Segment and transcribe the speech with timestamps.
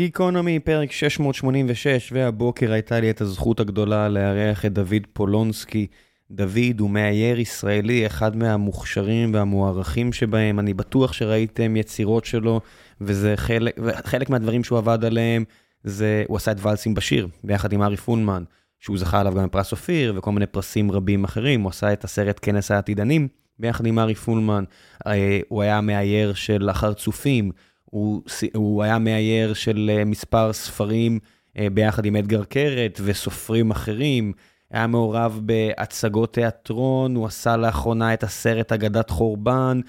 [0.00, 5.86] גיקונומי, פרק 686, והבוקר הייתה לי את הזכות הגדולה לארח את דוד פולונסקי.
[6.30, 10.58] דוד הוא מאייר ישראלי, אחד מהמוכשרים והמוערכים שבהם.
[10.58, 12.60] אני בטוח שראיתם יצירות שלו,
[13.00, 15.44] וזה חלק, חלק מהדברים שהוא עבד עליהם,
[15.84, 18.44] זה, הוא עשה את ואלסים בשיר, ביחד עם ארי פונמן,
[18.78, 21.62] שהוא זכה עליו גם בפרס אופיר, וכל מיני פרסים רבים אחרים.
[21.62, 23.28] הוא עשה את הסרט כנס העתידנים,
[23.58, 24.64] ביחד עם ארי פונמן.
[25.06, 27.50] אה, הוא היה מאייר של החרצופים.
[27.90, 28.22] הוא,
[28.54, 31.18] הוא היה מאייר של אה, מספר ספרים
[31.58, 34.32] אה, ביחד עם אדגר קרת וסופרים אחרים.
[34.70, 39.80] היה מעורב בהצגות תיאטרון, הוא עשה לאחרונה את הסרט אגדת חורבן.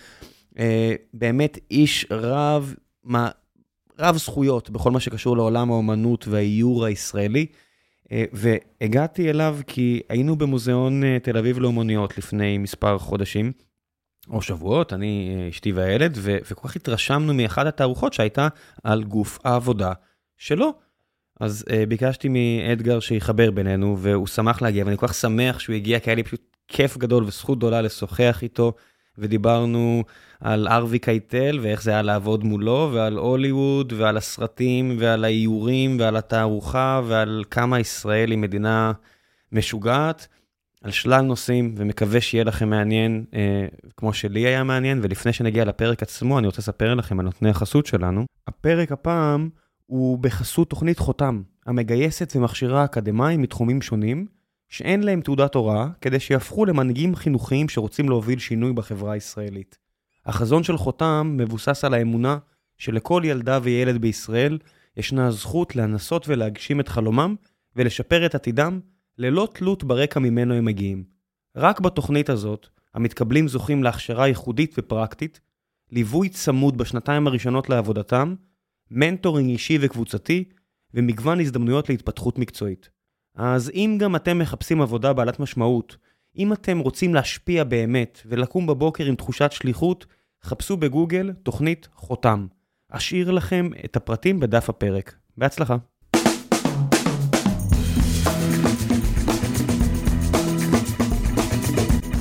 [0.60, 3.30] אה, באמת איש רב, מה,
[4.00, 7.46] רב זכויות בכל מה שקשור לעולם האומנות והאיור הישראלי.
[8.34, 13.52] והגעתי אליו כי היינו במוזיאון תל אביב לאומניות לפני מספר חודשים.
[14.30, 18.48] או שבועות, אני, אה, אשתי והילד, ו- וכל כך התרשמנו מאחת התערוכות שהייתה
[18.84, 19.94] על גוף העבודה
[20.38, 20.74] שלו.
[21.40, 26.00] אז uh, ביקשתי מאדגר שיחבר בינינו, והוא שמח להגיע, ואני כל כך שמח שהוא הגיע,
[26.00, 28.74] כי היה לי פשוט כיף גדול וזכות גדולה לשוחח איתו,
[29.18, 30.04] ודיברנו
[30.40, 36.18] על ארווי קייטל, ואיך זה היה לעבוד מולו, ועל הוליווד, ועל הסרטים, ועל האיורים, ועל
[36.18, 38.92] התערוכה, ועל כמה ישראל היא מדינה
[39.52, 40.28] משוגעת.
[40.82, 43.66] על שלל נושאים, ומקווה שיהיה לכם מעניין, אה,
[43.98, 47.86] כמו שלי היה מעניין, ולפני שנגיע לפרק עצמו, אני רוצה לספר לכם על נותני החסות
[47.86, 48.26] שלנו.
[48.48, 49.50] הפרק הפעם
[49.86, 54.26] הוא בחסות תוכנית חותם, המגייסת ומכשירה אקדמאים מתחומים שונים,
[54.70, 59.78] שאין להם תעודת הוראה, כדי שיהפכו למנהיגים חינוכיים שרוצים להוביל שינוי בחברה הישראלית.
[60.26, 62.38] החזון של חותם מבוסס על האמונה
[62.78, 64.58] שלכל ילדה וילד בישראל
[64.98, 67.36] ישנה הזכות לנסות ולהגשים את חלומם
[67.76, 68.80] ולשפר את עתידם
[69.18, 71.04] ללא תלות ברקע ממנו הם מגיעים.
[71.56, 75.40] רק בתוכנית הזאת, המתקבלים זוכים להכשרה ייחודית ופרקטית,
[75.92, 78.36] ליווי צמוד בשנתיים הראשונות לעבודתם,
[78.92, 80.44] מנטורינג אישי וקבוצתי,
[80.94, 82.90] ומגוון הזדמנויות להתפתחות מקצועית.
[83.36, 85.98] אז אם גם אתם מחפשים עבודה בעלת משמעות,
[86.38, 90.06] אם אתם רוצים להשפיע באמת ולקום בבוקר עם תחושת שליחות,
[90.44, 92.48] חפשו בגוגל תוכנית חותם.
[92.90, 95.16] אשאיר לכם את הפרטים בדף הפרק.
[95.38, 95.78] בהצלחה.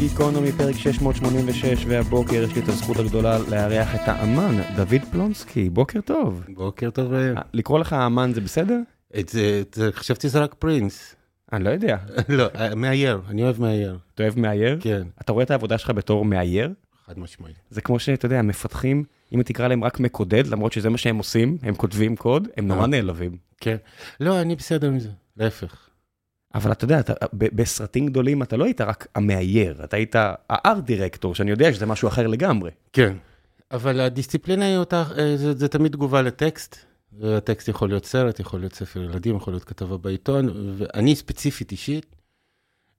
[0.00, 5.70] גיקונומי, פרק 686, והבוקר יש לי את הזכות הגדולה לארח את האמן, דוד פלונסקי.
[5.70, 6.44] בוקר טוב.
[6.48, 7.14] בוקר טוב.
[7.14, 8.80] אה, לקרוא לך האמן זה בסדר?
[9.20, 11.16] את זה, חשבתי שזה רק פרינס.
[11.52, 11.96] אני לא יודע.
[12.28, 13.98] לא, אה, מאייר, אני אוהב מאייר.
[14.14, 14.78] אתה אוהב מאייר?
[14.80, 15.02] כן.
[15.20, 16.72] אתה רואה את העבודה שלך בתור מאייר?
[17.06, 17.52] חד משמעי.
[17.70, 21.58] זה כמו שאתה יודע, מפתחים, אם תקרא להם רק מקודד, למרות שזה מה שהם עושים,
[21.62, 22.86] הם כותבים קוד, הם נורא אה.
[22.86, 23.36] נעלבים.
[23.60, 23.76] כן.
[24.20, 25.89] לא, אני בסדר עם זה, להפך.
[26.54, 30.14] אבל אתה יודע, אתה, בסרטים גדולים אתה לא היית רק המאייר, אתה היית
[30.50, 32.70] הארט דירקטור, שאני יודע שזה משהו אחר לגמרי.
[32.92, 33.16] כן,
[33.70, 36.76] אבל הדיסציפלינה היא אותה, אה, זה, זה תמיד תגובה לטקסט.
[37.22, 42.16] הטקסט יכול להיות סרט, יכול להיות ספר ילדים, יכול להיות כתבה בעיתון, ואני ספציפית אישית,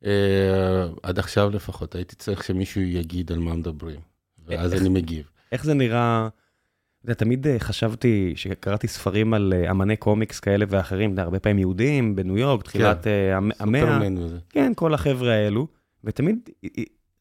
[0.06, 4.00] אה, עד עכשיו לפחות, הייתי צריך שמישהו יגיד על מה מדברים,
[4.45, 5.29] ואז איך, אני מגיב.
[5.51, 6.28] איך זה נראה?
[7.03, 12.16] יודע, תמיד אה, חשבתי, שקראתי ספרים על אה, אמני קומיקס כאלה ואחרים, הרבה פעמים יהודים
[12.16, 14.00] בניו יורק, תחילת אה, המאה.
[14.50, 15.67] כן, כל החבר'ה האלו.
[16.03, 16.50] ותמיד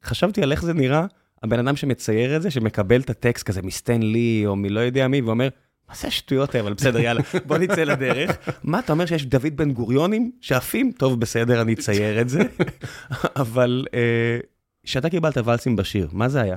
[0.05, 1.07] חשבתי על איך זה נראה,
[1.43, 5.21] הבן אדם שמצייר את זה, שמקבל את הטקסט כזה מסטן לי, או מלא יודע מי,
[5.21, 5.49] ואומר,
[5.89, 8.31] מה זה השטויות האלה, אבל בסדר, יאללה, בוא נצא לדרך.
[8.65, 10.93] מה, אתה אומר שיש דוד בן גוריונים שעפים?
[10.99, 12.41] טוב, בסדר, אני אצייר את זה.
[13.43, 13.87] אבל
[14.83, 16.57] כשאתה קיבלת ואלס עם באשיר, מה זה היה?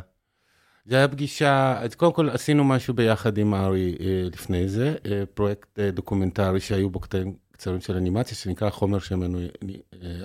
[0.85, 5.23] זה היה פגישה, אז קודם כל עשינו משהו ביחד עם ארי אה, לפני זה, אה,
[5.33, 9.39] פרויקט אה, דוקומנטרי שהיו בו קטעים קצרים של אנימציה, שנקרא חומר שממנו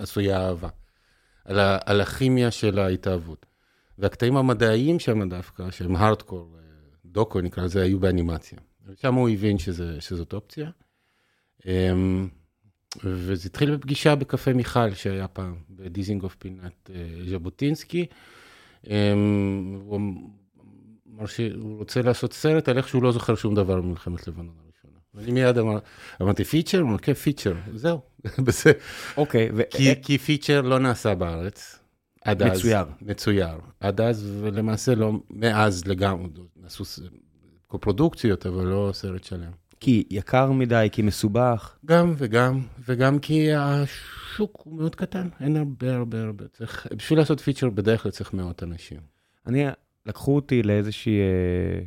[0.00, 0.68] עשויה אהבה,
[1.44, 3.46] על, ה, על הכימיה של ההתאהבות.
[3.98, 6.56] והקטעים המדעיים שם דווקא, שהם הארדקור,
[7.04, 8.58] דוקו נקרא לזה, היו באנימציה.
[8.86, 10.70] ושם הוא הבין שזה, שזאת אופציה.
[11.66, 12.28] אמ,
[13.04, 16.90] וזה התחיל בפגישה בקפה מיכל שהיה פעם, בדיזינגוף פינת
[17.28, 18.06] ז'בוטינסקי.
[18.86, 20.00] אמ, הוא
[21.18, 24.98] אמר שהוא רוצה לעשות סרט על איך שהוא לא זוכר שום דבר ממלחמת לבנון הראשונה.
[25.14, 25.78] ואני מיד אמר,
[26.22, 26.80] אמרתי feature?
[26.80, 28.00] הוא אמר, כן, feature, זהו.
[29.16, 29.48] אוקיי.
[30.02, 31.78] כי feature לא נעשה בארץ.
[32.24, 32.58] עד אז.
[32.58, 32.84] מצויר.
[33.02, 33.58] מצויר.
[33.80, 36.84] עד אז, ולמעשה לא, מאז לגמרי, נעשו
[37.66, 39.50] קופרודוקציות, אבל לא סרט שלם.
[39.80, 41.76] כי יקר מדי, כי מסובך.
[41.86, 46.44] גם וגם, וגם כי השוק הוא מאוד קטן, אין הרבה הרבה הרבה.
[46.48, 49.00] צריך, בשביל לעשות פיצ'ר בדרך כלל צריך מאות אנשים.
[49.46, 49.66] אני
[50.08, 51.20] לקחו אותי לאיזושהי...
[51.20, 51.84] אה,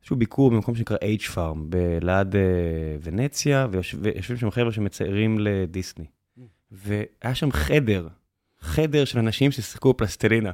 [0.00, 2.40] איזשהו ביקור במקום שנקרא H Farm, ליד אה,
[3.02, 6.04] ונציה, ויושבים שם חבר'ה שמציירים לדיסני.
[6.72, 8.08] והיה שם חדר,
[8.60, 10.50] חדר של אנשים ששיחקו פלסטלינה.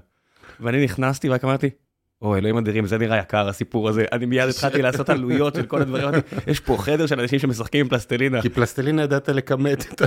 [0.61, 1.71] ואני נכנסתי ורק אמרתי,
[2.23, 4.05] או אלוהים אדירים, זה נראה יקר הסיפור הזה.
[4.13, 6.09] אני מיד התחלתי לעשות עלויות של כל הדברים,
[6.47, 8.43] יש פה חדר של אנשים שמשחקים עם פלסטלינה.
[8.43, 10.07] כי פלסטלינה ידעת לכמת את ה...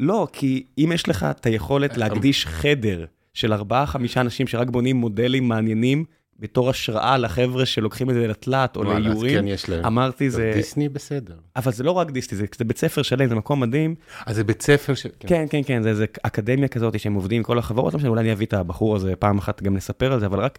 [0.00, 3.04] לא, כי אם יש לך את היכולת להקדיש חדר
[3.36, 6.04] של ארבעה, חמישה אנשים שרק בונים מודלים מעניינים,
[6.38, 9.84] בתור השראה לחבר'ה שלוקחים את זה לתלת או לאיורים, כן, יש להם.
[9.84, 10.52] אמרתי זה...
[10.54, 11.36] דיסני בסדר.
[11.56, 13.94] אבל זה לא רק דיסני, זה, זה בית ספר שלם, זה מקום מדהים.
[14.26, 15.06] אז זה בית ספר ש...
[15.20, 18.32] כן, כן, כן, זה, זה אקדמיה כזאת שהם עובדים כל החברות, לא משנה, אולי אני
[18.32, 20.58] אביא את הבחור הזה פעם אחת גם לספר על זה, אבל רק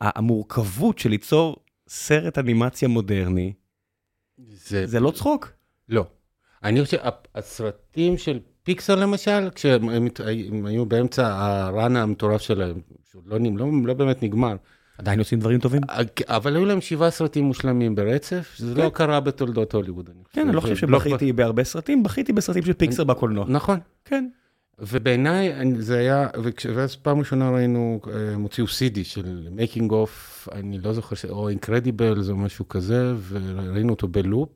[0.00, 1.56] המורכבות של ליצור
[1.88, 3.52] סרט אנימציה מודרני,
[4.48, 4.86] זה...
[4.86, 5.52] זה לא צחוק.
[5.88, 6.06] לא.
[6.64, 6.98] אני חושב,
[7.34, 9.88] הסרטים של פיקסר למשל, כשהם
[10.66, 12.80] היו באמצע הראן המטורף שלהם,
[13.10, 14.56] שהוא לא, לא, לא באמת נגמר,
[14.98, 15.82] עדיין עושים דברים טובים.
[16.28, 20.10] אבל היו להם שבעה סרטים מושלמים ברצף, שזה לא קרה בתולדות הוליווד.
[20.32, 23.44] כן, אני לא חושב זה שבכיתי בהרבה סרטים, בכיתי בסרטים של פיקסאר בקולנוע.
[23.48, 23.78] נכון.
[24.04, 24.28] כן.
[24.78, 26.28] ובעיניי זה היה,
[26.74, 31.48] ואז פעם ראשונה ראינו, אה, הם הוציאו CD של making of, אני לא זוכר, או
[31.48, 34.48] Incredible, או משהו כזה, וראינו אותו בלופ.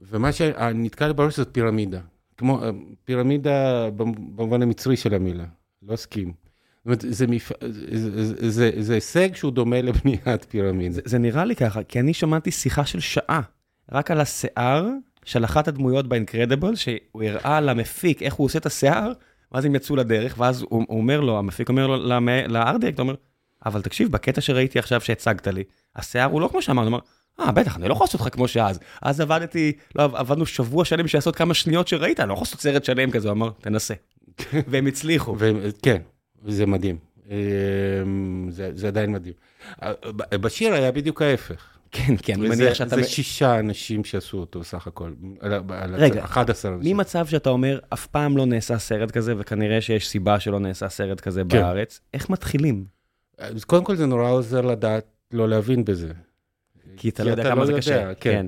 [0.00, 2.00] ומה שנתקע לי בראש זאת פירמידה.
[2.36, 2.70] כמו אה,
[3.04, 5.44] פירמידה במ- במובן המצרי של המילה,
[5.82, 6.28] לא אסכים.
[6.28, 7.52] זאת אומרת, זה, מפ...
[7.68, 10.94] זה, זה, זה, זה הישג שהוא דומה לבניית פירמידה.
[10.94, 13.40] זה, זה נראה לי ככה, כי אני שמעתי שיחה של שעה,
[13.92, 14.88] רק על השיער
[15.24, 19.12] של אחת הדמויות באינקרדיבל, שהוא הראה למפיק איך הוא עושה את השיער,
[19.52, 21.96] ואז הם יצאו לדרך, ואז הוא, הוא אומר לו, המפיק אומר לו,
[22.48, 23.14] לארט דירקטור, אומר,
[23.66, 25.64] אבל תקשיב, בקטע שראיתי עכשיו שהצגת לי,
[25.96, 27.04] השיער הוא לא כמו שאמרנו, הוא אמר,
[27.40, 28.78] אה, בטח, אני לא יכול לעשות לך כמו שאז.
[29.02, 32.60] אז עבדתי, לא, עבדנו שבוע שלם בשביל לעשות כמה שניות שראית, אני לא יכול לעשות
[32.60, 33.94] סרט שלם כזה, הוא אמר, תנסה.
[34.68, 35.36] והם הצליחו.
[35.38, 36.02] ו- כן,
[36.44, 36.96] וזה מדהים.
[37.30, 39.34] אמ, זה, זה עדיין מדהים.
[40.32, 41.66] בשיר היה בדיוק ההפך.
[41.90, 42.96] כן, כן, אני מניח שאתה...
[42.96, 45.12] זה שישה אנשים שעשו אותו סך הכל.
[45.92, 46.96] רגע, 11 אנשים.
[46.96, 51.20] ממצב שאתה אומר, אף פעם לא נעשה סרט כזה, וכנראה שיש סיבה שלא נעשה סרט
[51.20, 51.48] כזה כן.
[51.48, 52.84] בארץ, איך מתחילים?
[53.38, 56.12] אז קודם כל זה נורא עוזר לדעת לא להבין בזה.
[57.00, 58.14] כי אתה לא יודע כמה זה קשה.
[58.14, 58.46] כן.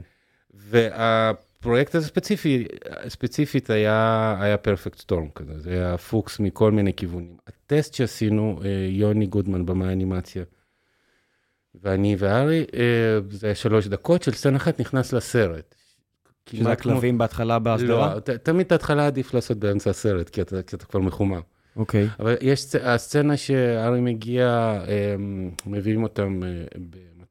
[0.54, 2.64] והפרויקט הזה ספציפי,
[3.08, 7.36] ספציפית היה, היה פרפקט סטורם כזה, זה היה פוקס מכל מיני כיוונים.
[7.46, 10.44] הטסט שעשינו, אה, יוני גודמן, במאי אנימציה,
[11.82, 12.82] ואני וארי, אה,
[13.30, 15.74] זה היה שלוש דקות של סצנה אחת נכנס לסרט.
[16.50, 18.14] שזה כמעט כמו- הכלבים בהתחלה בהסדרה?
[18.14, 21.40] לא, ת- תמיד את ההתחלה עדיף לעשות באמצע הסרט, כי אתה, כי אתה כבר מחומר.
[21.76, 22.08] אוקיי.
[22.20, 24.78] אבל יש סצ- הסצנה שארי מגיע,
[25.16, 26.40] אמ, מביאים אותם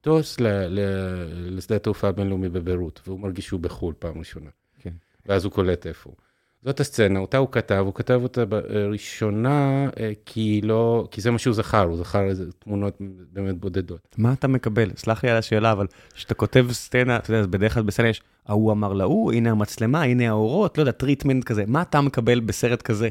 [0.01, 4.49] במטוס ל- ל- לשדה התעופה הבינלאומי בביירות, והוא מרגיש שהוא בחו"ל פעם ראשונה.
[4.79, 4.93] כן.
[5.25, 6.15] ואז הוא קולט איפה הוא.
[6.63, 11.39] זאת הסצנה, אותה הוא כתב, הוא כתב אותה בראשונה, אה, כי לא, כי זה מה
[11.39, 12.97] שהוא זכר, הוא זכר איזה תמונות
[13.31, 14.15] באמת בודדות.
[14.17, 14.91] מה אתה מקבל?
[14.95, 18.71] סלח לי על השאלה, אבל כשאתה כותב סצנה, אתה יודע, בדרך כלל בסצנה יש, ההוא
[18.71, 21.63] אמר להוא, הנה המצלמה, הנה האורות, לא יודע, treatment כזה.
[21.67, 23.09] מה אתה מקבל בסרט כזה?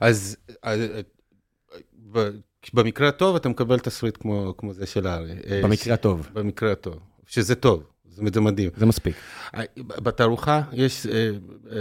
[0.00, 0.74] אז אה,
[2.14, 2.30] אה,
[2.72, 5.32] במקרה הטוב אתה מקבל תסריט כמו, כמו זה של ארי.
[5.50, 6.28] אה, במקרה הטוב.
[6.32, 8.70] במקרה הטוב, שזה טוב, זה מדהים.
[8.76, 9.16] זה מספיק.
[9.76, 11.30] בתערוכה יש, אה,
[11.72, 11.78] אה,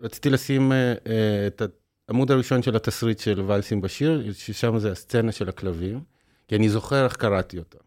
[0.00, 1.62] רציתי לשים אה, אה, את
[2.08, 6.00] העמוד הראשון של התסריט של ואלסים בשיר, ששם זה הסצנה של הכלבים,
[6.48, 7.78] כי אני זוכר איך קראתי אותה.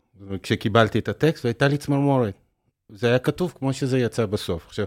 [0.43, 2.33] כשקיבלתי את הטקסט והייתה לי צמרמורת.
[2.89, 4.65] זה היה כתוב כמו שזה יצא בסוף.
[4.67, 4.85] עכשיו,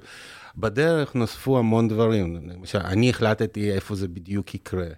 [0.57, 2.51] בדרך נוספו המון דברים.
[2.51, 4.89] למשל, אני החלטתי איפה זה בדיוק יקרה.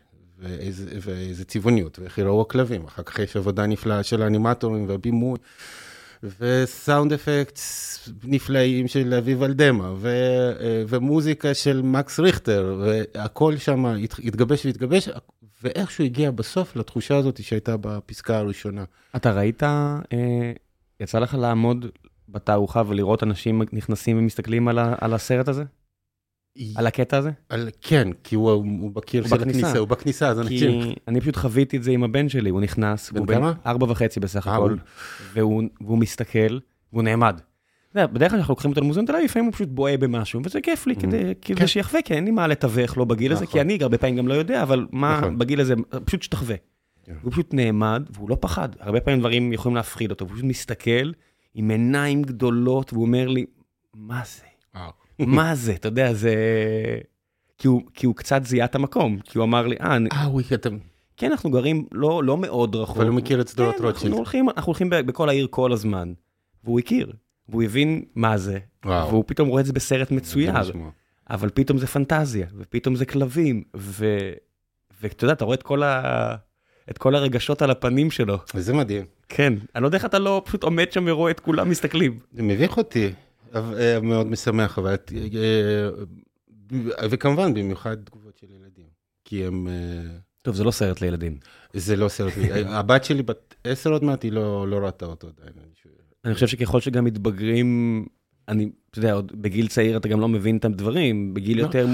[0.43, 2.85] ואיזה, צבעוניות, ואיך יראו הכלבים.
[2.85, 5.39] אחר כך יש עבודה נפלאה של האנימטורים והבימוי.
[6.41, 10.09] וסאונד אפקטס נפלאים של אביב אלדמה, ו,
[10.61, 15.09] אה, ומוזיקה של מקס ריכטר, והכל שם הת, התגבש והתגבש,
[15.63, 18.85] ואיכשהו הגיע בסוף לתחושה הזאת שהייתה בפסקה הראשונה.
[19.17, 19.99] אתה ראית, אה,
[21.01, 21.87] יצא לך לעמוד
[22.29, 25.65] בתערוכה ולראות אנשים נכנסים ומסתכלים על, ה, על הסרט הזה?
[26.77, 27.31] על הקטע הזה?
[27.49, 29.35] על, כן, כי הוא, הוא בקיר של.
[29.35, 30.83] הכניסה, הוא בכניסה, אז אנשים...
[30.83, 33.53] כי אני פשוט חוויתי את זה עם הבן שלי, הוא נכנס, בן הוא כמה?
[33.67, 34.79] ארבע וחצי בסך אה, הכל, הוא-
[35.33, 36.59] והוא, והוא מסתכל,
[36.93, 37.41] והוא נעמד.
[37.95, 40.87] בדרך כלל כשאנחנו לוקחים אותו למוזיאון תל אביב, לפעמים הוא פשוט בוהה במשהו, וזה כיף
[40.87, 41.67] לי, כדי, כדי כן.
[41.67, 43.53] שיחווה, כי אין לי מה לתווך לו בגיל הזה, נכון.
[43.53, 45.39] כי אני הרבה פעמים גם לא יודע, אבל מה נכון.
[45.39, 46.57] בגיל הזה, פשוט שתחווה.
[47.05, 47.15] כן.
[47.23, 51.13] הוא פשוט נעמד, והוא לא פחד, הרבה פעמים דברים יכולים להפחיד אותו, הוא פשוט מסתכל
[51.55, 53.45] עם עיניים גדולות, והוא אומר לי,
[53.95, 54.43] מה זה?
[55.37, 55.73] מה זה?
[55.73, 56.35] אתה יודע, זה...
[57.59, 60.25] כי הוא, כי הוא קצת זיהה את המקום, כי הוא אמר לי, אה, אני- אה,
[60.25, 60.69] הוא אתה...
[61.17, 62.97] כן, אנחנו גרים לא, לא מאוד רחוק.
[62.97, 64.05] אבל הוא מכיר את שדרות כן, רוטשילד.
[64.07, 66.13] אנחנו הולכים, אנחנו הולכים בכל העיר כל הזמן.
[66.65, 67.13] והוא הכיר,
[67.49, 69.09] והוא הבין מה זה, וואו.
[69.09, 70.53] והוא פתאום רואה את זה בסרט מצויר.
[71.31, 74.07] אבל פתאום זה פנטזיה, ופתאום זה כלבים, ו...
[75.01, 76.35] ואתה יודע, אתה רואה את כל, ה...
[76.91, 78.39] את כל הרגשות על הפנים שלו.
[78.55, 79.05] וזה מדהים.
[79.29, 82.19] כן, אני לא יודע איך אתה לא פשוט עומד שם ורואה את כולם מסתכלים.
[82.33, 83.13] זה מביך אותי,
[84.03, 84.97] מאוד משמח, אבל...
[85.35, 85.89] אה,
[87.11, 88.87] וכמובן, במיוחד תגובות של ילדים.
[89.25, 89.69] כי הם...
[89.69, 91.39] אה, טוב, זה לא סרט לילדים.
[91.73, 92.33] זה לא סרט,
[92.67, 95.53] הבת שלי בת עשר עוד מעט, היא לא, לא ראתה אותו עדיין.
[96.25, 98.05] אני חושב שככל שגם מתבגרים,
[98.49, 101.63] אני, אתה יודע, בגיל צעיר אתה גם לא מבין את הדברים, בגיל לא.
[101.63, 101.87] יותר,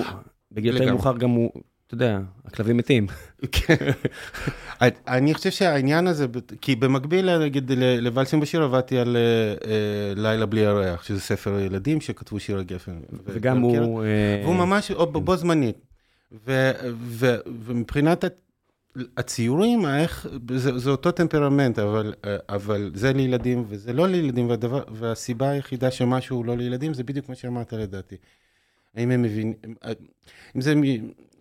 [0.53, 0.91] בגיל.
[0.91, 1.50] מאוחר גם הוא,
[1.88, 3.07] אתה יודע, הכלבים מתים.
[3.52, 3.90] כן.
[5.09, 6.26] אני חושב שהעניין הזה,
[6.61, 12.00] כי במקביל נגיד לוואלסים בשיר עבדתי על אה, אה, לילה בלי ירח, שזה ספר ילדים
[12.00, 13.00] שכתבו שיר הגפן.
[13.25, 13.61] וגם?
[13.61, 14.04] הוא...
[14.04, 15.76] אה, והוא ממש או- בו זמנית.
[16.47, 18.25] ומבחינת
[19.16, 20.26] הציורים, איך,
[20.57, 22.14] זה, זה אותו טמפרמנט, אבל,
[22.49, 27.28] אבל זה לילדים וזה לא לילדים, והדבר, והסיבה היחידה שמשהו הוא לא לילדים, זה בדיוק
[27.28, 28.16] מה שאמרת לדעתי.
[28.97, 29.54] האם הם מבינים,
[30.57, 30.75] אם זה,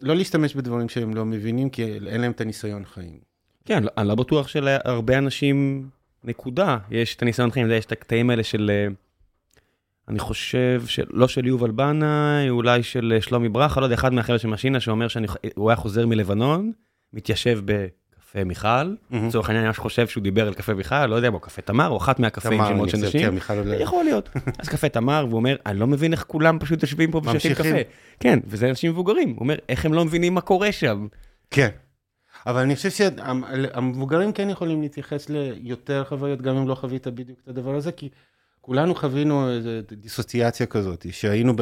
[0.01, 3.19] לא להשתמש בדברים שהם לא מבינים, כי אין להם את הניסיון חיים.
[3.65, 5.89] כן, אני לא בטוח שלהרבה אנשים,
[6.23, 8.87] נקודה, יש את הניסיון חיים, יש את הקטעים האלה של, אה,
[10.07, 14.39] אני חושב, לא של יובל בנאי, אולי של אה, שלומי ברכה, לא יודע, אחד מהחבר'ה
[14.39, 16.71] של משינה, שאומר שהוא היה חוזר מלבנון,
[17.13, 17.59] מתיישב
[18.27, 21.39] בקפה מיכל, לצורך העניין, אני ממש חושב שהוא דיבר על קפה מיכל, לא יודע, או
[21.39, 23.39] קפה תמר, או אחת מהקפאים של מאוד של נשים.
[23.49, 23.75] עולה.
[23.75, 24.29] יכול להיות.
[24.59, 27.53] אז קפה תמר, והוא אומר, אני לא מבין איך כולם פשוט יושבים פה ושותים.
[27.53, 27.77] קפה.
[28.19, 29.29] כן, וזה אנשים מבוגרים.
[29.29, 31.07] הוא אומר, איך הם לא מבינים מה קורה שם?
[31.51, 31.69] כן.
[32.47, 37.47] אבל אני חושב שהמבוגרים כן יכולים להתייחס ליותר חוויות, גם אם לא חווית בדיוק את
[37.47, 38.09] הדבר הזה, כי
[38.61, 41.53] כולנו חווינו איזו דיסוציאציה כזאת, שהיינו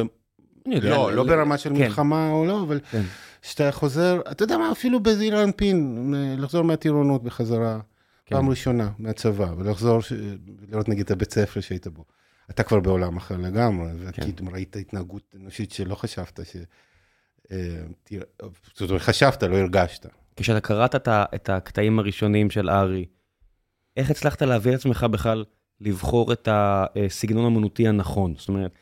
[0.66, 1.76] לא, לא ברמה של כן.
[1.76, 3.02] מלחמה או לא, אבל כן.
[3.42, 7.80] כשאתה חוזר, אתה יודע מה, אפילו בזעיר אנפין, לחזור מהטירונות בחזרה,
[8.26, 8.36] כן.
[8.36, 10.00] פעם ראשונה מהצבא, ולחזור,
[10.68, 12.04] לראות נגיד את הבית ספר שהיית בו.
[12.50, 13.90] אתה כבר בעולם אחר לגמרי.
[13.98, 16.56] וכי ראית התנהגות אנושית שלא חשבת ש...
[17.52, 17.82] אה,
[18.74, 20.06] זאת אומרת, חשבת, לא הרגשת.
[20.36, 23.06] כשאתה קראת את, הקטעים הראשונים של ארי,
[23.96, 25.44] איך הצלחת להביא את עצמך בכלל
[25.80, 28.34] לבחור את הסגנון האמנותי הנכון?
[28.38, 28.72] זאת אומרת,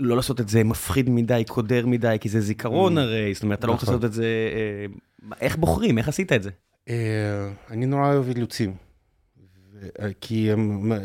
[0.00, 3.00] לא לעשות את זה מפחיד מדי, קודר מדי, כי זה זיכרון Mm.
[3.00, 3.94] הרי, זאת אומרת, אתה לא רוצה נכון.
[3.94, 4.24] לעשות את זה...
[4.24, 5.98] אה, איך בוחרים?
[5.98, 6.50] איך עשית את זה?
[6.88, 8.74] אה, אני נורא אוהב אילוצים.
[10.00, 10.50] אה, כי,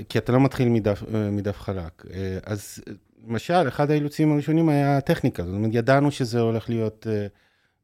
[0.10, 2.06] כי אתה לא מתחיל מדף, מדף חלק.
[2.46, 2.84] אז
[3.28, 5.44] למשל, אחד האילוצים הראשונים היה הטכניקה.
[5.44, 7.08] זאת אומרת, ידענו שזה הולך להיות,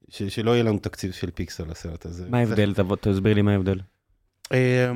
[0.10, 2.26] ש, שלא יהיה לנו תקציב של פיקסל לסרט הזה.
[2.30, 2.74] מה ההבדל?
[2.74, 3.80] תבוא, תסביר לי מה ההבדל.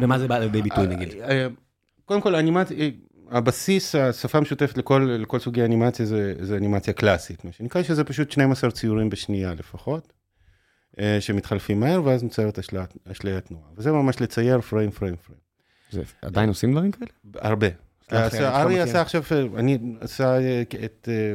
[0.02, 1.10] ומה זה בא לידי ביטוי, נגיד?
[2.06, 2.78] קודם כל, אנימציה,
[3.32, 8.32] הבסיס, השפה המשותפת לכל, לכל סוגי אנימציה זה, זה אנימציה קלאסית, מה שנקרא שזה פשוט
[8.32, 10.14] 12 ציורים בשנייה לפחות,
[11.00, 13.66] אה, שמתחלפים מהר, ואז נוצרת אשליית- תנועה.
[13.78, 15.42] וזה ממש לצייר פריים, פריים, פריים.
[15.92, 17.10] זה, עדיין עושים דברים כאלה?
[17.36, 17.68] הרבה.
[18.12, 18.80] לא ארי.
[18.80, 19.24] עשה עכשיו,
[19.56, 21.34] אני עשה אה, את, אה,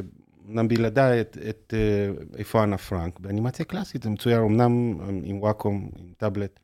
[0.49, 6.13] אמנם בלעדיי, את, אה, איפה אנה פרנק, באנימציה קלאסית, זה מצויר אמנם עם וואקום, עם
[6.17, 6.59] טאבלט,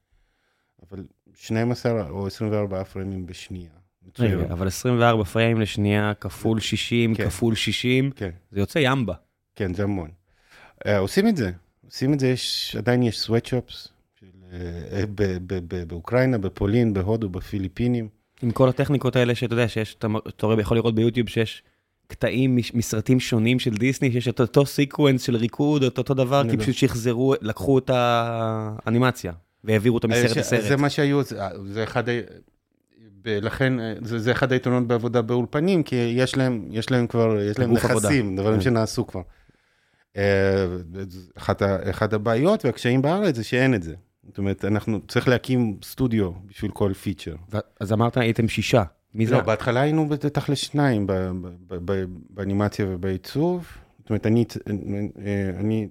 [0.90, 3.83] אבל 12 או 24 פריימים בשנייה.
[4.20, 7.26] רגע, אבל 24 פריים לשנייה כפול 60 כן.
[7.26, 9.14] כפול 60, כן, זה יוצא ימבה.
[9.56, 10.10] כן, זה המון.
[10.86, 11.52] אה, עושים את זה,
[11.86, 13.88] עושים את זה, יש, עדיין יש סוואטשופס,
[15.88, 18.08] באוקראינה, בפולין, בהודו, בפיליפינים.
[18.42, 21.64] עם כל הטכניקות האלה שאתה יודע שיש, אתה רואה, יכול לראות ביוטיוב שיש
[22.08, 26.50] קטעים מסרטים שונים של דיסני, שיש את אותו sequence של ריקוד, את אותו דבר, כי
[26.50, 26.64] יודע.
[26.64, 30.64] פשוט שחזרו, לקחו את האנימציה והעבירו אותה מסרט אה, לסרט.
[30.64, 31.22] זה מה שהיו,
[31.66, 32.04] זה אחד,
[33.26, 37.08] ה- ב- לכן אה, זה, זה אחד היתרונות בעבודה באולפנים, כי יש להם, יש להם
[37.08, 38.08] כבר, יש להם גוף עבודה.
[38.08, 38.62] נכסים, דברים כן.
[38.62, 39.22] שנעשו כבר.
[40.18, 40.66] אה,
[41.38, 43.96] אחת, אחת הבעיות והקשיים בארץ זה שאין את זה.
[44.28, 47.36] זאת אומרת, אנחנו, צריך להקים סטודיו בשביל כל feature.
[47.80, 48.84] אז אמרת הייתם שישה.
[49.16, 49.36] מי זה?
[49.36, 51.14] לא, בהתחלה היינו בתכל'ס שניים ב-
[51.68, 53.68] ב- ב- באנימציה ובעיצוב.
[54.00, 54.46] זאת אומרת, אני,
[55.26, 55.88] אה, אני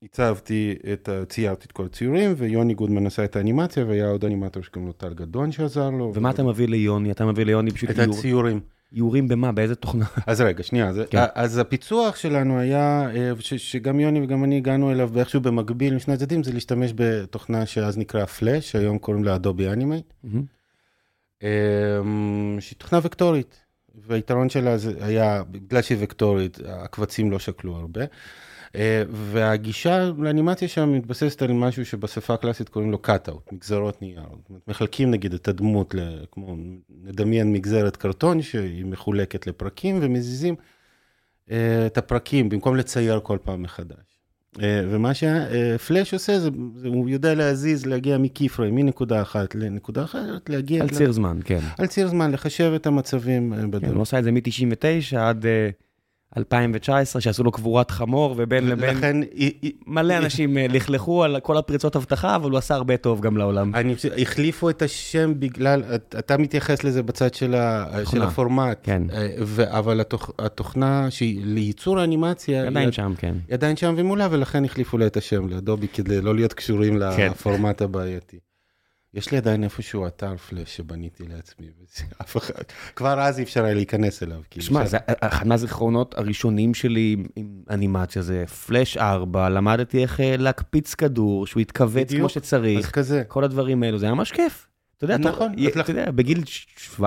[0.00, 4.86] עיצבתי את, ציירתי את כל הציורים, ויוני גודמן עשה את האנימציה, והיה עוד אנימטור שקוראים
[4.86, 6.12] לו טל גדון שעזר לו.
[6.14, 7.10] ומה אתה מביא ליוני?
[7.10, 8.60] אתה מביא ליוני פשוט את איור- הציורים.
[8.96, 9.52] איורים במה?
[9.52, 10.04] באיזה תוכנה?
[10.26, 11.18] אז רגע, שנייה, אז, כן.
[11.34, 16.14] אז הפיצוח שלנו היה, אה, ש, שגם יוני וגם אני הגענו אליו באיכשהו במקביל משני
[16.14, 20.12] הצדדים, זה להשתמש בתוכנה שאז נקרא פלאש, שהיום קוראים לה Adobe Animate.
[22.60, 23.64] שהיא תוכנה וקטורית,
[24.06, 28.00] והיתרון שלה זה היה, בגלל שהיא וקטורית, הקבצים לא שקלו הרבה,
[29.10, 34.22] והגישה לאנימציה שם מתבססת על משהו שבשפה הקלאסית קוראים לו cut-out, מגזרות נייר.
[34.68, 35.94] מחלקים נגיד את הדמות,
[36.32, 36.56] כמו
[37.04, 40.54] נדמיין מגזרת קרטון שהיא מחולקת לפרקים, ומזיזים
[41.50, 44.20] אה, את הפרקים במקום לצייר כל פעם מחדש.
[44.62, 50.50] אה, ומה שפלאש עושה, זה, זה הוא יודע להזיז, להגיע מקיפריים, מנקודה אחת לנקודה אחרת,
[50.50, 50.82] להגיע...
[50.82, 51.60] על ציר זמן, כן.
[51.78, 53.94] על ציר זמן, לחשב את המצבים אה, כן, בדרך.
[53.94, 55.46] הוא עשה את זה מ-99 עד...
[56.36, 59.16] אה, 2019, שעשו לו קבורת חמור, ובין לבין לכן,
[59.86, 63.74] מלא אנשים אה, לכלכו על כל הפריצות אבטחה, אבל הוא עשה הרבה טוב גם לעולם.
[63.74, 68.78] אני חושב, החליפו את השם בגלל, את- אתה מתייחס לזה בצד של ה- של הפורמט.
[68.82, 69.02] כן.
[69.12, 73.34] אה, ו- אבל התוכ- התוכנה שהיא לייצור האנימציה, עדיין היא- שם, כן.
[73.48, 77.30] היא עדיין שם ומולה, ולכן החליפו לה את השם לאדובי כדי לא להיות קשורים כן.
[77.30, 78.38] לפורמט הבעייתי.
[79.14, 81.66] יש לי עדיין איפשהו אתר פלאש שבניתי לעצמי,
[82.20, 82.54] ואף אחד,
[82.96, 84.40] כבר אז אי אפשר היה להיכנס אליו.
[84.50, 90.36] כאילו, שמע, זה אחד מהזיכרונות הראשונים שלי עם- אנימציה, זה פלאש 4, למדתי איך אה,
[90.36, 92.12] להקפיץ כדור, שהוא יתכווץ.
[92.14, 92.90] כמו שצריך.
[93.28, 94.66] כל הדברים האלו, זה היה ממש כיף.
[94.98, 96.42] אתה יודע, אתה- נכון, אתה יודע, בגיל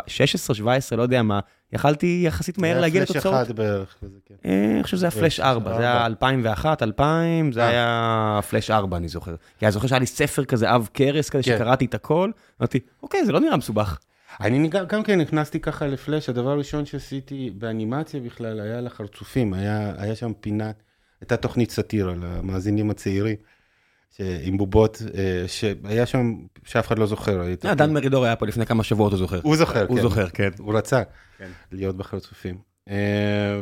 [0.08, 1.40] 16-17, לא יודע מה,
[1.74, 3.46] יכלתי יחסית מהר היה להגיע פלאש לתוצאות.
[3.48, 4.36] אחד בערך, כזה, כן.
[4.46, 6.06] אה, אני חושב שזה היה פלאש 4, זה היה ארבע.
[6.06, 7.68] 2001, 2000, זה אה.
[7.68, 9.36] היה פלאש 4, אני זוכר.
[9.60, 11.56] כי אני זוכר שהיה לי ספר כזה עב כרס כזה, כן.
[11.58, 12.32] שקראתי את הכל,
[12.62, 14.00] אמרתי, אוקיי, זה לא נראה מסובך.
[14.42, 20.16] אני גם, כן נכנסתי ככה לפלאש, הדבר הראשון שעשיתי באנימציה בכלל היה לחרצופים, היה, היה
[20.16, 20.72] שם פינה,
[21.22, 23.36] הייתה תוכנית סאטירה למאזינים הצעירים,
[24.20, 27.42] עם בובות, אה, שהיה שם, שאף אחד לא זוכר.
[27.66, 29.40] אה, דן מרידור היה פה לפני כמה שבועות, הוא זוכר.
[29.44, 30.02] הוא זוכר, הוא כן.
[30.02, 30.50] זוכר, כן.
[30.60, 31.04] הוא רצה
[31.38, 31.50] כן.
[31.72, 32.58] להיות בחרצופים.
[32.90, 33.62] אה,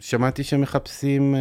[0.00, 1.34] ושמעתי שמחפשים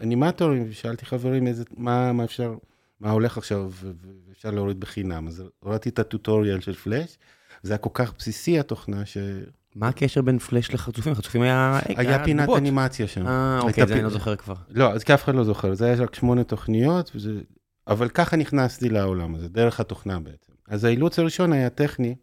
[0.00, 1.46] אנימטורים, ושאלתי חברים
[1.76, 2.54] מה, אפשר,
[3.00, 3.70] מה הולך עכשיו,
[4.28, 5.28] ואפשר להוריד בחינם.
[5.28, 7.18] אז הורדתי את הטוטוריאל של פלאש,
[7.62, 9.02] זה היה כל כך בסיסי התוכנה,
[9.74, 11.14] מה הקשר בין פלאש לחרצופים?
[11.14, 11.80] חרצופים היה...
[12.24, 12.58] פינת בובות.
[12.58, 13.26] אנימציה שם.
[13.26, 14.54] אה, אוקיי, זה פי- אני לא זוכר כבר.
[14.70, 17.40] לא, אז כי אף אחד לא זוכר, זה היה רק שמונה תוכניות, וזה...
[17.86, 20.52] אבל ככה נכנסתי לעולם הזה, דרך התוכנה בעצם.
[20.68, 22.14] אז האילוץ הראשון היה טכני,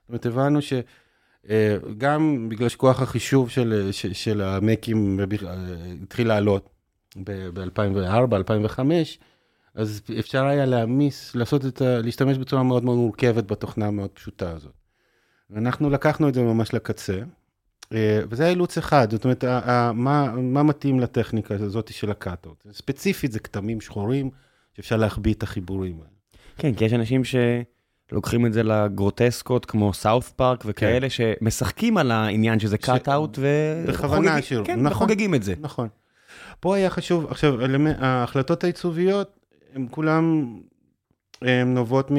[0.00, 5.24] זאת אומרת, הבנו שגם בגלל שכוח החישוב של, של, של המקים אה,
[6.02, 6.68] התחיל לעלות
[7.24, 9.18] ב-2004, 2005,
[9.74, 11.98] אז אפשר היה להעמיס, לעשות את ה...
[11.98, 14.79] להשתמש בצורה מאוד מאוד מורכבת בתוכנה המאוד פשוטה הזאת.
[15.50, 17.18] ואנחנו לקחנו את זה ממש לקצה,
[17.92, 19.44] אה, וזה אילוץ אחד, זאת אומרת,
[19.94, 22.66] מה, מה מתאים לטכניקה הזאת של ה cut-out?
[22.72, 24.30] ספציפית זה כתמים שחורים
[24.76, 26.10] שאפשר להחביא את החיבורים האלה.
[26.56, 32.58] כן, כי יש אנשים שלוקחים את זה לגרוטסקות, כמו South Park וכאלה, שמשחקים על העניין
[32.60, 33.38] שזה ש- cut-out,
[33.88, 34.92] בכוונה וחוגגים- השאירו, כן, נכון.
[34.92, 35.54] וחוגגים את זה.
[35.60, 35.88] נכון.
[36.60, 37.54] פה היה חשוב, עכשיו,
[37.98, 39.38] ההחלטות העיצוביות,
[39.74, 40.44] הן כולן
[41.42, 42.16] הן נובעות מ...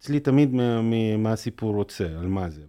[0.00, 0.82] אצלי תמיד מה,
[1.18, 2.62] מה הסיפור רוצה, על מה זה.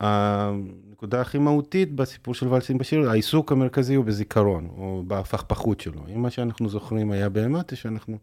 [0.00, 6.06] הנקודה הכי מהותית בסיפור של ולסים בשיר, העיסוק המרכזי הוא בזיכרון, או בהפכפכות שלו.
[6.08, 8.18] אם מה שאנחנו זוכרים היה באמת, זה שאנחנו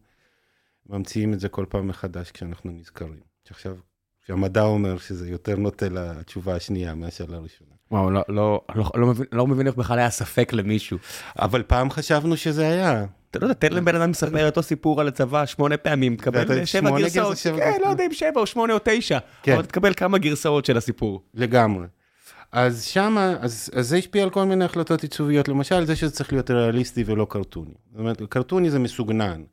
[0.89, 3.19] ממציאים את זה כל פעם מחדש כשאנחנו נזכרים.
[3.47, 3.77] שעכשיו,
[4.23, 7.80] כשהמדע אומר שזה יותר נוטה לתשובה השנייה מאשר לראשונה.
[7.91, 10.97] וואו, לא, לא, לא, לא, מבין, לא מבין איך בכלל היה ספק למישהו.
[11.39, 13.05] אבל פעם חשבנו שזה היה.
[13.31, 16.99] אתה לא יודע, תן לבן אדם לספר אותו סיפור על הצבא שמונה פעמים, תקבל שבע
[16.99, 17.37] גרסאות.
[17.37, 17.77] כן.
[17.81, 19.53] לא יודע אם שבע או שמונה או תשע, כן.
[19.53, 21.21] אבל תקבל כמה גרסאות של הסיפור.
[21.33, 21.85] לגמרי.
[22.51, 26.33] אז שמה, אז, אז זה השפיע על כל מיני החלטות עיצוביות, למשל זה שזה צריך
[26.33, 27.73] להיות ריאליסטי ולא קרטוני.
[27.91, 29.43] זאת אומרת, קרטוני זה מסוגנן,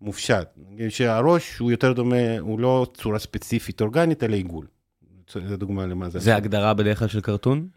[0.00, 0.48] מופשט,
[0.88, 4.66] שהראש הוא יותר דומה, הוא לא צורה ספציפית אורגנית, אלא עיגול.
[5.46, 6.18] זו דוגמה למה זה.
[6.18, 7.68] זה הגדרה בדרך כלל של קרטון?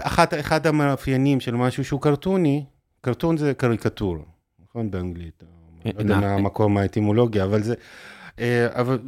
[0.00, 2.64] אחת, אחד המאפיינים של משהו שהוא קרטוני,
[3.00, 4.22] קרטון זה קריקטורה,
[4.64, 4.90] נכון?
[4.90, 5.42] באנגלית.
[5.84, 7.74] לא יודע נע- מה המקום האטימולוגיה, אבל זה...
[8.38, 8.98] אה, אבל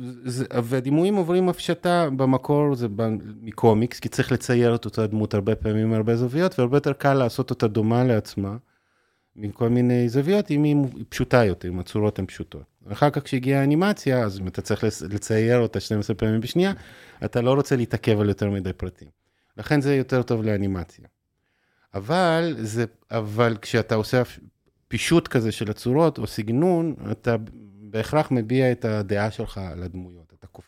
[0.62, 2.86] והדימויים עוברים הפשטה במקור, זה
[3.42, 7.50] מקומיקס, כי צריך לצייר את אותה דמות הרבה פעמים מהרבה זוויות, והרבה יותר קל לעשות
[7.50, 8.56] אותה דומה לעצמה,
[9.36, 10.76] מכל מיני זוויות, אם היא
[11.08, 12.62] פשוטה יותר, אם הצורות הן פשוטות.
[12.92, 16.72] אחר כך כשהגיעה האנימציה, אז אם אתה צריך לצייר אותה 12 פעמים בשנייה,
[17.24, 19.08] אתה לא רוצה להתעכב על יותר מדי פרטים.
[19.56, 21.04] לכן זה יותר טוב לאנימציה.
[21.94, 24.22] אבל, זה, אבל כשאתה עושה
[24.88, 27.36] פישוט כזה של הצורות או סגנון, אתה
[27.90, 30.32] בהכרח מביע את הדעה שלך על הדמויות.
[30.38, 30.64] אתה קופ...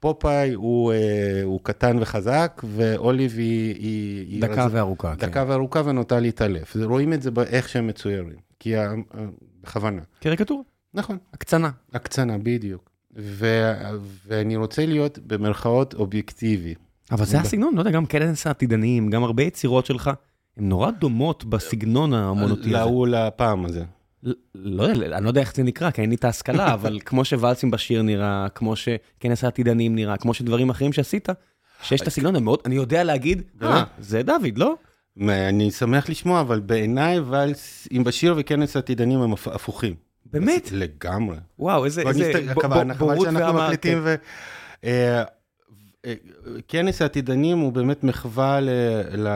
[0.00, 3.74] פופאי הוא, אה, הוא קטן וחזק, ואוליב היא...
[3.74, 4.74] היא, היא דקה רז...
[4.74, 5.26] וארוכה, כן.
[5.26, 6.76] דקה וארוכה ונוטה להתעלף.
[6.84, 8.76] רואים את זה באיך שהם מצוירים, כי.
[8.76, 8.94] ה-
[9.66, 10.02] בכוונה.
[10.20, 10.62] קריקטורה,
[10.94, 11.70] נכון, הקצנה.
[11.92, 12.90] הקצנה, בדיוק.
[13.16, 13.72] ו...
[14.26, 16.74] ואני רוצה להיות במרכאות אובייקטיבי.
[17.10, 20.10] אבל זה הסגנון, לא יודע, גם כנס העתידניים, גם הרבה יצירות שלך,
[20.56, 22.70] הן נורא דומות בסגנון ההמונותי הזה.
[22.78, 23.84] להוא לפעם הזה.
[24.54, 27.24] לא יודע, אני לא יודע איך זה נקרא, כי אין לי את ההשכלה, אבל כמו
[27.24, 31.28] שוואלסים בשיר נראה, כמו שכנס העתידנים נראה, כמו שדברים אחרים שעשית,
[31.82, 33.86] שיש את הסגנון המאוד, אני יודע להגיד, אה, באמת?
[33.98, 34.74] זה דוד, לא?
[35.30, 39.94] אני שמח לשמוע, אבל בעיניי ואלס עם בשיר וכנס עתידנים הם הפ- הפוכים.
[40.32, 40.68] באמת?
[40.72, 41.36] לגמרי.
[41.58, 44.14] וואו, איזה בוא איזה נסתכל- ב- הכוונה, ב- חבל בורות שאנחנו מקליטים ו...
[46.68, 48.70] כנס העתידנים הוא באמת מחווה ל,
[49.16, 49.28] ל,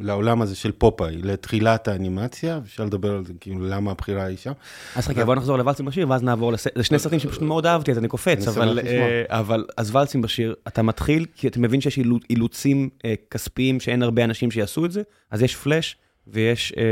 [0.00, 4.52] לעולם הזה של פופאי, לתחילת האנימציה, אפשר לדבר על זה, כאילו, למה הבחירה היא שם.
[4.96, 6.66] אז חכה, בוא נחזור לוואלסים בשיר, ואז נעבור לס...
[6.74, 10.54] זה שני סרטים שפשוט מאוד אהבתי, אז אני קופץ, אבל, אה, אבל אז ואלסים בשיר,
[10.68, 11.98] אתה מתחיל, כי אתה מבין שיש
[12.30, 16.82] אילוצים אה, כספיים שאין הרבה אנשים שיעשו את זה, אז יש פלאש ויש אה,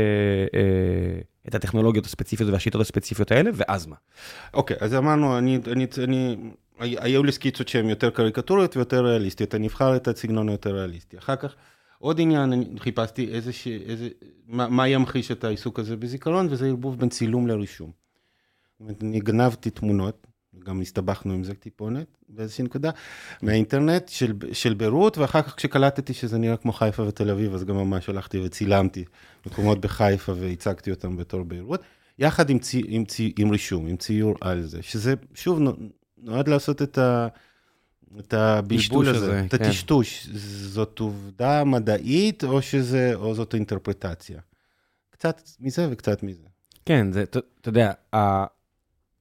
[0.59, 3.95] אה, את הטכנולוגיות הספציפיות והשיטות הספציפיות האלה, ואז מה?
[4.53, 6.35] אוקיי, אז אמרנו, אני, אני, אני,
[6.79, 11.17] היו לי סקיצות שהן יותר קריקטוריות ויותר ריאליסטיות, אני אבחר את הסגנון היותר ריאליסטי.
[11.17, 11.55] אחר כך,
[11.99, 13.67] עוד עניין, אני חיפשתי איזה, ש...
[13.67, 14.09] איזה,
[14.47, 17.91] מה, מה ימחיש את העיסוק הזה בזיכרון, וזה ערבוב בין צילום לרישום.
[19.01, 20.27] אני גנבתי תמונות,
[20.63, 22.91] גם הסתבכנו עם זה טיפונת באיזושהי נקודה,
[23.41, 27.75] מהאינטרנט של, של ביירות, ואחר כך כשקלטתי שזה נראה כמו חיפה ותל אביב, אז גם
[27.75, 29.05] ממש הלכתי וצילמתי
[29.45, 31.81] מקומות בחיפה והצגתי אותם בתור ביירות,
[32.19, 35.59] יחד עם, צי, עם, צי, עם רישום, עם ציור על זה, שזה שוב
[36.25, 37.27] נועד לעשות את ה...
[38.19, 39.65] את הבלבול הזה, הזה, את כן.
[39.65, 40.27] הטשטוש.
[40.33, 44.39] זאת עובדה מדעית או שזה, או זאת אינטרפרטציה?
[45.09, 46.43] קצת מזה וקצת מזה.
[46.85, 47.91] כן, זה, אתה יודע,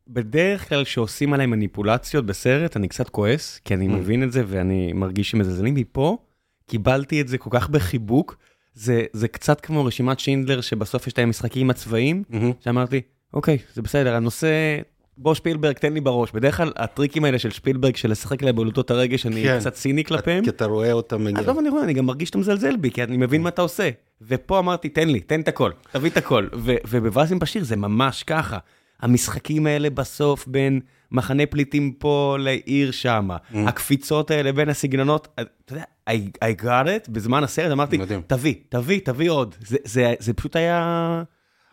[0.09, 3.91] בדרך כלל כשעושים עליי מניפולציות בסרט, אני קצת כועס, כי אני mm.
[3.91, 6.19] מבין את זה ואני מרגיש שמזלזלים מפה.
[6.67, 8.37] קיבלתי את זה כל כך בחיבוק.
[8.75, 12.65] זה, זה קצת כמו רשימת שינדלר, שבסוף יש את המשחקים הצבאיים, mm-hmm.
[12.65, 13.01] שאמרתי,
[13.33, 14.81] אוקיי, זה בסדר, הנושא,
[15.19, 16.33] בוא שפילברג, תן לי בראש.
[16.33, 19.59] בדרך כלל הטריקים האלה של שפילברג, של לשחק להם בבלוטות הרגש, אני כן.
[19.61, 20.45] קצת ציני כלפיהם.
[20.45, 21.41] כי אתה רואה אותם מגיע.
[21.41, 23.91] עזוב, אני רואה, אני גם מרגיש שאתה מזלזל בי, כי אני מבין מה אתה עושה.
[24.23, 26.49] ופה אמרתי, תן לי, תן את הכל, תביא את הכל.
[26.87, 28.59] ובוואזים בשיר זה ממש ככה.
[29.01, 30.81] המשחקים האלה בסוף בין
[31.13, 33.57] מחנה פליטים פה לעיר שמה, mm.
[33.57, 36.13] הקפיצות האלה בין הסגנונות, אתה יודע, I,
[36.45, 38.23] I got it, בזמן הסרט אמרתי, מדהים.
[38.27, 39.55] תביא, תביא, תביא עוד.
[39.61, 41.23] זה, זה, זה פשוט היה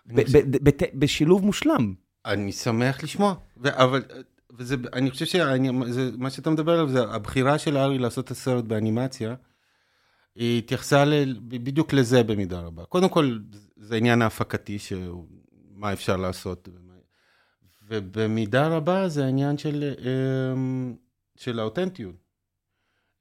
[0.06, 1.94] ב, ב, ב, ב, בשילוב מושלם.
[2.26, 4.02] אני שמח לשמוע, ו- אבל
[4.58, 9.36] וזה, אני חושב שמה שאתה מדבר עליו זה הבחירה של ארי לעשות את הסרט באנימציה,
[10.36, 12.86] היא התייחסה ל, בדיוק לזה במידה רבה.
[12.86, 13.40] קודם כל,
[13.78, 14.78] זה העניין ההפקתי,
[15.76, 16.70] מה אפשר לעשות.
[17.88, 19.94] ובמידה רבה זה העניין של,
[20.54, 20.96] אמ,
[21.36, 22.16] של האותנטיות.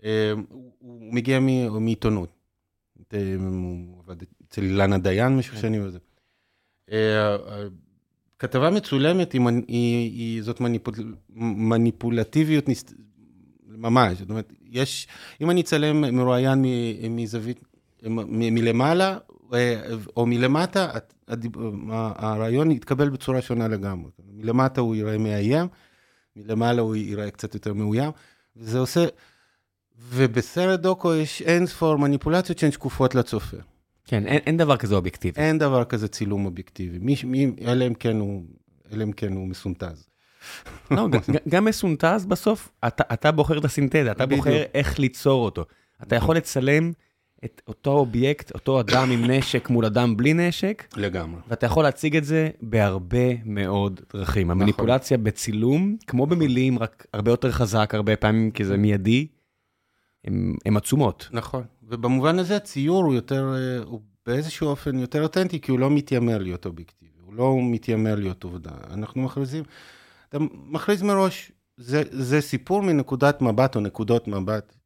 [0.03, 0.09] אמ,
[0.79, 1.41] הוא מגיע
[1.81, 2.37] מעיתונות.
[3.39, 4.17] הוא עבד
[4.49, 5.61] אצל אילנה דיין משהו כן.
[5.61, 5.99] שנים וזה.
[8.43, 10.95] אה, כתבה מצולמת היא, היא, היא זאת מניפול,
[11.37, 12.85] מניפולטיביות ניס,
[13.67, 15.09] ממש, זאת אומרת, יש,
[15.41, 16.65] אם אני אצלם מרואיין
[17.11, 17.61] מזווית,
[18.07, 19.19] מ, מלמעלה
[19.55, 19.81] אה,
[20.17, 20.91] או מלמטה,
[21.89, 24.11] הרעיון יתקבל בצורה שונה לגמרי.
[24.33, 25.67] מלמטה הוא ייראה מאיים,
[26.37, 28.11] מלמעלה הוא ייראה קצת יותר מאוים,
[28.57, 29.07] וזה עושה,
[29.99, 33.57] ובסרט דוקו יש אין ספור מניפולציות שהן שקופות לצופה.
[34.11, 35.41] כן, אין, אין דבר כזה אובייקטיבי.
[35.41, 38.43] אין דבר כזה צילום אובייקטיבי, מי, מי, אלא אם כן הוא,
[38.93, 40.09] אלא אם כן הוא מסונטז.
[40.91, 41.09] לא,
[41.49, 44.27] גם, מסונטז בסוף, אתה, אתה בוחר את הסינתזה, אתה.
[44.27, 45.65] בוחר איך ליצור אותו.
[46.03, 46.93] אתה יכול לצלם
[47.45, 50.85] את אותו אובייקט, אותו אדם עם נשק מול אדם בלי נשק.
[50.97, 51.41] לגמרי.
[51.49, 54.47] ואתה יכול להציג את זה בהרבה מאוד דרכים.
[54.47, 54.63] נכון.
[54.63, 59.27] המניפולציה בצילום, כמו במילים, רק הרבה יותר חזק, הרבה פעמים, כי זה מיידי,
[60.65, 61.29] הן עצומות.
[61.33, 61.63] נכון.
[61.91, 66.39] ובמובן הזה הציור הוא יותר, אה, הוא באיזשהו אופן יותר אותנטי, כי הוא לא מתיימר
[66.39, 68.71] להיות אובייקטיבי, הוא לא מתיימר להיות עובדה.
[68.91, 69.65] אנחנו מכריזים,
[70.29, 74.77] אתה מכריז מראש, זה, זה סיפור מנקודת מבט או נקודות מבט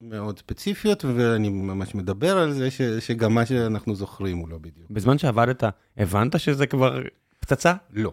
[0.00, 4.90] מאוד ספציפיות, ואני ממש מדבר על זה, ש, שגם מה שאנחנו זוכרים הוא לא בדיוק.
[4.90, 5.64] בזמן שעבדת,
[5.96, 7.02] הבנת שזה כבר
[7.40, 7.74] פצצה?
[7.92, 8.12] לא.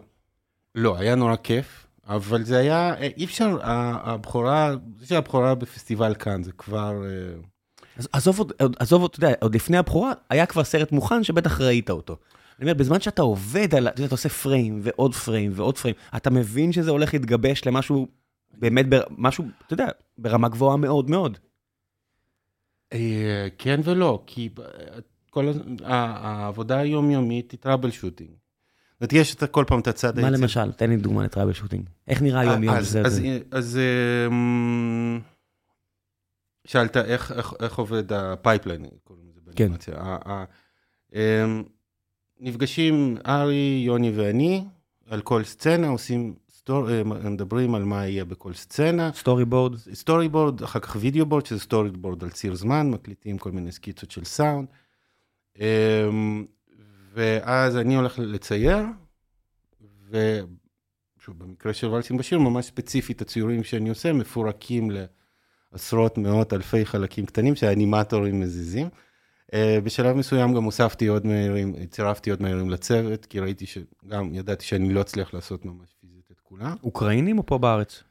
[0.74, 6.52] לא, היה נורא כיף, אבל זה היה, אי אפשר, הבכורה, זה שהבכורה בפסטיבל כאן, זה
[6.52, 6.94] כבר...
[7.98, 8.40] אה, עזוב,
[8.78, 12.16] עזוב, אתה יודע, עוד לפני הבכורה, היה כבר סרט מוכן שבטח ראית אותו.
[12.58, 15.96] אני אומר, בזמן שאתה עובד על, אתה יודע, אתה עושה פריים ועוד פריים ועוד פריים,
[16.16, 18.06] אתה מבין שזה הולך להתגבש למשהו,
[18.58, 18.86] באמת,
[19.18, 19.86] משהו, אתה יודע,
[20.18, 21.38] ברמה גבוהה מאוד מאוד.
[22.92, 24.48] אה, כן ולא, כי
[25.30, 25.52] כל
[25.84, 28.30] העבודה היומיומית היא טראבל שוטינג.
[28.30, 30.72] זאת אומרת, יש כל פעם את הצד מה למשל?
[30.72, 31.88] תן לי דוגמה לטראבל שוטינג.
[32.08, 33.02] איך נראה היום-יום בזה?
[33.50, 33.78] אז
[34.30, 35.20] אמ,
[36.68, 40.16] שאלת איך עובד ה pipeline, קוראים לזה באנימציה.
[41.14, 41.64] אמ,
[42.40, 44.64] נפגשים ארי, יוני ואני,
[45.06, 49.10] על כל סצנה, עושים stor, מדברים על מה יהיה בכל סצנה.
[49.14, 49.76] storyboard.
[49.76, 54.24] storyboard, אחר כך video board, שזה storyboard על ציר זמן, מקליטים כל מיני סקיצות של
[54.24, 54.68] סאונד.
[55.58, 56.46] אמ,
[57.14, 58.78] ואז אני הולך לצייר,
[60.10, 64.90] ושוב, במקרה של ולסים בשיר, ממש ספציפית, הציורים שאני עושה מפורקים
[65.72, 68.88] לעשרות, מאות, אלפי חלקים קטנים שהאנימטורים מזיזים.
[69.46, 69.54] Uh,
[69.84, 74.92] בשלב מסוים גם הוספתי עוד מהירים, צירפתי עוד מהירים לצוות, כי ראיתי שגם, ידעתי שאני
[74.92, 76.74] לא אצליח לעשות ממש פיזית את כולם.
[76.84, 78.02] אוקראינים או פה בארץ?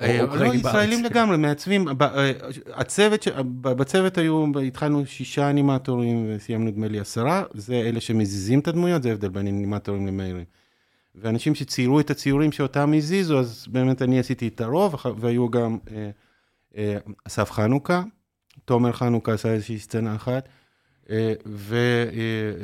[0.00, 0.54] אה, לא?
[0.54, 1.88] ישראלים לגמרי, מעצבים.
[1.88, 2.32] אה,
[2.74, 3.26] הצוות,
[3.60, 9.08] בצוות היו, התחלנו שישה אנימטורים וסיימנו נדמה לי עשרה, זה אלה שמזיזים את הדמויות, זה
[9.08, 10.44] ההבדל בין אנימטורים למאירים.
[11.14, 15.96] ואנשים שציירו את הציורים שאותם הזיזו, אז באמת אני עשיתי את הרוב, והיו גם אה,
[15.96, 16.10] אה,
[17.24, 18.02] אסף חנוכה,
[18.64, 20.48] תומר חנוכה עשה איזושהי סצנה אחת,
[21.10, 22.10] אה, ו, אה,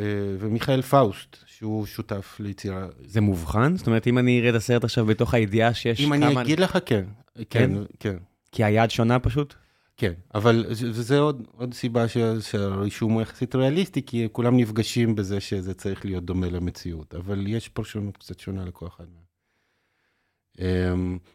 [0.03, 2.87] אה, ומיכאל פאוסט, שהוא שותף ליצירה.
[3.05, 3.77] זה מובחן?
[3.77, 6.17] זאת אומרת, אם אני אראה את הסרט עכשיו בתוך הידיעה שיש אם כמה...
[6.17, 7.05] אני אגיד לך, כן.
[7.51, 7.71] כן,
[8.01, 8.17] כן.
[8.53, 9.55] כי היד שונה פשוט?
[9.97, 15.41] כן, אבל זה- עוד, עוד סיבה ש, שהרישום הוא יחסית ריאליסטי, כי כולם נפגשים בזה
[15.41, 19.05] שזה צריך להיות דומה למציאות, אבל יש פרשנות קצת שונה לכל אחד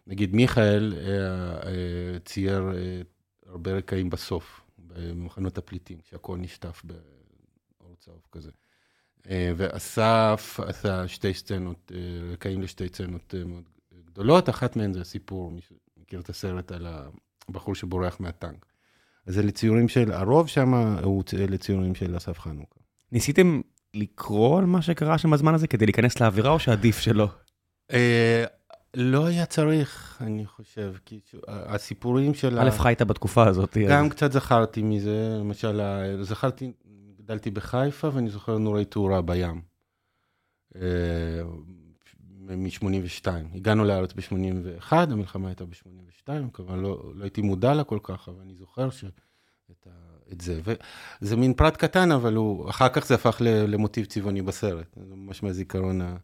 [0.07, 1.07] נגיד מיכאל אה,
[1.67, 3.01] אה, צייר אה,
[3.45, 8.51] הרבה רקעים בסוף, במחנות הפליטים, כשהכול נשטף באור צהוב כזה.
[9.29, 11.91] ואסף עשה שתי סצנות,
[12.31, 13.63] רקעים לשתי סצנות מאוד
[14.05, 16.87] גדולות, אחת מהן זה הסיפור, מי שמכיר את הסרט על
[17.49, 18.65] הבחור שבורח מהטנק.
[19.25, 22.79] אז זה לציורים של, הרוב שם הוא לציורים של אסף חנוכה.
[23.11, 23.61] ניסיתם
[23.93, 27.27] לקרוא על מה שקרה שם בזמן הזה כדי להיכנס לאווירה, או שעדיף שלא?
[28.97, 32.59] אה, לא היה צריך, אני חושב, כי הסיפורים של...
[32.59, 33.77] א', חיית בתקופה הזאת.
[33.89, 35.81] גם קצת זכרתי מזה, למשל,
[36.21, 36.71] זכרתי,
[37.17, 39.61] גדלתי בחיפה ואני זוכר נורי תאורה בים.
[42.47, 43.27] מ-82.
[43.55, 48.41] הגענו לארץ ב-81, המלחמה הייתה ב-82, כמובן לא, לא הייתי מודע לה כל כך, אבל
[48.41, 49.05] אני זוכר ש...
[49.71, 49.91] את, ה...
[50.31, 50.61] את זה.
[51.21, 54.97] וזה מין פרט קטן, אבל הוא, אחר כך זה הפך למוטיב צבעוני בסרט.
[55.09, 56.15] זה ממש מהזיכרון ה...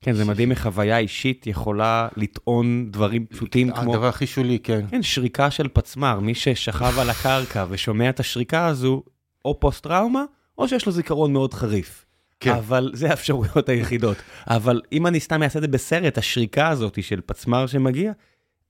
[0.00, 3.92] כן, זה מדהים איך חוויה אישית יכולה לטעון דברים פשוטים כמו...
[3.94, 4.84] הדבר הכי שולי, כן.
[4.90, 9.02] כן, שריקה של פצמ"ר, מי ששכב על הקרקע ושומע את השריקה הזו,
[9.44, 10.24] או פוסט-טראומה,
[10.58, 12.04] או שיש לו זיכרון מאוד חריף.
[12.40, 12.52] כן.
[12.52, 14.16] אבל זה האפשרויות היחידות.
[14.46, 18.12] אבל אם אני סתם אעשה את זה בסרט, השריקה הזאת של פצמ"ר שמגיע,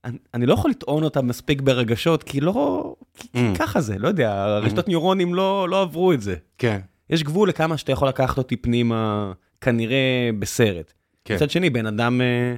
[0.05, 2.95] אני, אני לא יכול לטעון אותה מספיק ברגשות, כי לא...
[3.13, 3.57] כי, כי Mm.
[3.57, 6.35] ככה זה, לא יודע, הרשתות ניורונים לא, לא עברו את זה.
[6.57, 6.79] כן.
[7.09, 10.93] יש גבול לכמה שאתה יכול לקחת אותי פנימה, כנראה בסרט.
[11.29, 11.35] כן.
[11.35, 12.55] מצד שני, בן אדם אה,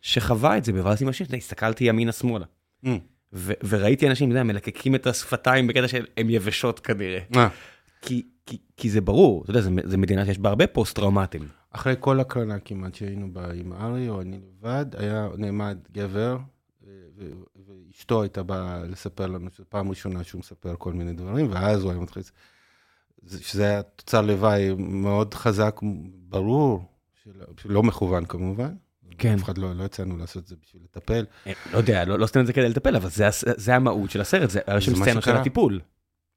[0.00, 2.44] שחווה את זה בבאז עם השיר, הסתכלתי ימינה-שמאלה.
[2.84, 2.88] Mm.
[3.32, 7.20] ו- וראיתי אנשים, אתה יודע, מלקקים את השפתיים בקטע שהן יבשות כנראה.
[7.36, 7.48] אה,
[8.02, 11.42] כי, כי, כי זה ברור, אתה יודע, זו, מדינה שיש בה הרבה פוסט-טראומטיים.
[11.70, 16.36] אחרי כל הקרנה כמעט שהיינו בה עם ארי או אני לבד, היה נעמד גבר,
[16.86, 17.30] ו- ו-
[17.66, 21.90] ואשתו הייתה באה לספר לנו שזו פעם ראשונה שהוא מספר כל מיני דברים, ואז הוא
[21.92, 22.22] היה מתחיל...
[23.22, 25.80] זה- שזה היה תוצר לוואי מאוד חזק,
[26.28, 26.84] ברור,
[27.24, 28.74] של- שלא מכוון כמובן.
[29.18, 29.34] כן.
[29.34, 31.24] אף אחד לא, לא יצאנו לעשות את זה בשביל לטפל.
[31.46, 34.20] אה, לא יודע, לא, לא סתם את זה כדי לטפל, אבל זה, זה המהות של
[34.20, 35.36] הסרט, זה היה שם סצנה של.
[35.36, 35.80] הטיפול.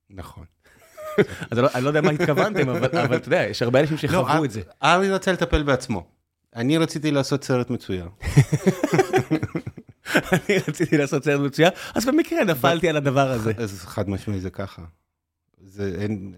[0.10, 0.46] נכון.
[1.52, 3.98] אז אני לא, אני לא יודע מה התכוונתם, אבל, אבל אתה יודע, יש הרבה אנשים
[3.98, 4.62] שחוו לא, את זה.
[4.84, 6.08] ארי רצה לטפל בעצמו.
[6.56, 8.10] אני רציתי לעשות סרט מצויר.
[10.34, 13.52] אני רציתי לעשות סרט מצוין, אז במקרה נפלתי על הדבר הזה.
[13.58, 14.82] אז חד משמעי זה ככה.
[15.64, 16.34] זה אין...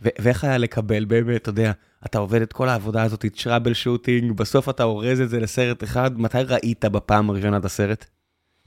[0.00, 1.72] ואיך היה לקבל באמת, אתה יודע,
[2.06, 6.20] אתה עובד את כל העבודה הזאת, trouble shooting, בסוף אתה אורז את זה לסרט אחד,
[6.20, 8.06] מתי ראית בפעם הראשונה את הסרט?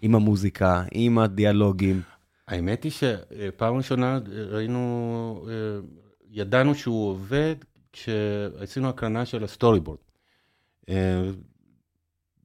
[0.01, 2.01] עם המוזיקה, עם הדיאלוגים.
[2.47, 4.19] האמת היא שפעם ראשונה
[4.51, 5.53] ראינו, אה,
[6.31, 7.55] ידענו שהוא עובד
[7.93, 9.97] כשעשינו הקרנה של ה story board.
[10.89, 11.21] אה,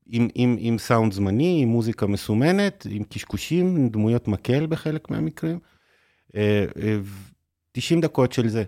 [0.06, 5.58] עם, עם, עם סאונד זמני, עם מוזיקה מסומנת, עם קשקושים, עם דמויות מקל בחלק מהמקרים.
[6.36, 6.98] אה, אה,
[7.72, 8.64] 90 דקות של זה,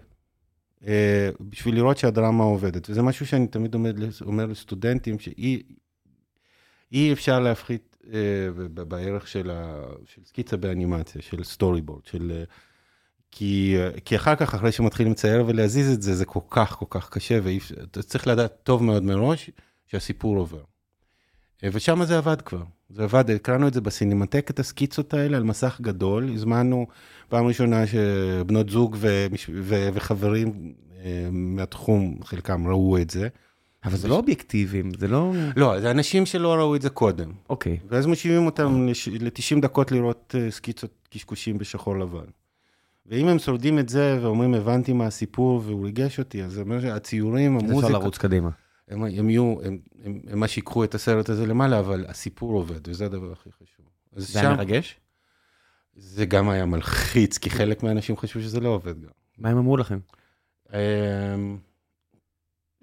[1.40, 2.90] בשביל לראות שהדרמה עובדת.
[2.90, 5.62] וזה משהו שאני תמיד אומר, אומר לסטודנטים, שאי
[6.92, 8.48] אי אפשר להפחית אה,
[8.88, 12.32] בערך של, ה, של סקיצה באנימציה, של סטורי בורד, של...
[12.34, 12.44] אה,
[13.30, 16.86] כי, אה, כי אחר כך, אחרי שמתחילים לצייר ולהזיז את זה, זה כל כך כל
[16.90, 19.50] כך קשה, ואתה צריך לדעת טוב מאוד מראש
[19.86, 20.62] שהסיפור עובר.
[21.64, 22.62] אה, ושם זה עבד כבר.
[22.90, 26.86] זה עבד, הקראנו את זה בסינמטק, את הסקיצות האלה על מסך גדול, הזמנו
[27.28, 29.50] פעם ראשונה שבנות זוג ומש...
[29.54, 29.88] ו...
[29.94, 30.72] וחברים
[31.04, 33.28] אה, מהתחום, חלקם ראו את זה.
[33.84, 35.32] אבל זה לא אובייקטיביים, זה לא...
[35.56, 37.32] לא, זה אנשים שלא ראו את זה קודם.
[37.50, 37.78] אוקיי.
[37.88, 38.88] ואז מושיבים אותם
[39.20, 42.24] ל-90 דקות לראות אה, סקיצות קשקושים בשחור לבן.
[43.06, 46.80] ואם הם שורדים את זה ואומרים, הבנתי מה הסיפור והוא ריגש אותי, אז זה אומר
[46.80, 48.50] שהציורים, אז אפשר המוזיקה, לרוץ קדימה.
[48.88, 52.88] הם, הם יהיו, הם, הם, הם מה שיקחו את הסרט הזה למעלה, אבל הסיפור עובד,
[52.88, 53.86] וזה הדבר הכי חשוב.
[54.12, 55.00] זה היה מרגש?
[55.94, 59.10] זה גם היה מלחיץ, כי חלק מהאנשים חשבו שזה לא עובד גם.
[59.38, 59.98] מה הם אמרו לכם?
[60.72, 61.58] אמ,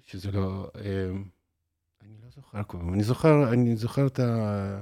[0.02, 0.70] שזה לא...
[0.78, 1.24] אמ,
[2.02, 4.80] אני לא זוכר כבר, אני זוכר, אני זוכר את ה...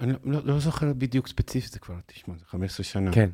[0.00, 3.12] אני לא, לא, לא זוכר בדיוק ספציפית, זה כבר, תשמע, זה 15 שנה.
[3.12, 3.30] כן.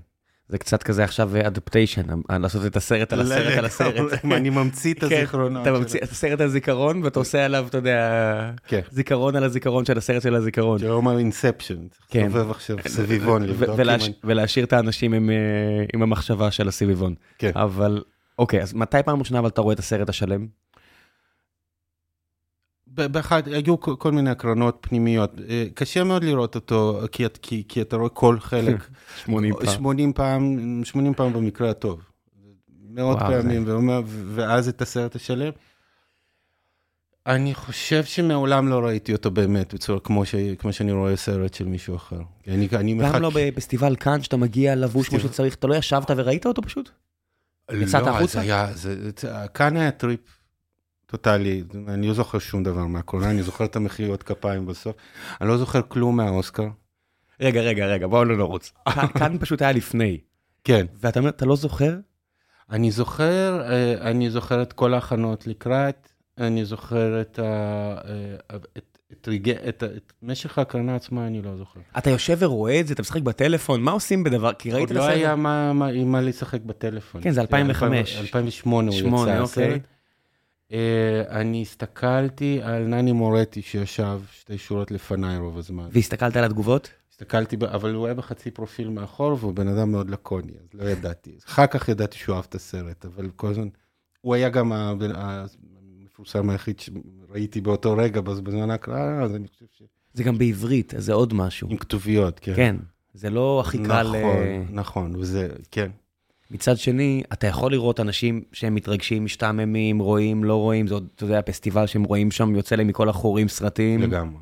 [0.50, 4.24] זה קצת כזה עכשיו אדפטיישן, לעשות את הסרט על הסרט על הסרט.
[4.36, 5.62] אני ממציא את הזיכרונות.
[5.62, 8.50] אתה ממציא את הסרט על זיכרון ואתה עושה עליו, אתה יודע,
[8.90, 10.78] זיכרון על הזיכרון של הסרט של הזיכרון.
[10.78, 13.42] זה אומר אינספשן, צריך לסובב עכשיו סביבון,
[14.24, 15.12] ולהשאיר את האנשים
[15.94, 17.14] עם המחשבה של הסביבון.
[17.54, 18.02] אבל,
[18.38, 20.46] אוקיי, אז מתי פעם ראשונה אבל אתה רואה את הסרט השלם?
[22.94, 25.32] באחד, היו כל מיני הקרנות פנימיות.
[25.48, 28.86] אה, קשה מאוד לראות אותו, כי, כי, כי אתה רואה כל חלק.
[29.24, 29.66] 80 פעם.
[29.66, 32.00] 80 פעם, 80 פעם במקרה הטוב.
[32.90, 33.72] מאות וואו, פעמים, זה...
[33.72, 35.50] ואומר, ואז את הסרט השלם.
[37.26, 40.34] אני חושב שמעולם לא ראיתי אותו באמת בצורה כמו, ש...
[40.58, 42.20] כמו שאני רואה סרט של מישהו אחר.
[42.48, 43.18] אני, אני גם מחכה...
[43.18, 46.90] לא בפסטיבל קאן, שאתה מגיע לבוש כמו שצריך, אתה לא ישבת וראית אותו פשוט?
[47.70, 48.32] לא, יצאת החוצה?
[48.32, 49.10] זה היה, זה,
[49.54, 50.39] קאן היה טריפ
[51.10, 54.96] טוטאלי, אני לא זוכר שום דבר מהקולנוע, אני זוכר את המחיאות כפיים בסוף.
[55.40, 56.68] אני לא זוכר כלום מהאוסקר.
[57.40, 58.72] רגע, רגע, רגע, בואו לא נרוץ.
[59.18, 60.18] כאן פשוט היה לפני.
[60.64, 60.86] כן.
[61.00, 61.96] ואתה אומר, אתה לא זוכר?
[62.70, 68.98] אני זוכר, אה, אני זוכר את כל ההכנות לקראת, אני זוכר את, ה, אה, את,
[69.12, 71.80] את, רגע, את, את משך ההקרנה עצמה, אני לא זוכר.
[71.98, 74.52] אתה יושב ורואה את זה, אתה משחק בטלפון, מה עושים בדבר?
[74.52, 75.02] כי ראית את הסרט?
[75.02, 77.22] עוד לא היה מה, מה, מה לשחק בטלפון.
[77.22, 78.16] כן, זה 2005.
[78.16, 79.38] 2008 הוא יצא, אוקיי.
[79.42, 79.80] הסרט.
[80.72, 85.88] אה, אני הסתכלתי על נני מורטי שישב שתי שורות לפניי רוב הזמן.
[85.92, 86.90] והסתכלת על התגובות?
[87.10, 91.38] הסתכלתי, אבל הוא היה בחצי פרופיל מאחור, והוא בן אדם מאוד לקוני, אז לא ידעתי.
[91.46, 93.68] אחר כך ידעתי שהוא אהב את הסרט, אבל כל הזמן...
[94.20, 99.82] הוא היה גם המפורסם היחיד שראיתי באותו רגע, בזמן ההקרנה, אז אני חושב ש...
[100.12, 101.68] זה גם בעברית, אז זה עוד משהו.
[101.70, 102.54] עם כתוביות, כן.
[102.56, 102.76] כן,
[103.14, 104.06] זה לא הכי קל...
[104.06, 105.90] נכון, נכון, וזה, כן.
[106.50, 111.24] מצד שני, אתה יכול לראות אנשים שהם מתרגשים, משתעממים, רואים, לא רואים, זה עוד, אתה
[111.24, 114.02] יודע, הפסטיבל שהם רואים שם, יוצא להם מכל החורים סרטים.
[114.02, 114.40] לגמרי.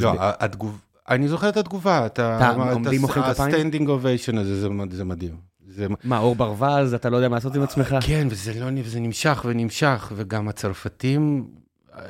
[0.00, 0.16] לא, ב...
[0.20, 0.80] התגוב...
[1.08, 2.52] אני זוכר את התגובה, אתה...
[2.72, 3.54] עומדים מוחאים כפיים?
[3.54, 5.36] ה standing ovation הזה, זה, זה מדהים.
[5.66, 5.86] זה...
[6.04, 7.96] מה, אור ברווז, אתה לא יודע מה לעשות עם עצמך?
[8.00, 11.50] כן, וזה, לא, וזה נמשך ונמשך, וגם הצרפתים
[11.94, 12.00] אה,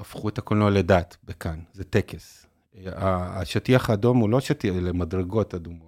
[0.00, 2.46] הפכו את הקולנוע לדת בכאן, זה טקס.
[2.86, 5.87] השטיח האדום הוא לא שטיח, אלה מדרגות אדומות.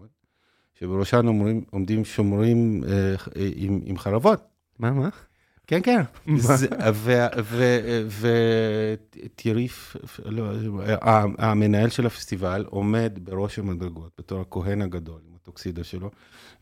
[0.80, 3.14] שבראשן עומדים, עומדים שומרים אה,
[3.56, 4.42] עם, עם חרבות.
[4.78, 5.08] מה, מה?
[5.66, 6.02] כן, כן.
[9.20, 10.52] וטיריף, לא,
[11.38, 16.10] המנהל של הפסטיבל עומד בראש המדרגות בתור הכהן הגדול עם הטוקסידה שלו,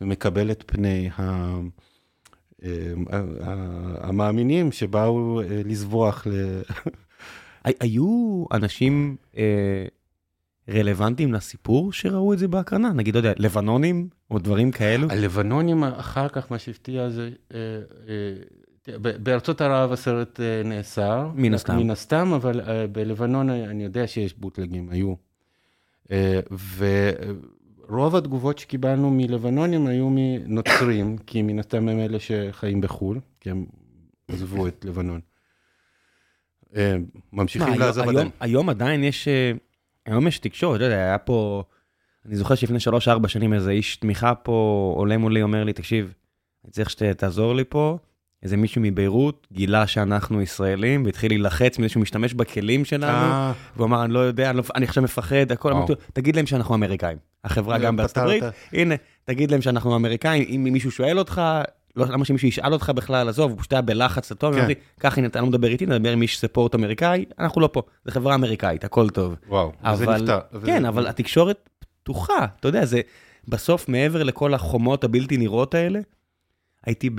[0.01, 1.55] ומקבל את פני ה...
[2.63, 2.93] אה,
[4.01, 6.27] המאמינים שבאו אה, לזבוח.
[7.63, 9.15] היו אנשים
[10.73, 12.93] רלוונטיים לסיפור שראו את זה בהקרנה?
[12.93, 15.07] נגיד, לא יודע, לבנונים או דברים כאלו?
[15.09, 17.59] הלבנונים אחר כך, מה שהפתיע זה, אה,
[18.07, 21.29] אה, בארצות ערב הסרט אה, נאסר.
[21.35, 21.77] מן הסתם.
[21.77, 25.13] מן הסתם, אבל בלבנון אני יודע שיש בוטלגים, היו.
[27.87, 33.65] ורוב התגובות שקיבלנו מלבנונים היו מנוצרים, כי מן הסתם הם אלה שחיים בחו"ל, כי הם
[34.27, 35.19] עזבו את לבנון.
[37.33, 38.29] ממשיכים לעזוב עדיין.
[38.39, 39.27] היום עדיין יש...
[40.05, 41.63] היום יש תקשורת, אתה יודע, היה פה,
[42.25, 42.77] אני זוכר שלפני
[43.23, 46.13] 3-4 שנים איזה איש תמיכה פה עולה מולי, אומר לי, תקשיב,
[46.65, 47.97] אני צריך שתעזור לי פה.
[48.43, 53.53] איזה מישהו מביירות גילה שאנחנו ישראלים, והתחיל להילחץ מזה שהוא משתמש בכלים שלנו, אה.
[53.75, 56.75] והוא אמר, אני לא יודע, לא, אני עכשיו מפחד, הכל, אמרתי לו, תגיד להם שאנחנו
[56.75, 57.17] אמריקאים.
[57.43, 61.41] החברה גם בארצות הברית, הנה, תגיד להם שאנחנו אמריקאים, אם מישהו שואל אותך,
[61.99, 64.59] לא, למה שמישהו ישאל אותך בכלל, עזוב, הוא פשוט היה בלחץ טוב, כן.
[64.59, 67.81] אמרתי, קח, הנה, אתה לא מדבר איתי, נדבר עם איש ספורט אמריקאי, אנחנו לא פה,
[68.05, 69.35] זה חברה אמריקאית, הכל טוב.
[69.47, 70.39] וואו, אבל, זה נפתר.
[70.65, 73.01] כן, אבל התקשורת פתוחה, אתה יודע, זה
[73.47, 75.99] בסוף, מעבר לכל החומות הבלתי נראות האלה,
[76.85, 77.09] הייתי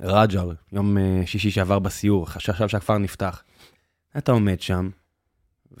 [0.00, 3.42] ברג'ר, יום אה, שישי שעבר בסיור, חשב שהכפר נפתח.
[4.18, 4.90] אתה עומד שם,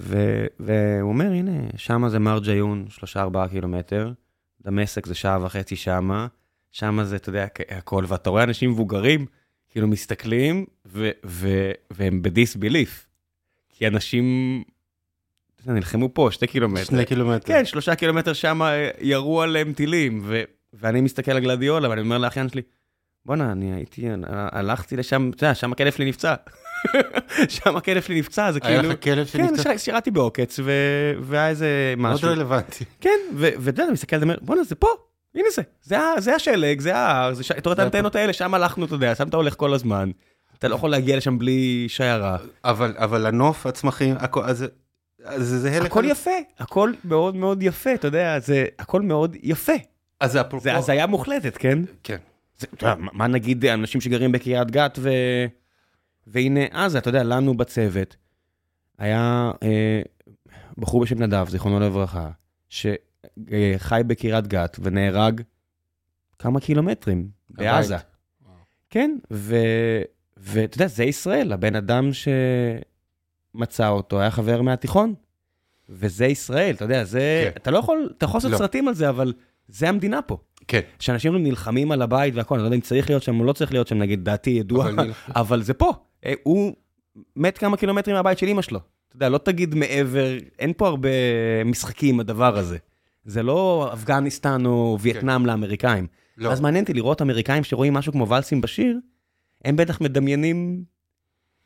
[0.00, 4.12] ו- והוא אומר, הנה, שמה זה מרג'יון, שלושה ארבעה קילומטר,
[4.64, 6.26] דמשק זה שעה וחצי שמה,
[6.78, 9.26] שם זה, אתה יודע, הכל, ואתה רואה אנשים מבוגרים,
[9.70, 13.06] כאילו מסתכלים, ו- ו- והם בדיסביליף.
[13.68, 14.24] כי אנשים
[15.66, 16.84] נלחמו פה, שתי קילומטר.
[16.84, 17.46] שני קילומטר.
[17.48, 22.18] כן, שלושה קילומטר שם אה, ירו עליהם טילים, ו- ואני מסתכל על גלדיולה, ואני אומר
[22.18, 22.62] לאחיין שלי,
[23.26, 26.34] בואנה, אני הייתי, הלכתי לשם, אתה יודע, שם הכלב שלי נפצע.
[27.48, 28.80] שם הכלב שלי נפצע, זה כאילו...
[28.80, 29.62] היה לך כלב שנפצע?
[29.62, 30.60] כן, שירתי בעוקץ,
[31.22, 32.28] והיה איזה משהו.
[32.28, 32.84] מאוד רלוונטי.
[33.00, 34.88] כן, ואתה יודע, אני מסתכל, אני אומר, בואנה, זה פה,
[35.36, 38.94] הנה זה, זה, זה השלג, זה ההר, אתה רואה את האנטנות האלה, שם הלכנו, אתה
[38.94, 40.10] יודע, שם אתה הולך כל הזמן.
[40.58, 42.36] אתה לא יכול להגיע לשם בלי שיירה.
[42.64, 44.64] אבל, אבל הנוף, הצמחים, הכל, אז,
[45.24, 45.86] אז זה הלך...
[45.86, 49.72] הכל יפה, הכל מאוד מאוד יפה, אתה יודע, זה הכל מאוד יפה.
[50.20, 50.64] אז זה אפרופו...
[50.64, 51.78] זה הזיה מוחלטת, כן?
[52.02, 52.16] כן.
[52.58, 55.10] זה, אתה יודע, מה נגיד אנשים שגרים בקריית גת ו...
[56.26, 58.16] והנה עזה, אתה יודע, לנו בצוות,
[58.98, 60.00] היה אה,
[60.78, 62.30] בחור בשם נדב, זיכרונו לברכה,
[62.68, 62.86] ש...
[63.52, 65.40] אה, חי בקריית גת ונהרג
[66.38, 67.94] כמה קילומטרים, בעזה.
[67.94, 68.06] הבית.
[68.90, 72.10] כן, ואתה יודע, זה ישראל, הבן אדם
[73.54, 75.14] שמצא אותו היה חבר מהתיכון,
[75.88, 77.42] וזה ישראל, אתה יודע, זה...
[77.44, 77.50] כן.
[77.56, 78.58] אתה לא יכול, אתה יכול לעשות לא.
[78.58, 79.32] סרטים על זה, אבל
[79.68, 80.38] זה המדינה פה.
[80.68, 80.80] כן.
[80.98, 83.72] שאנשים נלחמים על הבית והכל, אני לא יודע אם צריך להיות שם או לא צריך
[83.72, 85.12] להיות שם, נגיד, דעתי ידועה, אבל
[85.42, 85.92] אבל זה פה.
[86.24, 86.72] אה, הוא
[87.36, 88.80] מת כמה קילומטרים מהבית של אמא שלו.
[89.08, 91.08] אתה יודע, לא תגיד מעבר, אין פה הרבה
[91.64, 92.78] משחקים עם הדבר הזה.
[93.26, 96.06] זה לא אפגניסטן או וייטנאם לאמריקאים.
[96.36, 96.52] לא.
[96.52, 98.98] אז מעניין אותי לראות אמריקאים שרואים משהו כמו ולסים בשיר,
[99.64, 100.84] הם בטח מדמיינים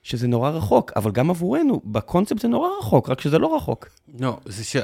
[0.02, 3.88] שזה נורא רחוק, אבל גם עבורנו, בקונספט זה נורא רחוק, רק שזה לא רחוק.
[4.20, 4.76] לא, זה, ש...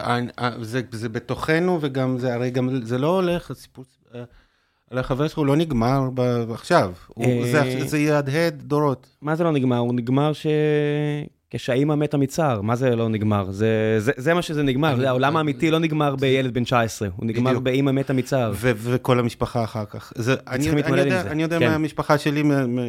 [0.60, 4.24] זה, זה בתוכנו, וגם זה, הרי גם זה לא הולך, הסיפור אה,
[4.90, 6.20] על החבר שלך הוא לא נגמר ב...
[6.52, 9.16] עכשיו, הוא, אה, זה, זה יהדהד דורות.
[9.22, 9.78] מה זה לא נגמר?
[9.78, 10.46] הוא נגמר ש...
[11.56, 13.50] כשהאימא מתה מצער, מה זה לא נגמר?
[13.50, 16.64] זה, זה, זה מה שזה נגמר, אני- זה העולם אני- האמיתי לא נגמר בילד בן
[16.64, 17.58] 19, הוא נגמר.
[17.58, 18.52] באימא מתה מצער.
[18.54, 20.12] ו- וכל המשפחה אחר כך.
[20.16, 21.68] זה, אני, אני עם יודע, זה, אני יודע כן.
[21.70, 22.82] מהמשפחה שלי, מה- מה-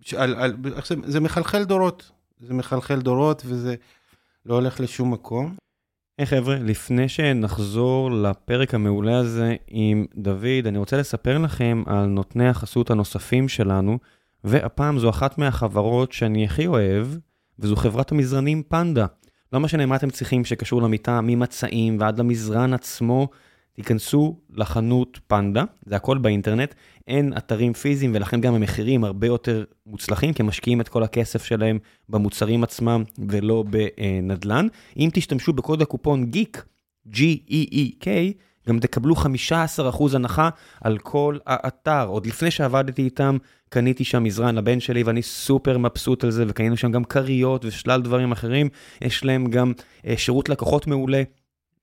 [0.00, 3.74] שעל, על, זה, זה מחלחל דורות, זה מחלחל דורות וזה
[4.46, 5.54] לא הולך לשום מקום.
[6.18, 12.48] היי חבר'ה, לפני שנחזור לפרק המעולה הזה עם דוד, אני רוצה לספר לכם על נותני
[12.48, 13.98] החסות הנוספים שלנו,
[14.44, 17.06] והפעם זו אחת מהחברות שאני הכי אוהב,
[17.58, 19.06] וזו חברת המזרנים פנדה.
[19.52, 23.28] לא משנה מה אתם צריכים שקשור למיטה, ממצעים ועד למזרן עצמו,
[23.72, 26.74] תיכנסו לחנות פנדה, זה הכל באינטרנט,
[27.08, 31.44] אין אתרים פיזיים ולכן גם המחירים הרבה יותר מוצלחים, כי הם משקיעים את כל הכסף
[31.44, 31.78] שלהם
[32.08, 34.66] במוצרים עצמם ולא בנדל"ן.
[34.96, 36.64] אם תשתמשו בקוד הקופון גיק,
[37.08, 38.06] G-E-E-K,
[38.68, 39.18] גם תקבלו 15%
[40.14, 40.48] הנחה
[40.80, 42.06] על כל האתר.
[42.06, 43.36] עוד לפני שעבדתי איתם,
[43.72, 48.02] קניתי שם מזרן לבן שלי ואני סופר מבסוט על זה, וקנינו שם גם כריות ושלל
[48.02, 48.68] דברים אחרים.
[49.00, 49.72] יש להם גם
[50.06, 51.22] אה, שירות לקוחות מעולה,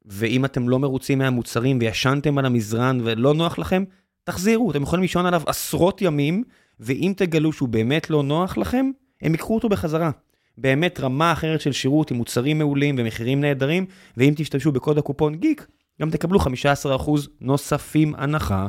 [0.05, 3.83] ואם אתם לא מרוצים מהמוצרים וישנתם על המזרן ולא נוח לכם,
[4.23, 6.43] תחזירו, אתם יכולים לישון עליו עשרות ימים,
[6.79, 10.11] ואם תגלו שהוא באמת לא נוח לכם, הם ייקחו אותו בחזרה.
[10.57, 13.85] באמת רמה אחרת של שירות עם מוצרים מעולים ומחירים נהדרים,
[14.17, 15.67] ואם תשתמשו בקוד הקופון גיק,
[16.01, 16.45] גם תקבלו 15%
[17.41, 18.67] נוספים הנחה.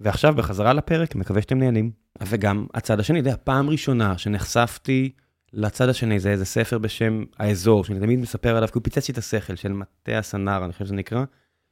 [0.00, 1.90] ועכשיו בחזרה לפרק, מקווה שאתם נהנים.
[2.22, 5.12] וגם הצד השני, אתה יודע, פעם ראשונה שנחשפתי
[5.52, 9.12] לצד השני, זה איזה ספר בשם האזור, שאני תמיד מספר עליו, כי הוא פיצץ לי
[9.12, 11.24] את השכל, של מטה הסנר, אני חושב שזה נקרא,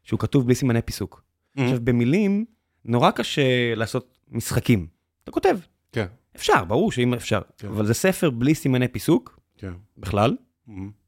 [0.02, 1.22] שהוא כתוב בלי סימני פיסוק.
[1.56, 2.44] עכשיו, במילים,
[2.84, 4.86] נורא קשה לעשות משחקים.
[5.24, 5.58] אתה כותב,
[5.92, 6.06] כן,
[6.36, 7.68] אפשר, ברור שאם אפשר, כן.
[7.68, 9.72] אבל זה ספר בלי סימני פיסוק, כן.
[9.98, 10.36] בכלל,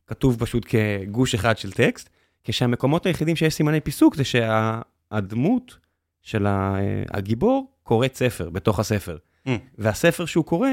[0.06, 2.08] כתוב פשוט כגוש אחד של טקסט,
[2.44, 5.78] כשהמקומות היחידים שיש סימני פיסוק זה שהדמות
[6.24, 6.76] של ה-
[7.10, 9.16] הגיבור קוראת ספר בתוך הספר.
[9.78, 10.68] והספר שהוא קורא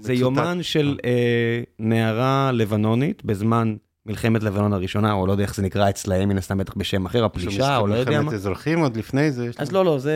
[0.00, 0.12] זה.
[0.12, 3.76] יומן של אה, נערה לבנונית בזמן
[4.06, 7.24] מלחמת לבנון הראשונה, או לא יודע איך זה נקרא אצלהם, מן הסתם בטח בשם אחר,
[7.24, 8.32] הפלישה, או לא יודע מלחמת מה.
[8.34, 9.50] אזרחים עוד לפני זה.
[9.58, 10.12] אז לא, לא, זה,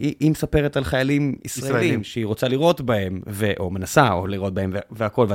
[0.00, 2.04] היא, היא מספרת על חיילים ישראלים, ישראלים.
[2.04, 5.26] שהיא רוצה לירות בהם, ו, או מנסה, או לירות בהם, ו- והכל,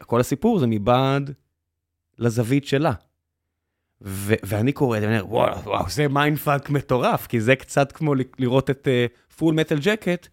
[0.00, 1.30] וכל הסיפור זה מבעד
[2.18, 2.92] לזווית שלה.
[4.02, 7.92] ו, ואני קורא את זה, ואני אומר, וואו, וואו, זה mindfuck מטורף, כי זה קצת
[7.92, 8.88] כמו לראות את
[9.36, 10.28] Full Metal Jacket.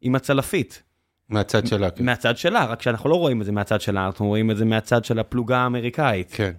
[0.00, 0.82] עם הצלפית.
[1.28, 2.04] מהצד שלה, כן.
[2.04, 5.04] מהצד שלה, רק שאנחנו לא רואים את זה מהצד שלה, אנחנו רואים את זה מהצד
[5.04, 6.28] של הפלוגה האמריקאית.
[6.32, 6.52] כן.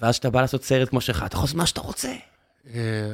[0.00, 2.12] ואז כשאתה בא לעשות סרט כמו שלך, אתה יכול לעשות מה שאתה רוצה.
[2.74, 3.10] אה,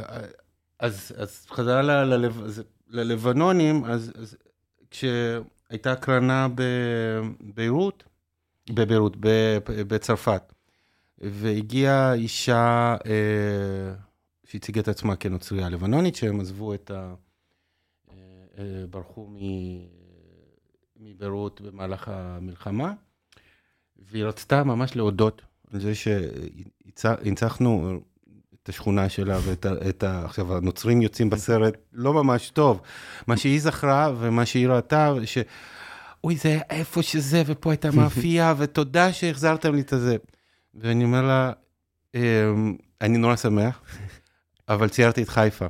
[0.81, 2.43] אז, אז חזרה ל- ללב,
[2.89, 4.37] ללבנונים, אז, אז
[4.91, 8.05] כשהייתה הקרנה בביירות,
[8.71, 9.17] בביירות,
[9.67, 10.53] בצרפת,
[11.19, 13.95] והגיעה אישה אה,
[14.45, 17.15] שהציגה את עצמה כנוצריה לבנונית, שהם עזבו את ה...
[18.11, 18.15] אה,
[18.59, 19.87] אה, ברחו מ-
[20.97, 22.93] מביירות במהלך המלחמה,
[23.97, 25.43] והיא רצתה ממש להודות
[25.73, 28.01] על זה שהנצחנו
[28.63, 29.89] את השכונה שלה ואת ה...
[29.89, 32.81] את ה עכשיו, הנוצרים יוצאים בסרט לא ממש טוב.
[33.27, 35.39] מה שהיא זכרה ומה שהיא ראתה, ש...
[36.25, 40.17] אוי, זה איפה שזה, ופה הייתה מאפייה, ותודה שהחזרתם לי את הזה.
[40.81, 41.53] ואני אומר לה,
[42.15, 43.81] "אמ, אני נורא שמח,
[44.69, 45.67] אבל ציירתי את חיפה.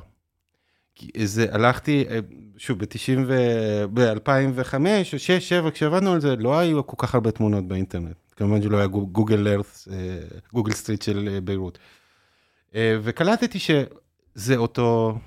[1.23, 2.19] זה, הלכתי, אה,
[2.57, 3.35] שוב, ב-90 ו...
[3.93, 4.73] ב-2005
[5.13, 8.15] או 6, 7, כשעבדנו על זה, לא היו כל כך הרבה תמונות באינטרנט.
[8.35, 9.87] כמובן שלא היה גו- Google Earth,
[10.53, 11.77] Google Street של אה, ביירות.
[12.75, 15.17] אה, וקלטתי שזה אותו...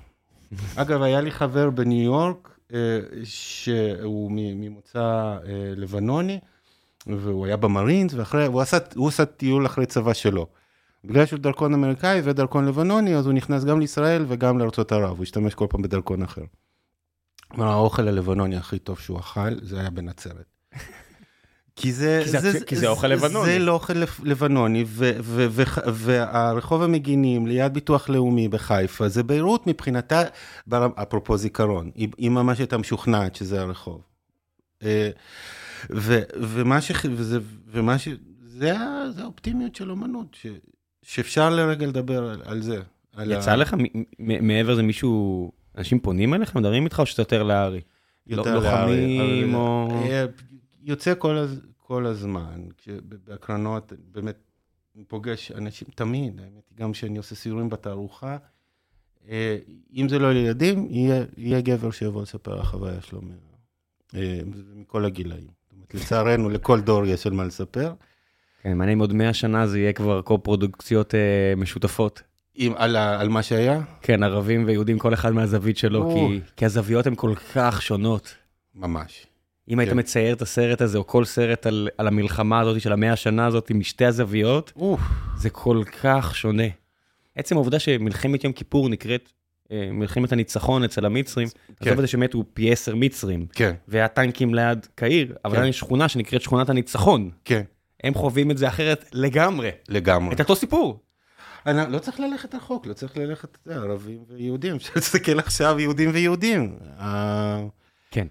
[0.75, 5.37] אגב, היה לי חבר בניו יורק, אה, שהוא ממוצא אה,
[5.75, 6.39] לבנוני,
[7.07, 8.77] והוא היה במרינס, ואחרי, הוא עשה,
[9.07, 10.47] עשה טיול אחרי צבא שלו.
[11.05, 15.23] בגלל שהוא דרכון אמריקאי ודרכון לבנוני, אז הוא נכנס גם לישראל וגם לארצות ערב, הוא
[15.23, 16.41] השתמש כל פעם בדרכון אחר.
[17.57, 20.45] אבל האוכל הלבנוני הכי טוב שהוא אכל, זה היה בנצרת.
[21.75, 23.45] כי זה, כי זה- זה, כי זה אוכל לבנוני.
[23.53, 23.93] זה לא אוכל
[24.23, 30.21] לבנוני, ו- ו- ו- והרחוב המגינים ליד ביטוח לאומי בחיפה, זה ביירות מבחינתה,
[30.95, 34.01] אפרופו זיכרון, היא, היא ממש הייתה משוכנעת שזה הרחוב.
[35.89, 36.91] ו- ומה ש...
[37.11, 38.07] וזה, ומה ש...
[38.43, 38.73] זה,
[39.15, 40.45] זה האופטימיות של אומנות, ש,
[41.01, 42.81] שאפשר לרגע לדבר על, על זה.
[43.13, 43.75] על יצא ה- לך
[44.19, 47.81] מעבר לזה מישהו, אנשים פונים אליך, מדברים איתך, או שאתה יותר לארי?
[48.27, 49.89] יותר לא- לארי, לוחמים או...
[50.05, 50.25] אה,
[50.83, 51.61] יוצא כל, הז...
[51.77, 52.61] כל הזמן,
[53.27, 54.37] בהקרנות, באמת,
[54.95, 58.37] אני פוגש אנשים, תמיד, האמת היא, גם כשאני עושה סיורים בתערוכה,
[59.29, 59.57] אה,
[59.95, 63.21] אם זה לא לילדים, יהיה, יהיה גבר שיבוא לספר על החוויה שלו
[64.15, 64.39] אה,
[64.75, 65.60] מכל הגילאים.
[65.95, 67.93] לצערנו, לכל דור יש על מה לספר.
[68.63, 72.21] כן, מעניין אם עוד 100 שנה זה יהיה כבר קו-פרודוקציות אה, משותפות.
[72.57, 76.15] אם, על, ה, על מה שהיה, כן, ערבים ויהודים, כל אחד מהזווית שלו, או.
[76.15, 78.35] כי, כי הזוויות הן כל כך שונות.
[78.75, 79.27] ממש.
[79.69, 79.99] אם היית כן.
[79.99, 83.71] מצייר את הסרט הזה, או כל סרט על, על המלחמה הזאת של המאה השנה הזאת,
[83.71, 85.01] משתי הזוויות, אוף,
[85.37, 86.67] זה כל כך שונה.
[87.35, 89.29] עצם העובדה שמלחמת יום כיפור נקראת
[89.91, 91.47] מלחמת הניצחון אצל המצרים,
[91.79, 95.65] עזוב את זה שמתו פי עשר מצרים, כן, והטנקים ליד קהיר, אבל כן.
[95.65, 97.29] יש שכונה שנקראת שכונת הניצחון.
[97.45, 97.61] כן,
[98.03, 99.69] הם חווים את זה אחרת לגמרי.
[99.89, 100.35] לגמרי.
[100.35, 100.99] את אותו סיפור.
[101.65, 106.09] אני, לא צריך ללכת רחוק, לא צריך ללכת, יודע, ערבים ויהודים, אפשר להסתכל עכשיו יהודים
[106.13, 106.75] ויהודים.
[106.99, 107.59] ה-
[108.11, 108.27] כן.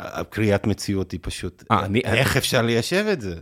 [0.00, 3.34] הקריאת מציאות היא פשוט, אה, אני- איך אפשר ליישב את זה?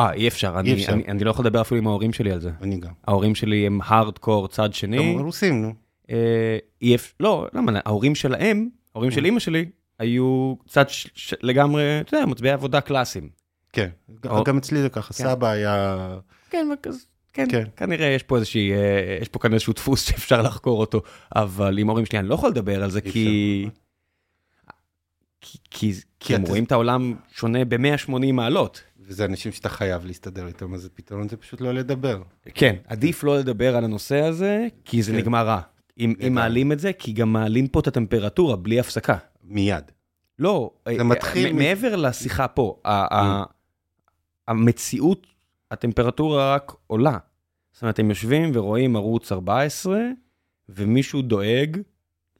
[0.00, 0.92] אה, אי אפשר, אני, אפשר.
[0.92, 2.50] אני, אני לא יכול לדבר אפילו עם ההורים שלי על זה.
[2.62, 2.90] אני גם.
[3.06, 5.14] ההורים שלי הם הארדקור צד שני.
[5.14, 5.72] גם רוסים, נו.
[6.12, 11.34] אה, אי אפ- לא, למה, ההורים שלהם, ההורים של אימא שלי, היו קצת ש- ש-
[11.42, 13.28] לגמרי, אתה יודע, מצביעי עבודה קלאסיים.
[13.72, 13.88] כן,
[14.26, 15.24] או- גם אצלי זה ככה, כן.
[15.24, 15.96] סבא היה...
[16.50, 16.98] כן, וכזה,
[17.32, 17.64] כן, כן.
[17.76, 21.02] כנראה יש פה איזושהי, אה, יש פה כאן איזשהו דפוס שאפשר לחקור אותו,
[21.36, 23.68] אבל עם ההורים שלי אני לא יכול לדבר על זה, כי...
[25.40, 28.82] כי, כי, כי הם רואים את העולם שונה ב-180 מעלות.
[29.00, 32.22] וזה אנשים שאתה חייב להסתדר איתם, אז הפתרון זה פשוט לא לדבר.
[32.54, 35.18] כן, עדיף לא לדבר על הנושא הזה, כי זה כן.
[35.18, 35.60] נגמר רע.
[35.98, 36.14] אם.
[36.26, 39.16] אם מעלים את זה, כי גם מעלים פה את הטמפרטורה בלי הפסקה.
[39.44, 39.84] מיד.
[40.38, 43.44] לא, זה מתחיל מ- מ- מעבר לשיחה פה, ה- ה-
[44.48, 45.26] המציאות,
[45.70, 47.18] הטמפרטורה רק עולה.
[47.72, 50.00] זאת אומרת, הם יושבים ורואים ערוץ 14,
[50.68, 51.76] ומישהו דואג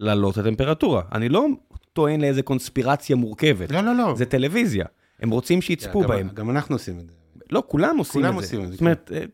[0.00, 1.02] להעלות את הטמפרטורה.
[1.12, 1.46] אני לא
[1.92, 4.14] טוען לאיזה קונספירציה מורכבת, לא, לא, לא.
[4.16, 4.84] זה טלוויזיה.
[5.20, 6.28] הם רוצים שיצפו גם- בהם.
[6.34, 7.14] גם אנחנו עושים את זה.
[7.50, 8.46] לא, כולם עושים כולם את זה.
[8.46, 9.24] עושים את זה, זאת אומרת, אה,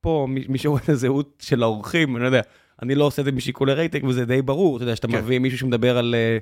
[0.00, 2.40] פה מי שרואה את הזהות של האורחים, אני לא יודע,
[2.82, 5.18] אני לא עושה את זה משיקולי רייטינג וזה די ברור, אתה יודע, שאתה כן.
[5.18, 6.38] מביא מישהו שמדבר על אה,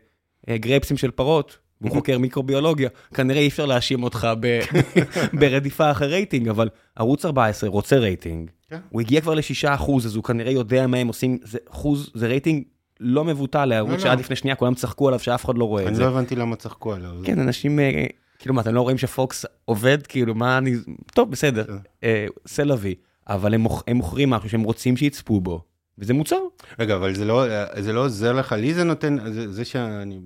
[0.49, 4.61] אה, גרעפסים של פרות, והוא חוקר מיקרוביולוגיה, כנראה אי אפשר להאשים אותך ב-
[5.41, 8.79] ברדיפה אחרי רייטינג, אבל ערוץ 14 רוצה רייטינג, כן.
[8.89, 12.27] הוא הגיע כבר ל-6 אחוז, אז הוא כנראה יודע מה הם עושים, זה אחוז, זה
[12.27, 12.63] רייטינג
[13.01, 13.99] לא מבוטל לא, לערוץ לא.
[13.99, 16.03] שעד לפני שנייה כולם צחקו עליו שאף אחד לא רואה את אני זה.
[16.03, 17.13] לא הבנתי למה צחקו עליו.
[17.25, 18.07] כן, אנשים, אה,
[18.39, 20.07] כאילו מה, אתם לא רואים שפוקס עובד?
[20.07, 20.75] כאילו, מה אני...
[21.15, 21.65] טוב, בסדר,
[22.01, 22.07] כן.
[22.47, 22.95] סלווי,
[23.29, 23.67] אבל הם
[23.97, 25.65] מוכרים משהו שהם רוצים שיצפו בו,
[25.99, 26.41] וזה מוצר.
[26.79, 27.45] רגע, אבל זה לא,
[27.81, 30.21] זה לא עוזר לך, לי זה נותן, זה, זה שאני,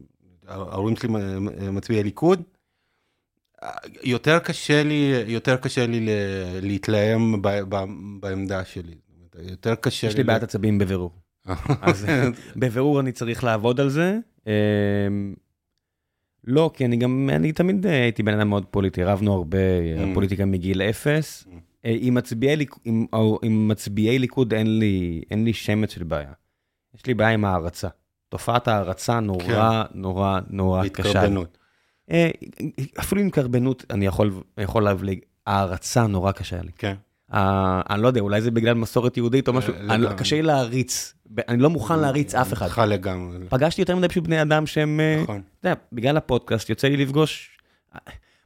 [0.48, 1.08] ההורים שלי
[1.72, 2.42] מצביעי ליכוד,
[4.02, 6.06] יותר קשה לי, יותר קשה לי
[6.62, 7.84] להתלהם ב, ב,
[8.20, 8.94] בעמדה שלי.
[9.42, 11.10] יותר קשה יש לי בעיית עצבים בבירור.
[11.82, 12.06] אז
[12.56, 14.18] בבירור אני צריך לעבוד על זה.
[14.46, 14.52] אה,
[16.44, 20.14] לא, כי אני גם, אני תמיד אה, הייתי בן אדם מאוד פוליטי, רבנו הרבה, Mm.
[20.14, 21.46] פוליטיקה מגיל אפס.
[21.84, 26.32] אה, עם מצביעי עם- או- עם מצביעי ליכוד אין לי, אין לי שמץ של בעיה.
[26.94, 27.88] יש לי בעיה עם הערצה.
[28.28, 31.02] תופעת הערצה נורא, נורא, נורא קשה.
[31.02, 31.12] לי.
[31.14, 31.58] בהתקרבנות.
[32.10, 32.30] אה,
[33.00, 36.70] אפילו עם קרבנות אני יכול, יכול להבליג, הערצה נורא קשה לי.
[36.78, 36.94] כן.
[37.34, 39.94] אה, אני לא יודע, אולי זה בגלל מסורת יהודית או משהו, לגמרי.
[39.94, 42.66] אני לא- קשה לי להריץ, ב- אני לא מוכן להריץ אף אחד.
[42.66, 43.38] איתך לגמרי.
[43.48, 45.42] פגשתי יותר מדי פשוט בני אדם שהם, אה, נכון.
[45.60, 47.58] אתה יודע, בגלל הפודקאסט יוצא לי לפגוש,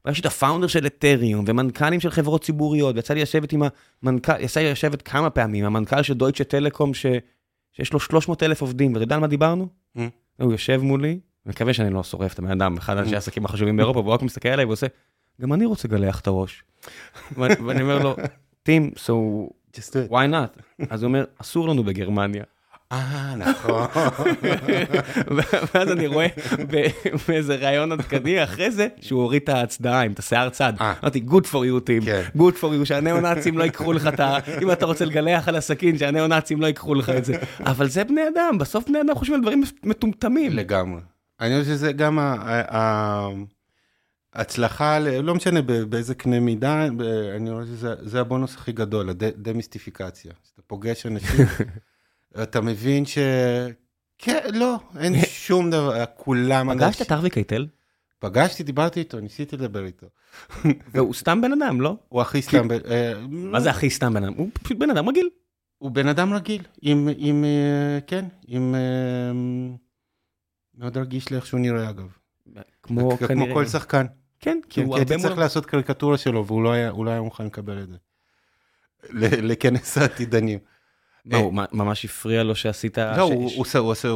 [0.06, 3.62] פגשתי את הפאונדר של אתריום ומנכ"לים של חברות ציבוריות, ויצא לי לשבת עם
[4.02, 7.06] המנכ"ל, יצא לי לשבת כמה פעמים, המנכ"ל של דויטשה טלקום, ש,
[7.72, 9.68] שיש לו 300 אלף עובדים, ואתה יודע על מה דיברנו?
[9.96, 10.00] Mm.
[10.40, 14.00] הוא יושב מולי, מקווה שאני לא שורף את הבן אדם, אחד האנשי העסקים החשובים באירופה,
[14.00, 14.86] והוא רק מסתכל עליי ועושה,
[15.40, 16.64] גם אני רוצה לגלח את הראש.
[17.38, 18.16] ואני אומר לו,
[18.62, 19.12] טים, so
[20.10, 20.84] why not?
[20.90, 22.44] אז הוא אומר, אסור לנו בגרמניה.
[22.92, 23.86] אה, נכון.
[25.74, 26.26] ואז אני רואה
[27.28, 30.72] באיזה ראיון עדכני אחרי זה, שהוא הוריד את ההצדעה עם את השיער צד.
[30.80, 30.94] אה.
[31.02, 32.22] אמרתי, good for you, טים, כן.
[32.36, 34.38] good for you, שהניאו-נאצים לא ייקחו לך את ה...
[34.62, 37.36] אם אתה רוצה לגלח על הסכין, שהניאו-נאצים לא ייקחו לך את זה.
[37.60, 40.52] אבל זה בני אדם, בסוף בני אדם חושבים על דברים מטומטמים.
[40.52, 41.00] לגמרי.
[41.40, 42.18] אני חושב שזה גם
[44.34, 46.86] ההצלחה, לא משנה באיזה קנה מידה,
[47.36, 50.32] אני רואה שזה זה הבונוס הכי גדול, הדמיסטיפיקציה.
[50.54, 51.46] אתה פוגש אנשים,
[52.42, 53.18] אתה מבין ש...
[54.18, 56.74] כן, לא, אין שום דבר, כולם...
[56.74, 57.66] פגשת את ארווי קייטל?
[58.18, 60.06] פגשתי, דיברתי איתו, ניסיתי לדבר איתו.
[60.92, 61.96] והוא סתם בן אדם, לא?
[62.08, 62.68] הוא הכי סתם...
[62.68, 64.32] ב- אה, מה זה הכי סתם בן אדם?
[64.32, 65.28] הוא פשוט בן אדם רגיל.
[65.78, 68.74] הוא בן אדם רגיל, עם, עם, אה, כן, עם...
[68.74, 69.32] אה,
[70.78, 72.16] מאוד רגיש לאיך שהוא נראה אגב.
[72.82, 73.54] כמו כמו כנראה...
[73.54, 74.06] כל שחקן.
[74.40, 75.38] כן, כי כן, הוא כי הייתי הרבה צריך.
[75.38, 77.96] לעשות קריקטורה שלו, והוא לא היה, לא מוכן לקבל את זה.
[79.42, 80.58] לכנס העתידנים.
[81.26, 82.98] מה, הוא ממש הפריע לו שעשית...
[82.98, 84.08] לא, הוא עושה,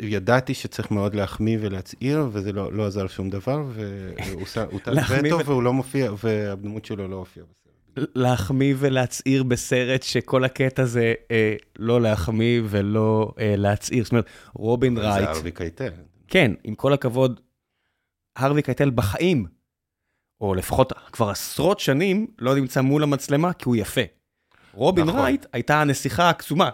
[0.00, 4.46] ידעתי שצריך מאוד להחמיא ולהצעיר, וזה לא, לא עזר שום דבר, והוא
[4.86, 8.10] להחמיא וטו, והוא לא מופיע, והדמות שלו לא הופיעה בסרט.
[8.14, 14.04] להחמיא ולהצעיר בסרט שכל הקטע זה אה, לא להחמיא ולא אה, להצעיר.
[14.04, 15.90] זאת אומרת, רובין זה רייט, ארווי קייטל.
[16.28, 17.40] כן, עם כל הכבוד,
[18.36, 19.46] הרווי קייטל בחיים,
[20.40, 24.00] או לפחות כבר עשרות שנים, לא נמצא מול המצלמה כי הוא יפה.
[24.74, 25.20] רובין נכון.
[25.20, 26.70] רייט הייתה הנסיכה הקסומה.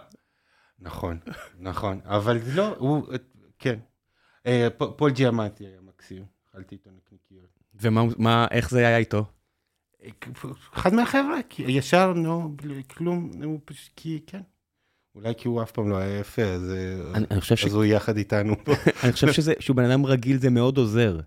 [0.79, 1.19] נכון,
[1.59, 3.07] נכון, אבל לא, הוא,
[3.59, 3.79] כן.
[4.45, 7.59] אה, פ- פול ג'יאמטי היה מקסים, אכלתי איתו נקניקיות.
[7.81, 9.25] ומה, מה, איך זה היה איתו?
[10.73, 12.55] אחד מהחבר'ה, ישר, נו,
[12.89, 14.41] כלום, הוא פשוט, כי, כן.
[15.15, 17.65] אולי כי הוא אף פעם לא היה יפה, אז, אה, אני, אני חושב, ש...
[17.65, 18.55] אז הוא יחד איתנו.
[19.03, 21.19] אני חושב שזה, שהוא בן אדם רגיל זה מאוד עוזר.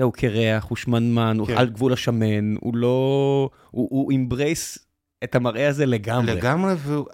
[0.00, 1.56] הוא קרח, הוא שמנמן, הוא כן.
[1.56, 3.50] על גבול השמן, הוא לא...
[3.70, 4.85] הוא, הוא embrace
[5.24, 6.34] את המראה הזה לגמרי.
[6.34, 7.06] לגמרי, והוא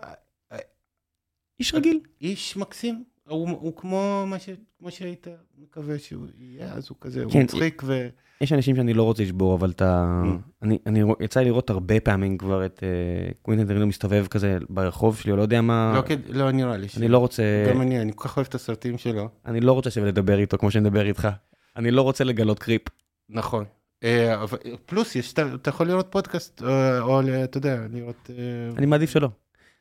[1.60, 2.00] איש רגיל.
[2.20, 3.04] איש מקסים.
[3.28, 4.48] הוא, הוא כמו מה ש,
[4.78, 5.26] כמו שהיית
[5.58, 8.08] מקווה שהוא יהיה, אז הוא כזה, הוא כן, מצחיק ו...
[8.40, 10.22] יש אנשים שאני לא רוצה לשבור, אבל אתה...
[10.24, 10.50] ממ.
[10.62, 14.58] אני, אני, רוא- יצא לי לראות הרבה פעמים כבר את אה, קווינטן טרנטינו מסתובב כזה
[14.70, 15.92] ברחוב שלי, או לא יודע מה...
[15.96, 16.88] לא, כד- לא נראה לי.
[16.88, 17.42] ש- אני לא רוצה...
[17.70, 19.28] גם אני, אני כל כך אוהב את הסרטים שלו.
[19.46, 21.28] אני לא רוצה לדבר איתו כמו שאני מדבר איתך.
[21.76, 22.82] אני לא רוצה לגלות קריפ.
[23.28, 23.64] נכון.
[24.04, 24.44] אה,
[24.86, 28.30] פלוס, יש, אתה, יכול לראות פודקאסט, או, או אתה יודע, לראות...
[28.30, 29.28] אה, אני מעדיף שלא.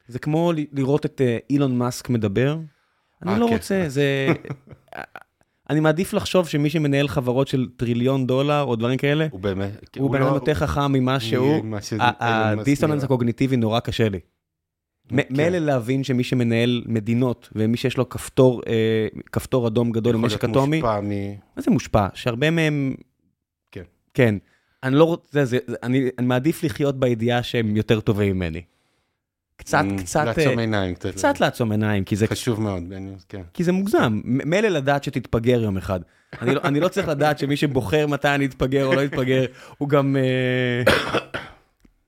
[0.07, 2.57] זה כמו לראות את אה, אילון מאסק מדבר.
[3.23, 3.53] אני אה, לא כן.
[3.53, 4.27] רוצה, זה...
[5.69, 9.97] אני מעדיף לחשוב שמי שמנהל חברות של טריליון דולר או דברים כאלה, הוא באמת...
[9.97, 11.63] הוא בן אדם לא- יותר חכם ממה שהוא.
[11.63, 13.05] ממה ש- ה- אילון מאסק הדיסוננס נראה.
[13.05, 14.19] הקוגניטיבי נורא קשה לי.
[15.09, 15.15] כן.
[15.29, 20.81] מילא להבין שמי שמנהל מדינות ומי שיש לו כפתור, אה, כפתור אדום גדול במשק אטומי.
[20.81, 22.07] מה זה מושפע?
[22.13, 22.95] שהרבה מהם...
[24.13, 24.35] כן.
[24.83, 28.61] אני לא רוצה, זה, זה, אני, אני מעדיף לחיות בידיעה שהם יותר טובים ממני.
[29.55, 30.95] קצת, מ, קצת, לעצום אה, עיניים.
[30.95, 31.39] קצת.
[31.39, 32.83] לעצום עיניים, כי זה, חשוב מאוד,
[33.29, 33.41] כן.
[33.53, 34.21] כי זה מוגזם.
[34.23, 35.99] מילא לדעת שתתפגר יום אחד.
[36.41, 39.45] אני לא, אני לא צריך לדעת שמי שבוחר מתי אני אתפגר או לא אתפגר,
[39.77, 40.93] הוא גם אה,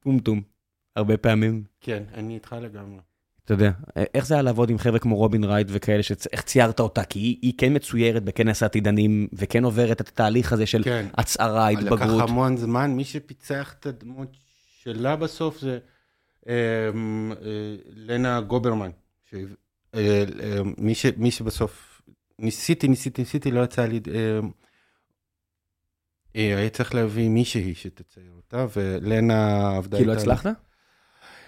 [0.04, 0.42] טומטום,
[0.96, 1.64] הרבה פעמים.
[1.82, 3.00] כן, אני איתך לגמרי.
[3.46, 3.72] אתה יודע,
[4.14, 7.04] איך זה היה לעבוד עם חבר'ה כמו רובין רייט וכאלה, שאיך ציירת אותה?
[7.04, 11.06] כי היא, היא כן מצוירת בכנס העתידנים, וכן עוברת את התהליך הזה של כן.
[11.14, 12.30] הצהרה, לקח התבגרות.
[12.30, 14.30] המון זמן, מי שפיצח את הדמות
[14.84, 15.80] שלה בסוף זה
[16.50, 16.92] אה, אה,
[17.96, 18.90] לנה גוברמן.
[19.30, 19.36] ש-
[19.96, 20.00] אה,
[20.44, 22.02] אה, מי ש- מי שבסוף,
[22.40, 24.40] ניסיתי, ניסיתי, ניסיתי, לא יצא לי, אה,
[26.36, 30.56] אה, היה צריך להביא מישהי שתצייר אותה, ולנה עבדה כי לא איתה- הצלחת?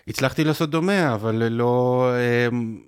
[0.08, 2.10] הצלחתי לעשות דומה, אבל לא...
[2.50, 2.82] אמ,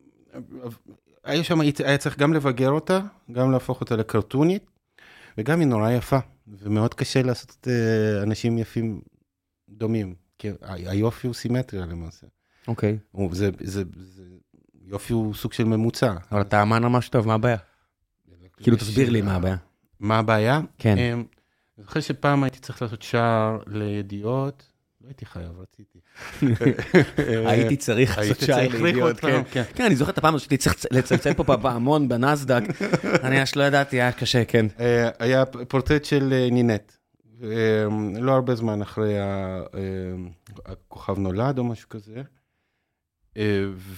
[1.24, 3.00] היה שם, היה צריך גם לבגר אותה,
[3.32, 4.64] גם להפוך אותה לקרטונית,
[5.38, 9.02] וגם היא נורא יפה, ומאוד קשה לעשות אה, אנשים יפים
[9.70, 12.28] דומים, כי היופי הוא סימטריה למעשה.
[12.68, 12.98] אוקיי.
[13.12, 14.24] הוא- זה, זה, זה,
[14.86, 16.14] יופי הוא סוג של ממוצע.
[16.32, 17.58] אבל אתה אמן ממש טוב, מה הבעיה?
[18.58, 19.58] כאילו, תסביר לי מה הבעיה.
[20.00, 20.62] מה הבעיה?
[20.78, 20.98] כן.
[20.98, 21.24] אמ,
[21.78, 24.64] אני זוכר שפעם הייתי צריך לעשות שער לידיעות,
[25.08, 26.00] הייתי חייב, רציתי.
[27.50, 28.42] הייתי צריך לעשות
[28.82, 29.44] לידיעות, אותם, כן.
[29.52, 29.64] כן.
[29.76, 32.62] כן, אני זוכר את הפעם הזאת שהייתי צריך לצלצל פה בפעמון בנסדק.
[33.24, 34.66] אני ממש לא ידעתי, היה קשה, כן.
[34.80, 36.92] אה, היה פורטרט של אה, נינט.
[37.44, 37.50] אה,
[38.20, 39.14] לא הרבה זמן אחרי
[40.66, 42.22] הכוכב נולד או משהו כזה.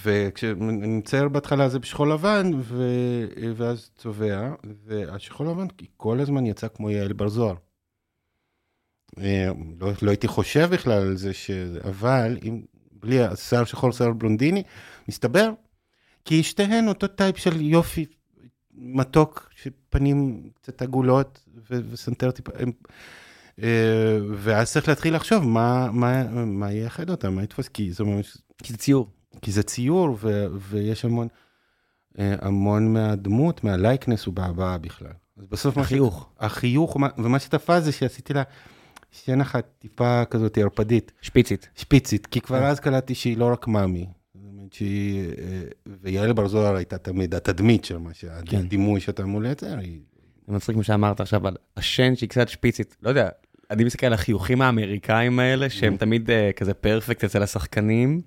[0.02, 4.52] וכשאני מצייר בהתחלה זה בשחור לבן, ו- ואז צובע,
[4.84, 7.54] והשחור לבן כל הזמן יצא כמו יעל בר זוהר.
[9.18, 9.50] אה,
[9.80, 11.50] לא, לא הייתי חושב בכלל על זה, ש...
[11.84, 12.60] אבל אם,
[12.92, 14.62] בלי השיער שחור, שיער בלונדיני,
[15.08, 15.50] מסתבר
[16.24, 18.06] כי שתיהן אותו type של יופי
[18.74, 22.72] מתוק, שפנים קצת עגולות וסנטר טיפה, הם,
[23.62, 28.36] אה, ואז צריך להתחיל לחשוב מה, מה, מה ייחד אותם, מה יתפוס, כי זה ממש,
[28.62, 29.10] כי זה ציור.
[29.42, 31.28] כי זה ציור ו, ויש המון,
[32.18, 35.12] אה, המון מהדמות, מהלייקנס הוא בהבעה בכלל.
[35.36, 36.28] אז בסוף מה ש- החיוך.
[36.40, 38.42] החיוך, ומה שתפס זה שעשיתי לה
[39.12, 41.68] שן אחת טיפה כזאת ערפדית, שפיצית.
[41.76, 42.68] שפיצית, כי כבר אה.
[42.68, 44.06] אז קלטתי שהיא לא רק מאמי.
[44.70, 45.62] שהיא, אה,
[46.02, 48.14] ויעל בר זוהר הייתה תמיד התדמית של מה כן.
[48.14, 50.00] שהדימוי שאתה אמור לייצר, היא...
[50.46, 52.96] זה מצחיק מה שאמרת עכשיו על השן שהיא קצת שפיצית.
[53.02, 53.28] לא יודע,
[53.70, 58.20] אני מסתכל על החיוכים האמריקאים האלה, שהם תמיד אה, כזה פרפקט אצל השחקנים.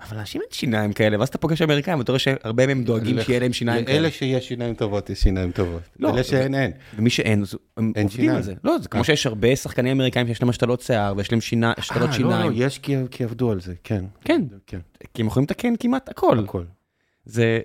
[0.00, 3.22] אה, אבל לאנשים אין שיניים כאלה, ואז אתה פוגש אמריקאים, ואתה רואה שהרבה מהם דואגים
[3.22, 3.98] שיהיה להם שיניים כאלה.
[3.98, 5.82] אלה שיש שיניים טובות, יש שיניים טובות.
[5.98, 6.72] לא, אלה שאין, אין.
[6.96, 7.44] ומי שאין,
[7.76, 8.30] הם עובדים.
[8.30, 8.54] על זה.
[8.64, 9.04] לא, זה כמו אה.
[9.04, 12.50] שיש הרבה שחקנים אמריקאים שיש להם השתלות שיער, ויש להם שינה- השתלות אה, שיניים.
[12.50, 12.78] לא, לא, יש
[13.10, 14.04] כי עבדו על זה, כן.
[14.24, 14.42] כן.
[14.66, 14.78] כן,
[15.14, 16.38] כי הם יכולים לתקן כמעט הכל.
[16.38, 16.62] הכל.
[17.26, 17.60] זה,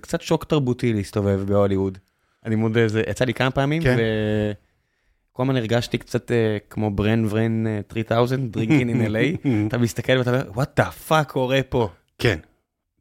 [0.00, 1.98] קצת שוק תרבותי להסתובב בהוליווד.
[2.46, 3.96] אני מודה, זה יצא לי כמה פעמים, כן.
[5.40, 10.18] וכל הזמן הרגשתי קצת אה, כמו Bran Van אה, 3000, Drinkin' in LA, אתה מסתכל
[10.18, 11.88] ואתה אומר, what the fuck קורה פה.
[12.18, 12.38] כן,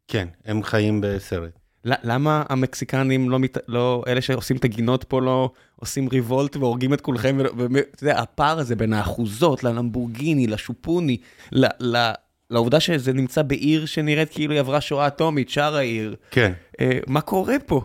[0.08, 1.52] כן, הם חיים בסרט.
[1.86, 3.58] ל- למה המקסיקנים לא, מת...
[3.68, 8.60] לא, אלה שעושים את הגינות פה לא עושים revolt והורגים את כולכם, ואתה יודע, הפער
[8.60, 11.18] הזה בין האחוזות ללמבורגיני, לשופוני,
[11.52, 11.66] ל...
[11.80, 12.12] ל...
[12.50, 16.54] לעובדה שזה נמצא בעיר שנראית כאילו היא עברה שואה אטומית, שאר העיר, כן.
[16.82, 17.82] אה, מה קורה פה?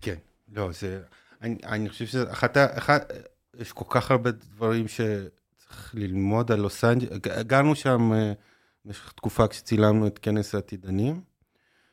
[0.00, 0.14] כן,
[0.52, 1.00] לא, זה,
[1.44, 3.12] אני, אני חושב שזה אחת, אחת,
[3.56, 7.10] יש כל כך הרבה דברים שצריך ללמוד על לוס אנג'לס,
[7.46, 8.32] גרנו שם אה,
[8.84, 11.20] במשך תקופה כשצילמנו את כנס העתידנים.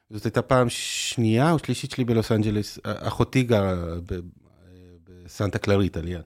[0.10, 3.76] זאת הייתה פעם שנייה או שלישית שלי בלוס אנג'לס, אה, אחותי גרה
[4.06, 4.20] ב- אה,
[5.04, 6.22] בסנטה קלריטה ליד.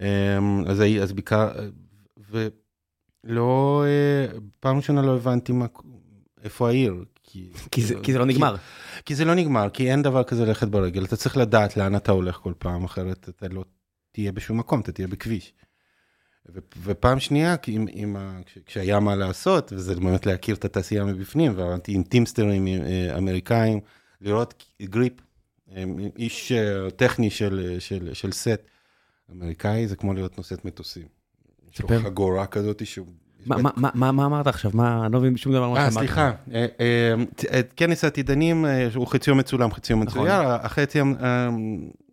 [0.00, 1.50] אה, אז, אז בעיקר,
[3.24, 3.84] ולא,
[4.60, 5.66] פעם ראשונה לא הבנתי מה,
[6.44, 7.04] איפה העיר.
[7.22, 8.56] כי, כי זה, כי זה לא נגמר.
[9.04, 12.12] כי זה לא נגמר, כי אין דבר כזה ללכת ברגל, אתה צריך לדעת לאן אתה
[12.12, 13.64] הולך כל פעם, אחרת אתה לא
[14.12, 15.52] תהיה בשום מקום, אתה תהיה בכביש.
[16.54, 20.64] ו- ופעם שנייה, כי עם, עם ה, כש, כשהיה מה לעשות, וזה באמת להכיר את
[20.64, 23.80] התעשייה מבפנים, ועבדתי עם טימסטרים אה, אמריקאים,
[24.20, 25.12] לראות גריפ,
[25.72, 25.84] אה,
[26.16, 28.60] איש אה, טכני של, של, של סט
[29.32, 31.06] אמריקאי, זה כמו להיות נושאת מטוסים.
[31.72, 31.88] יש לו.
[31.88, 33.06] חגורה כזאת שהוא...
[33.46, 34.70] מה, אמרת עכשיו?
[34.74, 35.92] מה, אני לא מבין שום דבר מה אה, שאמרת.
[35.98, 37.14] סליחה, אה, אה,
[37.58, 40.22] את כנס העתידנים אה, הוא חציו מצולם, חציו נכון.
[40.22, 41.48] מצויר, אה,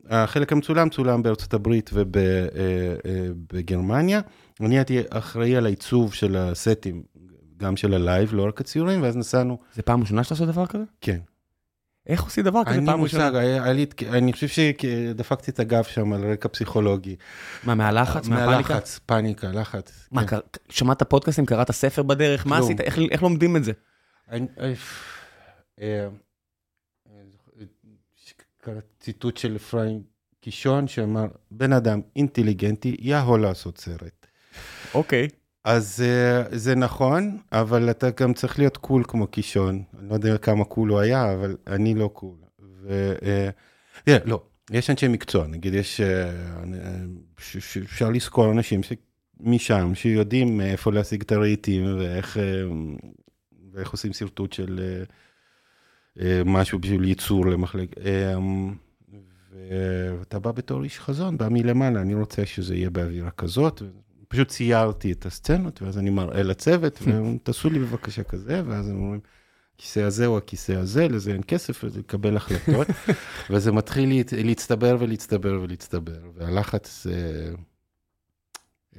[0.10, 1.90] החלק המצולם צולם בארצות הברית
[3.50, 4.22] ובגרמניה.
[4.62, 7.04] אני הייתי אחראי על העיצוב של הסטים,
[7.58, 10.66] גם של ה live, לא רק הציורים, ואז נסענו, זה פעם ראשונה שאתה עושה דבר
[10.66, 10.84] כזה?
[11.02, 11.20] כן.
[12.08, 13.24] איך עושים דבר כזה אין פעם ראשונה?
[13.32, 17.16] מושג, היה לי את- אני חושב שדפקתי את הגב שם על רקע פסיכולוגי.
[17.64, 18.28] מה, מהלחץ?
[18.28, 20.08] מהלחץ, פאניקה, לחץ.
[20.12, 20.38] מה, כן.
[20.70, 22.48] שמעת פודקאסטים, קראת ספר בדרך?
[22.48, 22.58] מה.
[22.58, 22.82] עשית?
[22.82, 23.72] איך- איך לומדים את זה?
[24.30, 24.74] אני- אה,
[25.82, 26.08] אה,
[28.68, 30.02] אה, ציטוט של אפרים
[30.42, 34.28] קישון שאמר, בן אדם אינטליגנטי יכול לעשות סרט.
[34.94, 35.28] אוקיי.
[35.64, 39.84] אז אה, זה נכון, אבל אתה גם צריך להיות cool כמו קישון.
[40.00, 42.36] אני לא יודע כמה cool הוא היה, אבל אני לא cool.
[42.84, 43.14] ו...
[43.24, 43.50] אה,
[44.04, 46.32] תראה, לא, יש אנשי מקצוע, נגיד יש, אה,
[47.84, 48.82] אפשר לזכור אנשים.
[49.40, 52.38] משם, שיודעים איפה להשיג את הרהיטים ואיך,
[53.74, 55.04] ואיך עושים שרטוט של
[56.46, 57.96] משהו בשביל ייצור למחלק.
[59.72, 63.82] אה, ואתה בא בתור איש חזון, בא מלמעלה, אני רוצה שזה יהיה באווירה כזאת.
[64.34, 68.96] פשוט ציירתי את הסצנות, ואז אני מראה לצוות, והם תעשו לי בבקשה כזה, ואז הם
[68.96, 69.20] אומרים,
[69.76, 72.88] הכיסא הזה או הכיסא הזה, לזה אין כסף, וזה לקבל החלטות,
[73.50, 77.54] וזה מתחיל להת- להצטבר ולהצטבר ולהצטבר, והלחץ אה,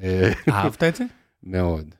[0.02, 1.04] אה, אהבת את זה?
[1.42, 1.94] מאוד,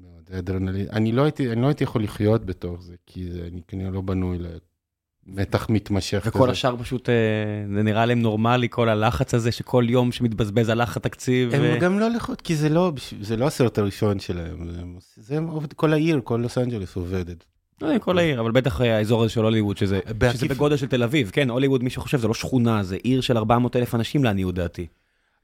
[0.00, 0.86] מאוד, אדרנלין.
[0.92, 4.38] אני לא הייתי, אני לא הייתי יכול לחיות בתוך זה, כי אני כנראה לא בנוי
[5.28, 6.28] למתח מתמשך כזה.
[6.28, 7.14] וכל השאר פשוט, אה,
[7.76, 11.54] זה נראה להם נורמלי, כל הלחץ הזה, שכל יום שמתבזבז הלך התקציב.
[11.54, 14.56] הם ו- גם לא לחיות, כי זה לא, זה לא הסרט הראשון שלהם,
[15.16, 17.44] זה, עובד, כל העיר, כל לוס אנג'לס עובדת.
[17.82, 20.76] לא יודע, כל העיר, אבל בטח אה, האזור הזה של הוליווד, שזה שזה בעקיף- בגודל
[20.76, 23.94] של תל אביב, כן, הוליווד, מי שחושב, זה לא שכונה, זה עיר של 400 אלף
[23.94, 24.86] אנשים לעניות דעתי.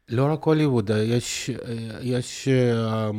[0.09, 1.51] לא רק הוליווד, יש,
[2.03, 3.11] יש, אה,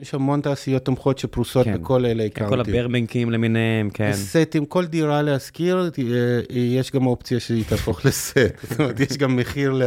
[0.00, 1.82] יש המון תעשיות תומכות שפרוסות כן.
[1.82, 2.60] בכל אלה כן, כל.
[2.60, 4.12] הברבנקים למיניהם, כן.
[4.12, 8.38] סטים, כל דירה להשכיר, אה, יש גם אופציה שהיא תהפוך לסט.
[8.70, 9.82] זאת אומרת, יש גם מחיר ל...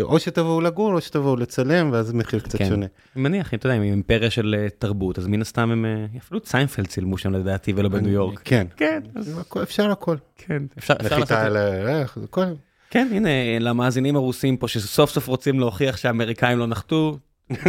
[0.00, 2.68] או שתבואו לגור, או שתבואו לצלם, ואז מחיר קצת כן.
[2.68, 2.86] שונה.
[3.16, 6.40] אני מניח, אתה יודע, עם אימפריה של אה, תרבות, אז מן הסתם הם, אה, אפילו
[6.40, 8.40] את סיינפלד צילמו שם לדעתי, ולא בניו יורק.
[8.44, 8.66] כן.
[8.76, 10.16] כן, אז אפשר הכל.
[10.36, 12.44] כן, אפשר אפשר לעשות את הירח, הכל.
[12.90, 17.18] כן, הנה, למאזינים הרוסים פה, שסוף סוף רוצים להוכיח שהאמריקאים לא נחתו,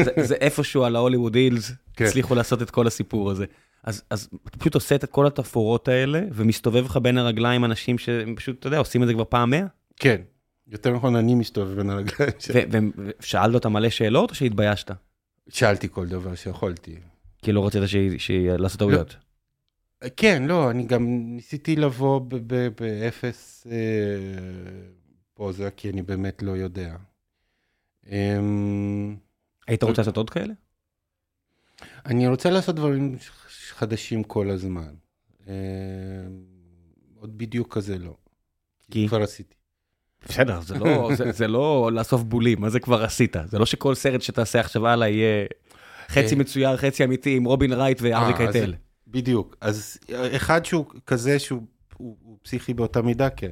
[0.05, 2.05] זה, זה איפשהו על ה Hollywood Hills, כן.
[2.05, 3.45] הצליחו לעשות את כל הסיפור הזה.
[3.83, 8.35] אז, אז אתה פשוט עושה את כל התפאורות האלה, ומסתובב לך בין הרגליים אנשים שהם
[8.35, 9.65] פשוט, אתה יודע, עושים את זה כבר פעם מאה?
[9.95, 10.21] כן.
[10.67, 12.91] יותר נכון, אני מסתובב בין הרגליים.
[13.19, 14.91] ושאלת אותם מלא שאלות, או שהתביישת?
[15.49, 16.95] שאלתי כל דבר שיכולתי.
[17.41, 17.81] כי לא רצית
[18.57, 19.15] לעשות טעויות.
[20.17, 22.21] כן, לא, אני גם ניסיתי לבוא
[22.75, 23.77] באפס אה,
[25.33, 26.95] פוזה, כי אני באמת לא יודע.
[29.69, 30.53] היית רוצה לעשות עוד כאלה?
[32.05, 33.15] אני רוצה לעשות דברים
[33.69, 34.93] חדשים כל הזמן.
[35.47, 35.53] אמ,
[37.19, 38.15] עוד בדיוק כזה לא.
[38.91, 39.07] כי?
[39.07, 39.55] כבר עשיתי.
[40.25, 43.35] בסדר, זה לא, זה, זה לא לאסוף בולים, מה זה כבר עשית?
[43.45, 45.45] זה לא שכל סרט שתעשה עכשיו הלאה יהיה
[46.07, 46.39] חצי אה.
[46.39, 48.73] מצויר, חצי אמיתי עם רובין רייט וארי אה, קייטל.
[49.07, 49.55] בדיוק.
[49.61, 49.97] אז
[50.35, 51.61] אחד שהוא כזה שהוא
[51.97, 53.51] הוא, הוא פסיכי באותה מידה, כן.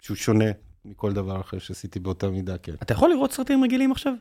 [0.00, 0.50] שהוא שונה
[0.84, 2.74] מכל דבר אחר שעשיתי באותה מידה, כן.
[2.82, 4.14] אתה יכול לראות סרטים רגילים עכשיו?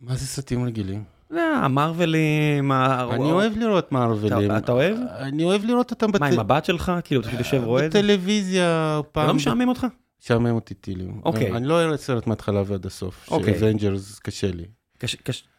[0.00, 1.04] מה זה סרטים רגילים?
[1.30, 2.72] זה המארוולים.
[2.72, 4.56] אני אוהב לראות מארוולים.
[4.56, 4.96] אתה אוהב?
[5.18, 6.92] אני אוהב לראות אותם מה, עם הבת שלך?
[7.04, 7.98] כאילו, אתה יושב רואה את זה?
[7.98, 9.26] בטלוויזיה, פעם...
[9.26, 9.86] לא משעמם אותך?
[10.22, 11.20] משעמם אותי טילים.
[11.24, 11.56] אוקיי.
[11.56, 13.28] אני לא אראה סרט מההתחלה ועד הסוף.
[13.30, 13.54] אוקיי.
[13.54, 14.64] ש Avengers קשה לי.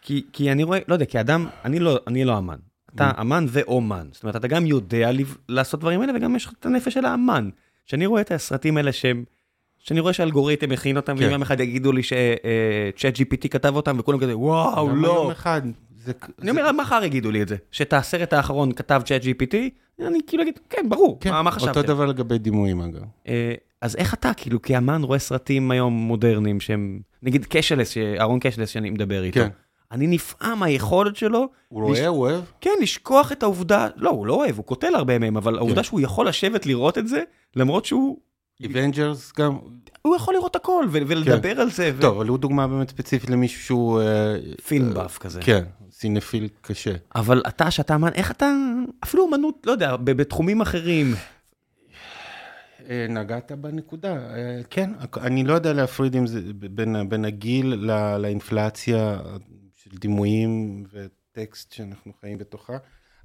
[0.01, 2.57] כי, כי אני רואה, לא יודע, כאדם, אני לא, אני לא אמן.
[2.95, 4.07] אתה אמן ואומן.
[4.11, 5.09] זאת אומרת, אתה גם יודע
[5.49, 7.49] לעשות דברים האלה, וגם יש לך את הנפש של האמן.
[7.85, 9.23] כשאני רואה את הסרטים האלה שהם,
[9.88, 11.23] שאני רואה שהאלגוריתם מכין אותם, כן.
[11.23, 15.07] ואם יום אחד יגידו לי ש ChatGPT כתב אותם, וכולם כזה, וואו, לא.
[15.07, 15.61] יום אחד.
[15.99, 16.11] זה...
[16.41, 19.55] אני אומר, מחר יגידו לי את זה, שאת הסרט האחרון כתב ChatGPT,
[20.01, 21.79] אני כאילו אגיד, כן, ברור, כן, מה, חשבתם?
[21.79, 23.01] אותו דבר לגבי דימויים, אגב.
[23.27, 28.69] אה, אז איך אתה, כאילו, כאמן רואה סרטים היום מודרניים שהם, נגיד קשאלס, אהרון קשאלס
[28.69, 29.49] שאני מדבר איתו, כן.
[29.91, 32.43] אני נפעם מהיכולת שלו, הוא רואה, הוא אוהב?
[32.61, 35.83] כן, לשכוח את העובדה, לא, הוא לא אוהב, הוא קוטל הרבה מהם, אבל העובדה כן.
[35.83, 37.23] שהוא יכול לשבת לראות את זה,
[37.55, 38.19] למרות שהוא,
[38.65, 39.57] Avengers גם.
[40.01, 43.61] הוא יכול לראות הכל ולדבר על זה, ו- טוב, אבל הוא דוגמה באמת ספציפית למישהו
[43.63, 44.01] שהוא...
[44.01, 44.35] אה,
[44.65, 45.41] פילם באף כזה.
[45.41, 46.93] כן, סינפיל קשה.
[47.15, 48.51] אבל אתה, שאתה אמן, איך אתה,
[49.03, 51.13] אפילו אמנות, לא יודע, בתחומים אחרים,
[52.89, 54.91] אה, נגעת בנקודה, אה, כן,
[55.21, 59.19] אני לא יודע להפריד עם זה בין, בין הגיל ל- לאינפלציה
[59.75, 62.77] של דימויים וטקסט שאנחנו חיים בתוכה.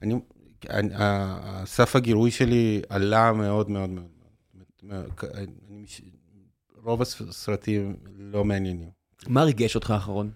[0.02, 0.14] אני,
[0.70, 4.06] אני, ה- סף הגירוי שלי עלה מאוד מאוד מאוד.
[4.82, 5.10] מאוד.
[5.34, 5.84] אני,
[6.82, 8.90] רוב הסרטים לא מעניינים.
[9.26, 10.30] מה ריגש אותך האחרון?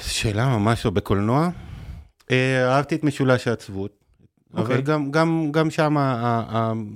[0.00, 1.48] שאלה ממש לא בקולנוע.
[2.30, 4.04] אה, אהבתי את משולש העצבות,
[4.54, 4.82] אבל אוקיי.
[4.82, 5.96] גם, גם, גם שם,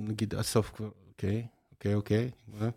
[0.07, 2.29] נגיד, הסוף כבר, אוקיי, אוקיי, אוקיי.
[2.61, 2.67] אה?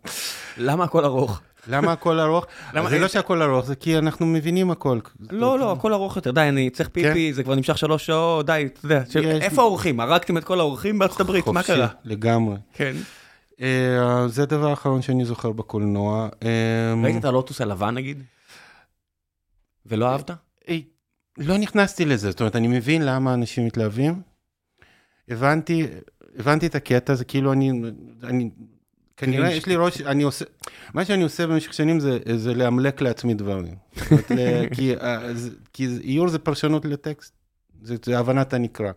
[0.56, 1.40] למה הכל ארוך?
[1.66, 2.46] למה הכל ארוך?
[2.90, 4.98] זה לא שהכל ארוך, זה כי אנחנו מבינים הכל.
[5.30, 8.68] לא, לא, הכל ארוך יותר, די, אני צריך פיפי, זה כבר נמשך שלוש שעות, די,
[8.72, 9.42] אתה יודע, כן.
[9.42, 10.00] איפה האורחים?
[10.00, 11.88] הרגתם את כל האורחים בארצות הברית, מה קרה?
[12.04, 12.56] לגמרי.
[12.72, 12.96] כן.
[13.60, 16.28] אה, זה הדבר האחרון שאני זוכר בקולנוע.
[16.42, 18.22] אה, ראית את הלוטוס הלבן נגיד?
[19.86, 20.30] ולא אהבת?
[20.68, 20.78] אה,
[21.38, 24.22] לא נכנסתי לזה, זאת אומרת, אני מבין למה אנשים מתלהבים.
[25.28, 25.86] הבנתי,
[26.38, 27.72] הבנתי את הקטע, זה כאילו אני,
[28.22, 28.50] אני,
[29.16, 30.44] כנראה יש לי ראש, אני עושה,
[30.94, 33.74] מה שאני עושה במשך שנים זה, זה לאמלק לעצמי דברים.
[34.74, 34.94] כי,
[35.72, 37.32] כי איור זה פרשנות לטקסט,
[37.82, 38.92] זה, זה הבנת הנקרא.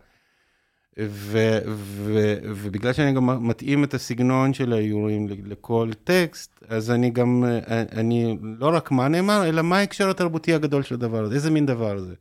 [0.99, 7.43] ו, ו, ובגלל שאני גם מתאים את הסגנון של האיורים לכל טקסט, אז אני גם,
[7.91, 11.65] אני לא רק מה נאמר, אלא מה ההקשר התרבותי הגדול של הדבר הזה, איזה מין
[11.65, 12.13] דבר זה.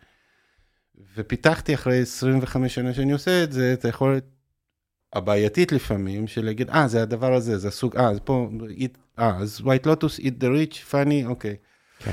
[1.17, 4.25] ופיתחתי אחרי 25 שנה שאני עושה את זה, את היכולת
[5.13, 8.51] הבעייתית לפעמים, של להגיד, אה, זה הדבר הזה, זה הסוג, אה, אז פה,
[9.19, 11.57] אה, אז white lotus, eat the rich, funny, אוקיי.
[11.99, 12.11] כן.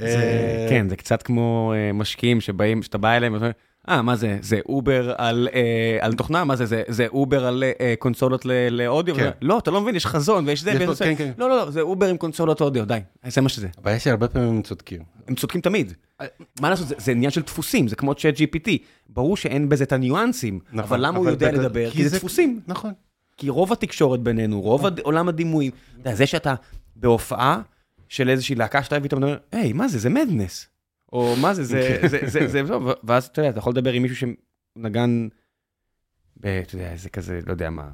[0.00, 3.52] אה, זה- כן, זה קצת כמו אה, משקיעים שבאים, שאתה בא אליהם, ואתה אומר,
[3.88, 6.44] אה, מה זה, זה Uber על, אה, על תוכנה?
[6.44, 9.14] מה זה, זה, זה Uber על אה, קונסולות ל- לאודיו?
[9.14, 9.30] כן.
[9.42, 11.04] לא, אתה לא מבין, יש חזון ויש זה, יש ויש פה-.
[11.04, 11.32] כן, כן.
[11.38, 12.98] לא, לא, לא, זה Uber עם קונסולות אודיו, די,
[13.28, 13.68] זה מה שזה.
[13.78, 15.00] הבעיה שהרבה פעמים הם צודקים.
[15.28, 15.92] הם צודקים תמיד.
[16.60, 18.70] מה לעשות, זה, זה עניין של דפוסים, זה כמו ChatGPT.
[19.08, 21.90] ברור שאין בזה את הניואנסים, נכון, אבל למה הוא אבל יודע בגלל- לדבר?
[21.90, 22.60] כי כי זה דפוסים.
[22.66, 22.92] נכון.
[23.36, 25.72] כי רוב התקשורת בינינו, רוב הד- עולם הדימויים,
[26.02, 26.54] אתה זה שאתה
[26.96, 27.60] בהופעה
[28.08, 30.66] של איזושהי להקה שאתה ואתה מדבר, היי, מה זה, זה מדנס.
[31.12, 33.92] או מה זה, זה, זה, זה, זה, זה, ו- ואז אתה יודע, אתה יכול לדבר
[33.92, 34.16] עם מישהו
[34.76, 35.28] שנגן,
[36.36, 37.88] ב- אתה יודע, זה כזה, לא יודע מה,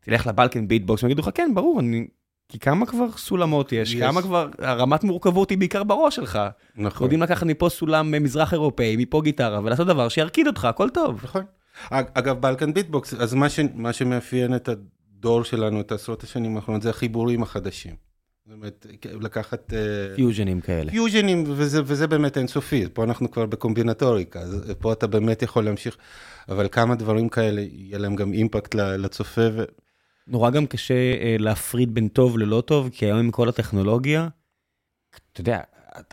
[0.00, 2.06] תלך לבלקן ביטבוקס, והם יגידו לך, כן, ברור, אני,
[2.48, 4.00] כי כמה כבר סולמות יש, יש.
[4.02, 6.38] כמה כבר, הרמת מורכבות היא בעיקר בראש שלך.
[6.76, 7.04] נכון.
[7.04, 11.20] יודעים לקחת מפה סולם אה, מזרח אירופאי, מפה גיטרה, ולעשות דבר שירקיד אותך, הכל טוב.
[11.24, 11.42] נכון.
[11.90, 13.60] אג- אגב, בלקן ביטבוקס, אז מה, ש...
[13.74, 18.07] מה שמאפיין את הדור שלנו, את עשרות השנים האחרונות, זה החיבורים החדשים.
[18.52, 18.86] אומרת,
[19.20, 20.90] לקחת אה, פיוז'נים כאלה.
[20.90, 22.84] פיוז'נים, וזה, וזה באמת אינסופי.
[22.92, 25.96] פה אנחנו כבר בקומבינטוריקה, אז פה אתה באמת יכול להמשיך,
[26.48, 29.64] אבל כמה דברים כאלה, יהיה להם גם אימפקט לצופה, ו...
[30.26, 34.28] נורא גם קשה אה, להפריד בין טוב ללא טוב, כי היום עם כל הטכנולוגיה,
[35.32, 35.60] אתה יודע,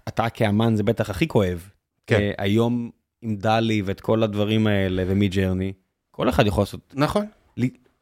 [0.08, 1.70] אתה כאמן זה בטח הכי כואב.
[2.08, 2.20] כן.
[2.20, 5.74] אה, היום עם DALL-E ואת כל הדברים האלה ו Midjourney,
[6.12, 7.26] כל אחד יכול לעשות, נכון.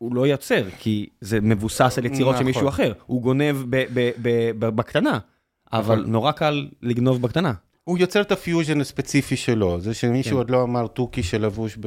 [0.04, 2.46] הוא לא יוצר, כי זה מבוסס על יצירות של נכון.
[2.46, 3.56] מישהו אחר, הוא גונב
[4.60, 5.20] בקטנה,
[5.74, 6.12] אבל נכון.
[6.12, 7.54] נורא קל לגנוב בקטנה.
[7.84, 10.38] הוא יוצר את הפיוז'ן הספציפי שלו, זה שמישהו כן.
[10.38, 11.78] עוד לא אמר תוכי שלבוש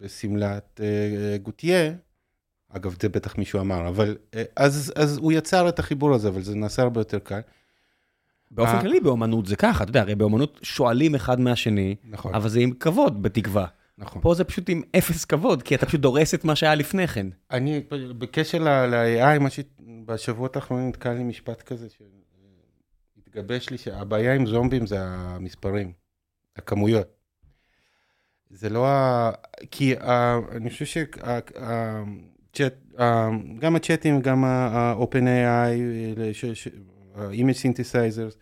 [0.00, 1.92] בשמלת אה, גוטייה,
[2.68, 6.42] אגב, זה בטח מישהו אמר, אבל אה, אז, אז הוא יצר את החיבור הזה, אבל
[6.42, 7.40] זה נעשה הרבה יותר קל.
[8.50, 8.80] באופן אה.
[8.80, 12.70] כללי באומנות זה ככה, אתה יודע, הרי באומנות שואלים אחד מהשני, נכון, אבל זה עם
[12.70, 13.66] כבוד, בתקווה.
[14.00, 14.22] נכון.
[14.22, 17.26] פה זה פשוט עם אפס כבוד, כי אתה פשוט דורס את מה שהיה לפני כן.
[17.50, 17.80] אני,
[18.18, 21.88] בקשר ל-AI, מה שבשבועות האחרונים נתקע לי משפט כזה,
[23.26, 25.92] שהתגבש לי, שהבעיה עם זומבים זה המספרים,
[26.56, 27.16] הכמויות.
[28.50, 29.30] זה לא ה...
[29.70, 30.38] כי ה...
[30.56, 31.02] אני חושב
[32.54, 35.72] שגם הצ'אטים, גם ה-open AI,
[37.14, 38.36] ה-image synthesizers,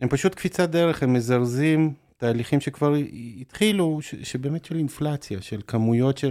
[0.00, 2.94] הם פשוט קפיצת דרך, הם מזרזים תהליכים שכבר
[3.40, 6.30] התחילו, ש, שבאמת של אינפלציה, של כמויות של...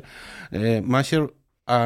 [0.54, 1.14] אה, מה ש...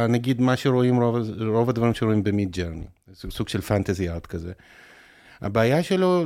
[0.10, 4.54] נגיד מה שרואים, רוב, רוב הדברים שרואים במיד ג'רני, סוג של פנטזי ארט כזה.
[5.41, 6.26] הבעיה שלו,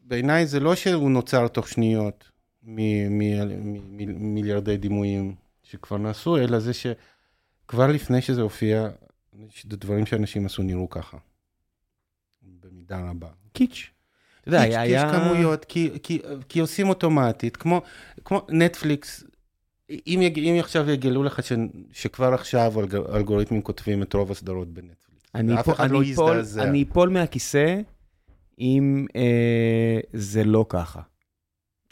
[0.00, 2.30] בעיניי זה לא שהוא נוצר תוך שניות
[2.62, 8.88] ממיליארדי דימויים שכבר נעשו, אלא זה שכבר לפני שזה הופיע,
[9.64, 11.16] דברים שאנשים עשו נראו ככה.
[12.42, 13.28] במידה רבה.
[13.52, 13.95] קיץ'.
[14.48, 14.86] אתה יודע, היה...
[14.86, 16.18] יש כמויות, כי, כי,
[16.48, 17.82] כי עושים אוטומטית, כמו,
[18.24, 19.24] כמו נטפליקס,
[19.90, 21.52] אם, יג, אם עכשיו יגלו לך ש,
[21.92, 22.72] שכבר עכשיו
[23.14, 26.62] אלגוריתמים כותבים את רוב הסדרות בנטפליקס, ואף אחד לא יזדעזע.
[26.62, 27.76] אני אפול מהכיסא
[28.58, 31.00] אם אה, זה לא ככה.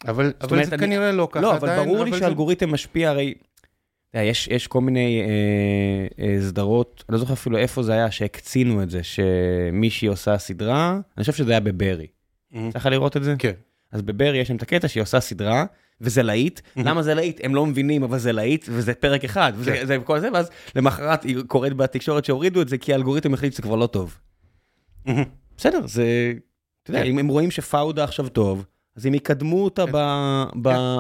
[0.09, 0.87] אבל, אבל אומרת, זה אני...
[0.87, 2.67] כנראה לא ככה לא, אבל עדיין, ברור אבל לי זה...
[2.67, 3.35] משפיע, הרי...
[4.15, 8.83] יש, יש כל מיני אה, אה, סדרות, אני לא זוכר אפילו איפה זה היה, שהקצינו
[8.83, 12.07] את זה, שמישהי עושה סדרה, אני חושב שזה היה בברי.
[12.73, 13.35] צריך לך לראות את זה?
[13.39, 13.53] כן.
[13.93, 15.65] אז בברי יש שם את הקטע שהיא עושה סדרה,
[16.01, 16.61] וזה להיט.
[16.77, 17.41] למה זה להיט?
[17.45, 19.87] הם לא מבינים, אבל זה להיט, וזה פרק אחד, וזה כן.
[19.87, 23.63] זה, וכל זה, ואז למחרת היא קוראת בתקשורת שהורידו את זה, כי האלגוריתם החליט שזה
[23.63, 24.19] כבר לא טוב.
[25.57, 26.33] בסדר, זה...
[26.83, 27.07] אתה יודע, כן.
[27.07, 28.65] אם הם רואים שפאודה עכשיו טוב,
[28.97, 29.93] אז הם יקדמו אותה כן.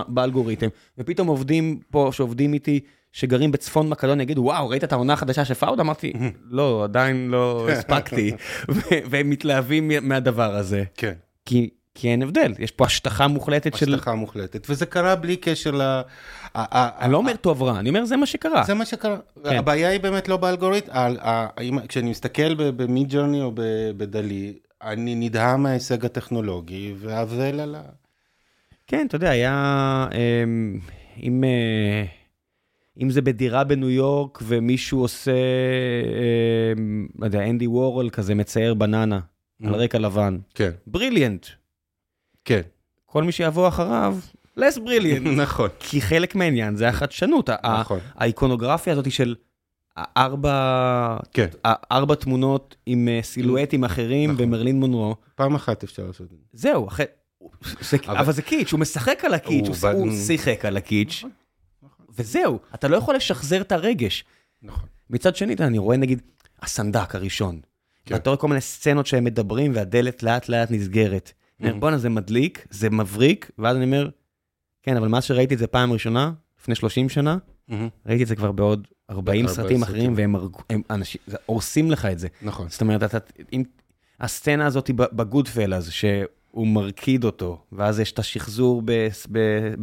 [0.09, 2.80] באלגוריתם, ופתאום עובדים פה, שעובדים איתי,
[3.12, 5.82] שגרים בצפון מקדון, יגידו, וואו, ראית את העונה החדשה של פאודה?
[5.82, 6.12] אמרתי,
[6.50, 8.32] לא, עדיין לא הספקתי,
[9.11, 10.84] והם מתלהבים מהדבר הזה.
[10.94, 11.14] כן.
[11.45, 13.95] כי, כי אין הבדל, יש פה השטחה מוחלטת של...
[13.95, 16.01] השטחה מוחלטת, וזה קרה בלי קשר ל...
[16.55, 18.62] אני לא אומר טוב רע, אני אומר זה מה שקרה.
[18.66, 19.16] זה מה שקרה.
[19.45, 19.57] כן.
[19.57, 21.14] הבעיה היא באמת לא באלגוריתם,
[21.88, 23.53] כשאני מסתכל במיד ג'רני או
[23.97, 27.82] בדלי, אני נדהם מההישג הטכנולוגי, ואבל על ה...
[28.86, 30.07] כן, אתה יודע, היה...
[30.12, 30.78] אמ,
[31.22, 31.45] אם...
[31.45, 32.05] אה,
[33.03, 35.32] אם זה בדירה בניו יורק ומישהו עושה,
[36.76, 39.20] אמ, לא יודע, אנדי וורל כזה מצייר בננה
[39.62, 39.76] על mm.
[39.76, 40.38] רקע לבן.
[40.55, 40.70] כן.
[40.86, 41.46] בריליאנט.
[42.44, 42.61] כן.
[43.07, 44.18] כל מי שיבוא אחריו,
[44.57, 45.26] לס בריליאנט.
[45.42, 45.68] נכון.
[45.78, 47.50] כי חלק מהעניין זה החדשנות.
[47.50, 47.98] נכון.
[48.14, 49.34] האיקונוגרפיה הזאת של
[49.98, 51.46] ארבע, כן.
[51.92, 54.46] ארבע תמונות עם אה, סילואטים אחרים נכון.
[54.46, 55.16] במרלין מונרו.
[55.34, 56.44] פעם אחת אפשר לעשות את זה.
[56.52, 57.07] זהו, אחרי...
[57.80, 58.16] זה, אבל...
[58.16, 61.30] אבל זה קיץ', הוא משחק על הקיץ', הוא, הוא, הוא שיחק על הקיץ', נכון,
[61.82, 62.07] נכון.
[62.18, 64.24] וזהו, אתה לא יכול לשחזר את הרגש.
[64.62, 64.88] נכון.
[65.11, 66.22] מצד שני, אני רואה נגיד,
[66.62, 67.61] הסנדק הראשון,
[68.07, 68.14] כן.
[68.14, 71.32] ואתה רואה כל מיני סצנות שהם מדברים והדלת לאט לאט נסגרת.
[71.61, 74.09] אני אומר, בואנה, זה מדליק, זה מבריק, ואז אני אומר,
[74.82, 77.36] כן, אבל מאז שראיתי את זה פעם ראשונה, לפני 30 שנה,
[78.07, 80.34] ראיתי את זה כבר בעוד 40 סרטים אחרים, והם
[80.90, 82.28] אנשים, הורסים לך את זה.
[82.42, 82.68] נכון.
[82.68, 83.18] זאת אומרת, אתה,
[83.52, 83.62] אם,
[84.20, 88.82] הסצנה הזאת בגודפלאז, שהוא מרקיד אותו, ואז יש את השחזור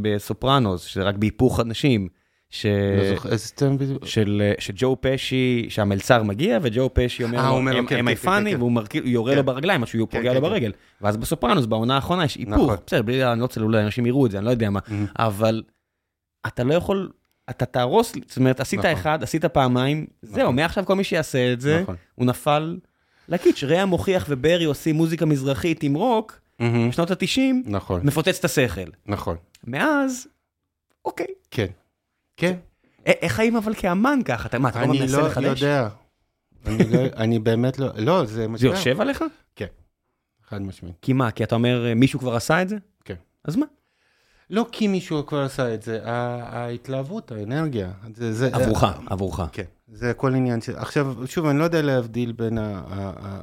[0.02, 2.08] בסופרנוס, שזה רק בהיפוך אנשים.
[2.52, 2.66] ש...
[2.98, 4.06] לא זוכר, איזה סצנה בדיוק?
[4.06, 8.72] של שג'ו פשי, שהמלצר מגיע, וג'ו פשי אומר לו, הם כן, כן, פאני, כן, והוא
[9.04, 10.72] יורה לו ברגליים, משהו פוגע לו ברגל.
[11.02, 12.54] ואז בסופרנוס, בעונה האחרונה, יש היפוך.
[12.54, 12.76] נכון.
[12.88, 14.80] בסדר, בלי, אני לא רוצה, אולי אנשים יראו את זה, אני לא יודע מה.
[15.20, 15.64] אבל
[16.48, 17.12] אתה לא יכול
[17.50, 18.92] אתה תהרוס, זאת אומרת, עשית נכון.
[18.92, 20.36] אחד, עשית פעמיים, נכון.
[20.36, 21.96] זהו, מעכשיו כל מי שיעשה את זה, נכון.
[22.16, 22.78] הוא נפל
[23.30, 23.64] לקיץ'.
[23.64, 26.64] ריאה מוכיח וברי עושים מוזיקה מזרחית עם רוק, mm-hmm.
[26.90, 28.02] בשנות ה-90, נכון.
[28.04, 28.90] מפוצץ את השכל.
[29.06, 29.36] נכון.
[29.64, 30.28] מאז,
[31.06, 31.28] אוקיי.
[31.52, 31.68] כן.
[32.42, 32.58] כן.
[33.06, 34.48] איך חיים אבל כאמן ככה?
[34.48, 35.62] אתה, מה, אתה לא מנסה לא לחדש?
[35.62, 35.90] יודע.
[36.66, 38.58] אני לא אני באמת לא, לא, זה משמע.
[38.58, 39.24] זה יושב עליך?
[39.56, 39.66] כן,
[40.48, 40.96] חד משמעית.
[41.02, 42.78] כי מה, כי אתה אומר, מישהו כבר עשה את זה?
[43.06, 43.16] כן.
[43.46, 43.66] אז מה?
[44.50, 47.92] לא כי מישהו כבר עשה את זה, ההתלהבות, האנרגיה.
[48.14, 49.40] זה, זה, עבורך, עבורך.
[49.52, 50.76] כן, זה הכל עניין של...
[50.76, 52.58] עכשיו, שוב, אני לא יודע להבדיל בין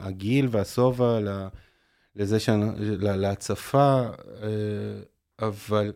[0.02, 1.18] הגיל והשובע
[2.16, 2.48] לזה ש...
[3.00, 4.02] להצפה,
[4.42, 4.48] אה,
[5.46, 5.92] אבל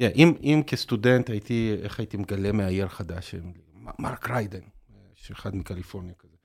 [0.00, 3.34] yeah, אם, אם כסטודנט הייתי, איך הייתי מגלה מאייר חדש,
[3.98, 4.60] מרק ריידן,
[5.14, 6.36] שאחד מקליפורניה כזה.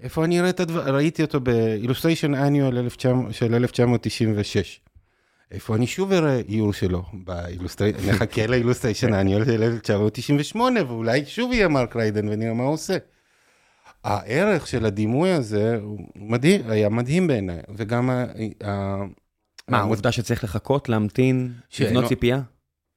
[0.00, 0.94] איפה אני אראה את הדבר?
[0.94, 2.88] ראיתי אותו ב Illustration Annual
[3.30, 4.80] של 1996.
[5.50, 7.02] איפה אני שוב אראה איור שלו?
[7.24, 12.54] ב Illustration, נחכה ל Illustration ה Annual של 1998, ואולי שוב יהיה מרק ריידן ונראה
[12.54, 12.96] מה הוא עושה.
[14.04, 18.24] הערך של הדימוי הזה הוא מדהים, היה מדהים בעיניי, וגם ה...
[19.68, 22.40] מה, העובדה שצריך לחכות, להמתין, לבנות ציפייה?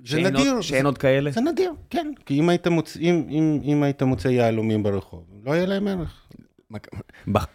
[0.06, 0.62] זה נדיר.
[0.62, 1.32] שאין עוד כאלה?
[1.32, 2.12] זה נדיר, כן.
[2.26, 3.00] כי אם היית מוצא,
[3.64, 6.26] אם היית מוצא יהלומים ברחוב, לא יהיה להם ערך.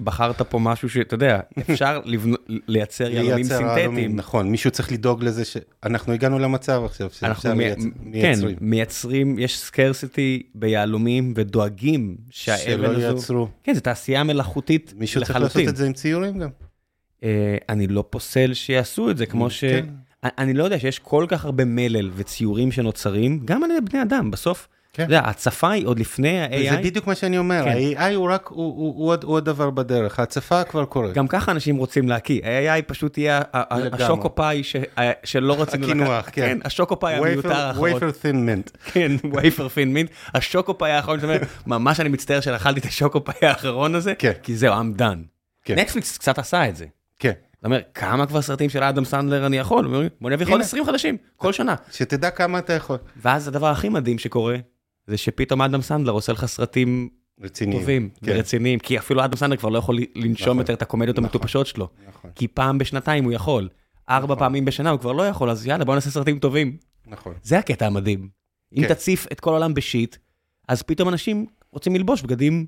[0.01, 1.41] בחרת פה משהו שאתה יודע,
[1.71, 2.01] אפשר
[2.69, 4.17] לייצר יהלומים סינתטיים.
[4.17, 7.93] נכון, מישהו צריך לדאוג לזה שאנחנו הגענו למצב עכשיו שאפשר מייצרים.
[8.13, 13.01] כן, מייצרים, יש סקרסיטי ביהלומים ודואגים שהאבן הזו...
[13.01, 13.49] שלא ייצרו.
[13.63, 14.99] כן, זו תעשייה מלאכותית לחלוטין.
[15.01, 16.51] מישהו צריך לעשות את זה עם ציורים גם.
[17.25, 19.65] אה, אני לא פוסל שיעשו את זה, כמו ש...
[19.65, 19.87] כן.
[20.39, 24.31] אני לא יודע שיש כל כך הרבה מלל וציורים שנוצרים, גם על ידי בני אדם,
[24.31, 24.69] בסוף.
[24.93, 25.03] כן.
[25.03, 27.71] אתה יודע, הצפה היא עוד לפני ה-AI, בדיוק מה שאני אומר, כן.
[27.99, 31.15] ה-AI הוא רק, הוא- הוא הוא עוד- הוא עוד דבר בדרך, ההצפה כבר קורית.
[31.15, 33.41] גם ככה אנשים רוצים להקיא, ה-AI פשוט יהיה.
[33.53, 36.47] השוקו פאי ש- ה- שלא רצינו הקינוח, כן.
[36.47, 37.91] כן, השוקו פאי המיותר האחרון.
[37.91, 38.77] וייפר thin mint.
[38.93, 43.49] כן, וייפר פין מינט, השוקו פאי האחרון שאומר, ממש אני מצטער שאכלתי את השוקו פאי
[43.49, 44.33] האחרון הזה, כן.
[44.43, 45.19] כי זהו, I'm done.
[45.65, 45.79] כן.
[45.79, 46.87] נטפליקס קצת עשה את זה.
[47.19, 47.33] כן.
[47.65, 50.09] אתה אומר, כמה כבר סרטים של אדם סנדלר אני יכול?
[50.21, 50.65] בוא נביא עוד הנה.
[50.65, 51.75] 20 חדשים, כל שנה.
[51.93, 52.99] שתדע כמה אתה יכול.
[53.17, 54.57] ואז הדבר הכי מדהים שקורה,
[55.07, 57.09] זה שפתאום אדם סנדלר עושה לך סרטים
[57.41, 57.81] רציניים.
[57.81, 58.33] טובים כן.
[58.33, 60.59] ורציניים, כי אפילו אדם סנדלר כבר לא יכול לנשום נכון.
[60.59, 61.25] יותר את הקומדיות נכון.
[61.25, 61.89] המטופשות שלו.
[62.09, 63.69] נכון, כי פעם בשנתיים הוא יכול,
[64.09, 64.39] ארבע נכון.
[64.39, 66.77] פעמים בשנה הוא כבר לא יכול, אז יאללה בוא נעשה סרטים טובים.
[67.07, 67.35] נכון.
[67.43, 68.29] זה הקטע המדהים.
[68.77, 68.95] אם כן.
[68.95, 70.17] תציף את כל העולם ב shit,
[70.69, 72.67] אז פתאום אנשים רוצים ללבוש בגדים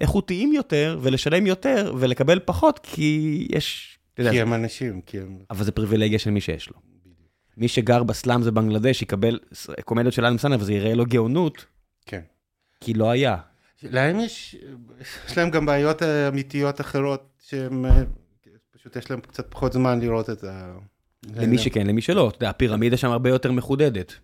[0.00, 3.95] איכותיים יותר, ולשלם יותר, ולקבל פחות, כי יש...
[4.16, 5.38] כי הם אנשים, כי הם...
[5.50, 6.76] אבל זה פריבילגיה של מי שיש לו.
[7.56, 11.64] מי שגר בסלאם בבנגלדש יקבל ס- קומדיות של אלם סנדלר וזה יראה לו גאונות,
[12.06, 12.20] כן.
[12.80, 13.36] כי לא היה.
[13.82, 14.56] להם יש,
[15.28, 18.02] יש להם גם בעיות אה, אמיתיות אחרות, שהם, אה,
[18.70, 20.74] פשוט יש להם קצת פחות זמן לראות את ה...
[21.34, 22.28] למי שכן, למי שלא.
[22.28, 24.14] אתה יודע, הפירמידה שם הרבה יותר מחודדת.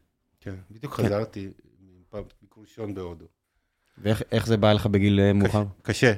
[0.40, 1.03] כן, בדיוק כן.
[1.05, 1.49] חזרתי
[2.01, 3.24] מפעם ביקור ראשון בהודו.
[3.99, 5.64] ואיך איך זה בא לך בגיל אה, מאוחר?
[5.82, 6.12] קשה.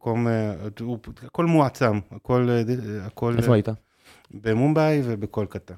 [0.00, 0.54] מקום, אה,
[1.26, 3.68] הכל מועצם, הכל, אה, ד- הכל איפה אה, היית?
[4.30, 5.74] במומבאי ובקולקטה.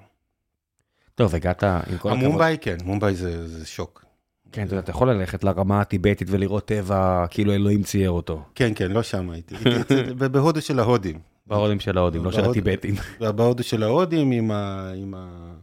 [1.15, 2.25] טוב, הגעת עם כל הכבוד.
[2.25, 4.05] המומבאי כן, מומבאי זה זה שוק.
[4.53, 8.43] כן, אתה יודע, אתה יכול ללכת לרמה הטיבטית ולראות טבע כאילו אלוהים צייר אותו.
[8.55, 9.55] כן, כן, לא שם הייתי.
[10.33, 11.19] בהודו של ההודים.
[11.47, 12.95] בהודים של ההודים, לא של הטיבטים.
[13.21, 15.55] בהודו של ההודים עם ה- עם ה-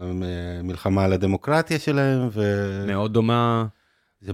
[0.00, 2.42] המלחמה על הדמוקרטיה שלהם, ו...
[2.86, 3.66] מאוד דומה.
[4.20, 4.32] זה,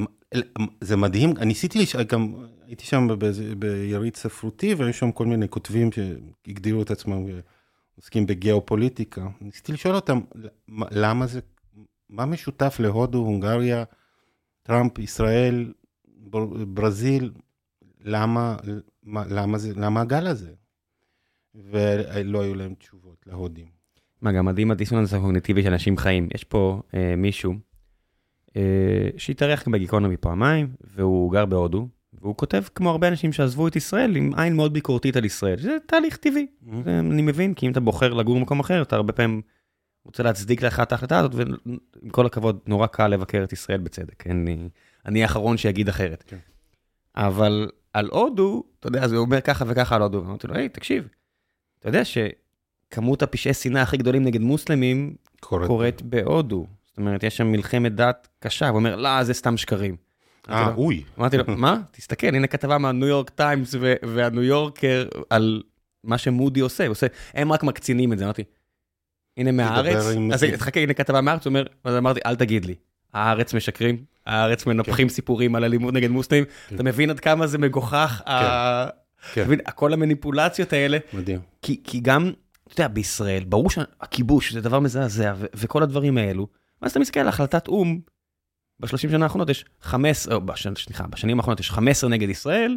[0.81, 1.97] זה מדהים, אני ניסיתי, לש...
[1.97, 2.35] גם
[2.71, 3.09] הייתי שם
[3.59, 7.27] ביריד ספרותי והיו שם כל מיני כותבים שהגדירו את עצמם
[7.97, 9.29] עוסקים בגיאופוליטיקה.
[9.41, 10.21] ניסיתי לשאול אותם
[10.91, 11.41] "למה- זה,
[12.09, 13.85] מה משותף להודו, הונגריה,
[14.63, 15.73] טראמפ, ישראל,
[16.09, 17.33] בר- ברזיל,
[18.01, 18.57] למה,
[19.03, 20.53] מה, למה, זה, למה הגל הזה?
[21.55, 23.67] ולא היו להם תשובות להודים.
[24.23, 26.29] מה, גם מדהים הדיסוננס הקוגניטיבי שאנשים חיים.
[26.35, 27.55] יש פה אה, מישהו
[28.57, 28.63] אה,
[29.17, 31.89] שהתארח בגיקונומי פעמיים, והוא גר בהודו,
[32.23, 35.77] והוא כותב כמו הרבה אנשים שעזבו את ישראל עם עין מאוד ביקורתית על ישראל, שזה
[35.87, 36.47] תהליך טבעי.
[36.85, 39.43] זה, אני מבין, כי אם אתה בוחר לגור במקום אחר, אתה הרבה פעמים
[40.05, 41.79] רוצה להצדיק לך את ההחלטה הזאת, ועם
[42.11, 44.27] כל הכבוד, נורא קל לבקר את ישראל בצדק.
[44.27, 44.69] אני,
[45.07, 46.25] אני האחרון שיגיד אחרת.
[46.27, 46.37] כן.
[47.17, 50.21] אבל על הודו, אתה יודע, אז הוא אומר ככה וככה על הודו.
[50.21, 51.09] אמרתי לו, היי, תקשיב,
[51.79, 55.67] אתה יודע שכמות הפשעי שנאה הכי גדולים נגד מוסלמים קורית.
[55.67, 56.67] קורית בהודו.
[56.85, 59.97] זאת אומרת, יש שם מלחמת דת קשה, הוא אומר, לא, זה סתם שקרים.
[60.51, 61.03] אה, אוי.
[61.19, 61.77] אמרתי לו, מה?
[61.91, 65.63] תסתכל, הנה כתבה מהניו יורק טיימס והניו יורקר על
[66.05, 68.45] מה שמודי עושה, הוא עושה, הם רק מקצינים את זה, אמרתי,
[69.37, 72.75] הנה מהארץ, אז חכה, הנה כתבה מהארץ, הוא אומר, אז אמרתי, אל תגיד לי,
[73.13, 76.75] הארץ משקרים, הארץ מנפחים סיפורים על אלימות נגד מוסלמים, כן.
[76.75, 78.23] אתה מבין עד כמה זה מגוחך,
[79.33, 79.49] כן.
[79.75, 81.41] כל המניפולציות האלה, מדהים.
[81.63, 82.33] כי, גם,
[82.69, 86.47] אתה יודע, בישראל, ברור שהכיבוש זה דבר מזעזע, וכל הדברים האלו,
[86.83, 88.01] ואז אתה מסתכל על החלטת או"ם,
[88.81, 92.77] ב-30 שנה האחרונות יש 15, או בשנ, סליחה, בשנים האחרונות יש 15 נגד ישראל,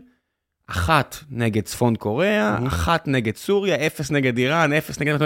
[0.67, 2.67] אחת נגד צפון קוריאה, Mhm.
[2.67, 5.17] אחת נגד סוריה, אפס נגד איראן, אפס נגד...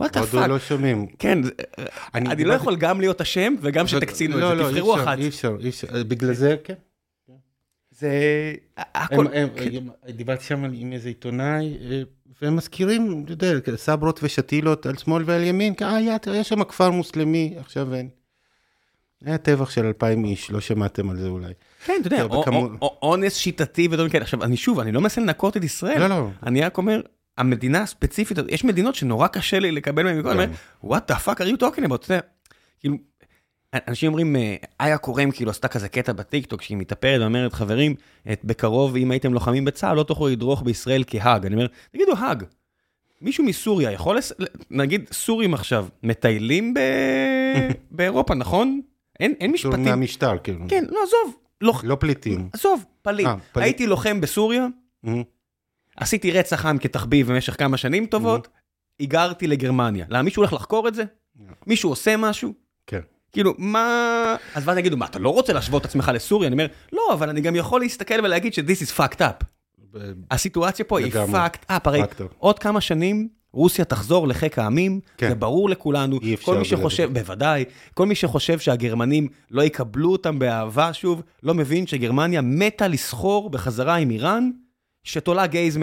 [0.00, 0.48] וואט דה הודו פאק.
[0.48, 1.06] לא שומעים.
[1.18, 1.50] כן, זה-
[2.14, 5.04] אני לא יכול גם להיות אשם וגם שתקצינו לא, את זה, לא, תבחרו אי אפשר,
[5.04, 5.18] אחת.
[5.18, 5.86] אי אפשר, אי אפשר.
[6.08, 6.74] בגלל זה, כן.
[7.90, 8.10] זה...
[8.76, 9.26] הכל...
[9.26, 12.02] הם- הם- הם- דיברתי שם עם איזה עיתונאי, אה,
[12.42, 16.64] והם מזכירים, אתה יודע, סברות ושתילות על שמאל ועל ימין, כי, אה, היה היה שם
[16.64, 18.08] כפר מוסלמי, עכשיו אין.
[19.24, 21.52] היה טבח של אלפיים איש, לא שמעתם על זה אולי.
[21.84, 22.24] כן, אתה יודע,
[23.02, 24.22] אונס שיטתי ודברים כאלה.
[24.22, 25.98] עכשיו, אני שוב, אני לא מנסה לנקות את ישראל.
[26.00, 26.28] לא, לא.
[26.46, 27.00] אני רק אומר,
[27.38, 30.46] המדינה הספציפית, יש מדינות שנורא קשה לי לקבל מהן, אני אומר,
[30.84, 32.20] what the fuck are you talking about, אתה יודע,
[32.80, 32.96] כאילו,
[33.88, 37.94] אנשים אומרים, אה, איה קורם כאילו עשתה כזה קטע בטיקטוק, שהיא מתאפרת ואומרת, חברים,
[38.32, 41.46] את- בקרוב, אם הייתם לוחמים בצה"ל, לא תוכלו לדרוך בישראל כהאג.
[41.46, 42.42] אני אומר, תגידו, האג,
[43.20, 44.32] מישהו מסוריה יכול, לס...
[44.70, 46.78] נגיד, סורים עכשיו, מטיילים ב...
[47.90, 48.80] באירופה, נכון?
[49.22, 49.84] אין, אין פשוט משפטים.
[49.90, 50.64] מהמשטר, כאילו.
[50.68, 52.48] כן, לא, עזוב, לא, לא פליטים.
[52.52, 53.26] עזוב, פליט.
[53.26, 53.64] אה, פליט.
[53.64, 54.66] הייתי לוחם בסוריה,
[55.06, 55.12] אה,
[55.96, 58.48] עשיתי רצח עם כתחביב במשך כמה שנים טובות,
[58.98, 60.06] היגרתי לגרמניה.
[60.08, 61.04] למה מישהו הולך לחקור את זה?
[61.66, 62.52] מישהו עושה משהו?
[62.86, 63.00] כן.
[63.32, 64.36] כאילו, מה...
[64.54, 66.46] אז ואז יגידו, מה, אתה לא רוצה להשוות את עצמך לסוריה?
[66.46, 69.44] אני אומר, לא, אבל אני גם יכול להסתכל ולהגיד ש-this is fucked up.
[69.92, 71.40] ב- הסיטואציה פה היא לגמרי.
[71.46, 71.80] fucked up.
[71.84, 72.28] הרי פקטור.
[72.38, 75.28] עוד כמה שנים רוסיה תחזור לחיק העמים, כן.
[75.28, 76.18] זה ברור לכולנו.
[76.22, 76.64] אי אפשר כל מי.
[76.64, 77.64] שחושב, בוודאי,
[77.94, 83.96] כל מי שחושב שהגרמנים לא יקבלו אותם באהבה שוב, לא מבין שגרמניה מתה לסחור בחזרה
[83.96, 84.50] עם איראן,
[85.04, 85.78] שתולה גייז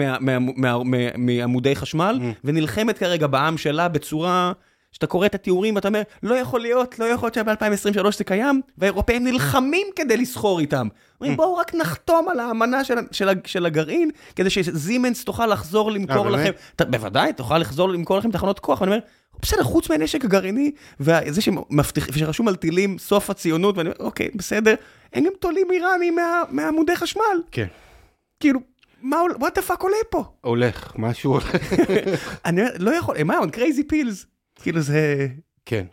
[1.16, 2.24] מעמודי חשמל, Mm.
[2.44, 4.52] ונלחמת כרגע בעם שלה בצורה
[4.92, 8.60] שאתה קורא את התיאורים ואתה אומר, לא יכול להיות, לא יכול להיות שב-2023 זה קיים,
[8.78, 10.88] והאירופאים נלחמים כדי לסחור איתם.
[11.20, 16.26] אומרים, בואו רק נחתום על האמנה של, של, של הגרעין, כדי שזימנס תוכל לחזור למכור
[16.26, 16.50] אה, לכם.
[16.76, 19.04] אתה, בוודאי, תוכל לחזור למכור לכם תחנות כוח, ואני אומר,
[19.42, 24.74] בסדר, חוץ מהנשק הגרעיני, וזה שמבטיח, שרשום על טילים סוף הציונות, ואני אומר, אוקיי, בסדר,
[25.12, 27.22] הם גם תולים איראנים מה, מעמודי חשמל.
[27.50, 27.66] כן.
[28.40, 28.60] כאילו,
[29.02, 30.24] מה, what the fuck עולה פה?
[30.40, 31.54] הולך, משהו הולך.
[32.44, 34.26] אני לא יכול, מה, on crazy pills.
[34.62, 35.28] כאילו זה...
[35.64, 35.86] כן.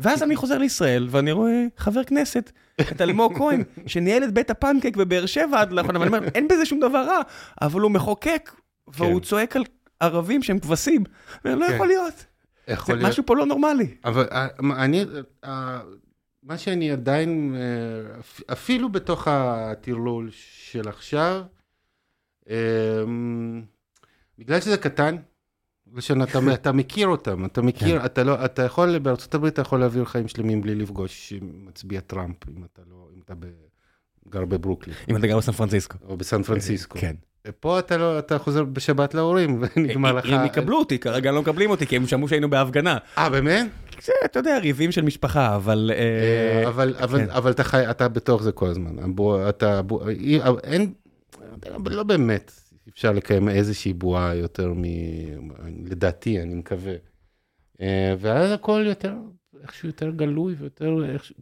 [0.00, 4.96] ואז אני חוזר לישראל, ואני רואה חבר כנסת, את אלמוג כהן, שניהל את בית הפנקק
[4.96, 7.20] בבאר שבע עד לאחרונה, ואני אומר, אין בזה שום דבר רע,
[7.62, 8.50] אבל הוא מחוקק,
[8.88, 9.26] והוא כן.
[9.28, 9.64] צועק על
[10.00, 11.04] ערבים שהם כבשים.
[11.44, 11.74] לא כן.
[11.74, 12.14] יכול להיות,
[12.66, 13.08] זה יכול להיות.
[13.08, 13.94] משהו פה לא נורמלי.
[14.04, 14.46] אבל אה,
[14.84, 15.04] אני,
[15.44, 15.80] אה,
[16.42, 21.42] מה שאני עדיין, אה, אפ- אפילו בתוך הטרלול של עכשיו,
[24.38, 25.16] בגלל שזה קטן,
[25.96, 28.04] ראשון, אתה, אתה מכיר אותם, אתה מכיר, כן.
[28.04, 31.32] אתה לא, אתה יכול, בארצות הברית אתה יכול להעביר חיים שלמים בלי לפגוש
[31.66, 33.44] מצביע טראמפ, אם אתה לא, אם אתה ב,
[34.28, 35.98] גר בברוקלין, אם אתה גר בסן פרנסיסקו.
[36.08, 36.98] או בסן פרנסיסקו.
[36.98, 37.14] כן.
[37.60, 40.26] פה אתה לא, אתה חוזר בשבת להורים, ונגמר לך...
[40.26, 42.98] אם יקבלו אותי, כרגע לא מקבלים אותי, כי הם שמעו שהיינו בהפגנה.
[43.18, 43.66] אה, באמת?
[44.02, 45.90] זה, אתה יודע, ריבים של משפחה, אבל...
[45.94, 47.30] אה, אבל, אבל, כן.
[47.30, 48.96] אבל אתה חי, אתה בתוך זה כל הזמן.
[49.48, 50.92] אתה, אי- אין,
[51.84, 54.84] לא באמת אפשר לקיים איזושהי בועה יותר מ...
[55.90, 56.94] לדעתי, אני מקווה.
[57.80, 59.14] אה, ואז הכל יותר,
[59.62, 61.34] איכשהו יותר גלוי ויותר, איכשהו,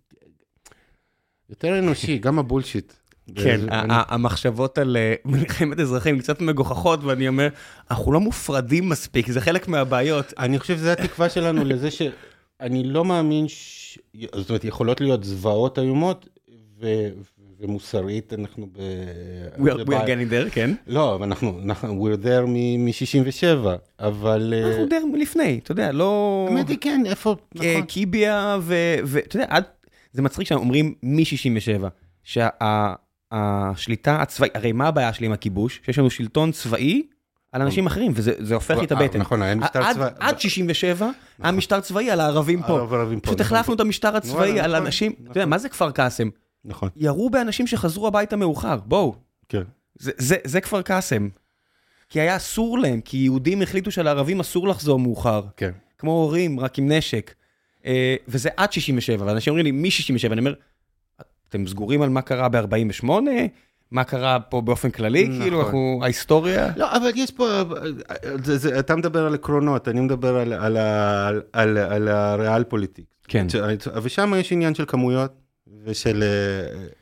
[1.51, 2.93] יותר אנושי, גם הבולשיט.
[3.35, 7.49] כן, אני- המחשבות על אה, מלחמת אזרחים קצת מגוחכות, ואני אומר,
[7.91, 10.33] אנחנו לא מופרדים מספיק, זה חלק מהבעיות.
[10.39, 13.99] אני חושב שזו התקווה שלנו לזה שאני לא מאמין, ש...
[14.35, 16.29] זאת אומרת, יכולות להיות זוועות איומות,
[16.81, 16.87] ו...
[17.61, 18.79] ומוסרית אנחנו ב...
[19.59, 20.71] We are we are getting there, כן.
[20.87, 23.67] לא, אנחנו, אנחנו, we're there מ-67,
[24.01, 24.55] אבל...
[24.57, 26.47] אה, אנחנו די לפני, אתה יודע, לא...
[26.51, 27.83] האמת היא כן, איפה, אה, נכון.
[27.87, 28.59] קיביה,
[29.05, 29.65] ואתה יודע, עד-
[30.13, 31.85] זה מצחיק שאומרים מ-67,
[33.33, 35.81] שהשליטה הצבאית, הרי מה הבעיה שלי עם הכיבוש?
[35.85, 37.03] שיש לנו שלטון צבאי
[37.53, 39.19] על אנשים אחרים, וזה זה הופך לי את אה, הבטן.
[39.19, 40.11] נכון, היה משטר צבאי.
[40.21, 41.11] עד 67
[41.43, 42.87] היה משטר צבאי על הערבים פה.
[43.23, 43.41] פשוט נכון.
[43.41, 45.51] החלפנו את המשטר הצבאי על נכון, אנשים, אתה יודע, נכון.
[45.51, 46.29] מה זה כפר קאסם?
[46.65, 49.15] נכון, ירו באנשים שחזרו הביתה מאוחר, בואו.
[49.49, 49.63] כן.
[49.99, 51.29] זה- זה זה כפר קאסם.
[52.09, 55.43] כי היה אסור להם, כי יהודים החליטו שלערבים אסור לחזור מאוחר.
[55.57, 55.71] כן.
[55.99, 57.35] כמו הורים, רק עם נשק.
[57.87, 60.55] אה, וזה עד 67, ואנשים אומרים לי, מ-67, אני אומר,
[61.49, 63.07] אתם סגורים על מה קרה ב-48?
[63.91, 65.29] מה קרה פה באופן כללי?
[65.29, 65.43] נכון.
[65.43, 66.69] כאילו, אנחנו, ההיסטוריה...
[66.77, 67.63] לא, אבל יש פה,
[68.45, 73.05] זה, זה, אתה מדבר על עקרונות, אני מדבר על, על, על, על, על הריאל פוליטיק.
[73.29, 73.47] כן.
[74.03, 75.33] ושם יש עניין של כמויות
[75.85, 76.23] ושל,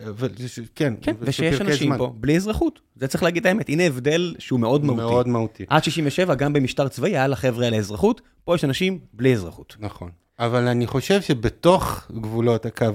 [0.01, 1.99] אה, ו- ש- כן, כן, ושל ושיש אנשים זמן.
[1.99, 2.81] פה בלי אזרחות.
[2.97, 3.69] זה צריך להגיד את האמת.
[3.69, 5.01] הנה הבדל שהוא מאוד מהותי.
[5.03, 5.65] מאוד מהותי.
[5.69, 9.77] עד 67, גם במשטר צבאי, היה לחבר'ה האלה אזרחות, פה יש אנשים בלי אזרחות.
[9.81, 10.11] נכון.
[10.39, 12.87] אבל אני חושב שבתוך גבולות הקו,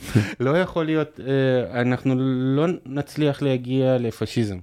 [0.40, 2.14] לא יכול להיות, אה, אנחנו
[2.56, 4.58] לא נצליח להגיע לפשיזם.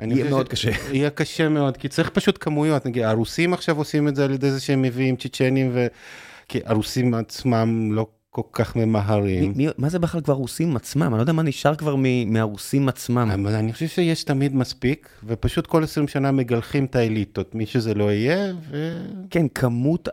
[0.00, 0.70] יהיה מאוד ש- קשה.
[0.96, 2.86] יהיה קשה מאוד, כי צריך פשוט כמויות.
[2.86, 5.86] נגיד, הרוסים עכשיו עושים את זה על ידי זה שהם מביאים צ'צ'נים, ו...
[6.48, 9.52] כי הרוסים עצמם לא כל כך מי- ממהרים.
[9.56, 11.02] מי- מה זה בכלל כבר רוסים עצמם?
[11.02, 13.30] אני לא יודע מה נשאר כבר מ- מהרוסים עצמם.
[13.34, 17.94] אבל אני חושב שיש תמיד מספיק, ופשוט כל 20 שנה מגלחים את האליטות, מי שזה
[17.94, 18.96] לא יהיה, ו...
[19.30, 20.08] כן, כמות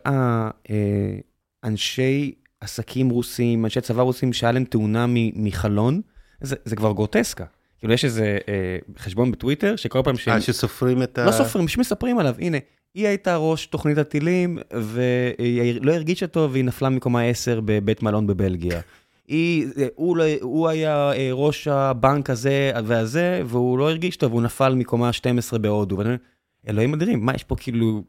[1.63, 2.31] האנשי
[2.61, 6.01] עסקים רוסים, אנשי צבא רוסים, שהיה להם תאונה מ- מחלון,
[6.41, 7.45] זה, זה כבר גרוטסקה.
[7.79, 10.33] כאילו, יש איזה אה, חשבון בטוויטר, שכל פעם שהם...
[10.35, 11.25] אה, שסופרים את ה...
[11.25, 12.57] לא סופרים, פשוט מספרים עליו, הנה,
[12.93, 18.27] היא הייתה ראש תוכנית הטילים, והיא לא הרגישה טוב, והיא נפלה מקומה 10 בבית מלון
[18.27, 18.81] בבלגיה.
[19.27, 24.41] היא, הוא, לא, הוא היה אה, ראש הבנק הזה והזה, והוא לא הרגיש טוב, הוא
[24.41, 25.97] נפל מקומה 12 בהודו.
[25.97, 26.17] ואני אומר,
[26.67, 28.03] אלוהים אדירים, מה יש פה כאילו...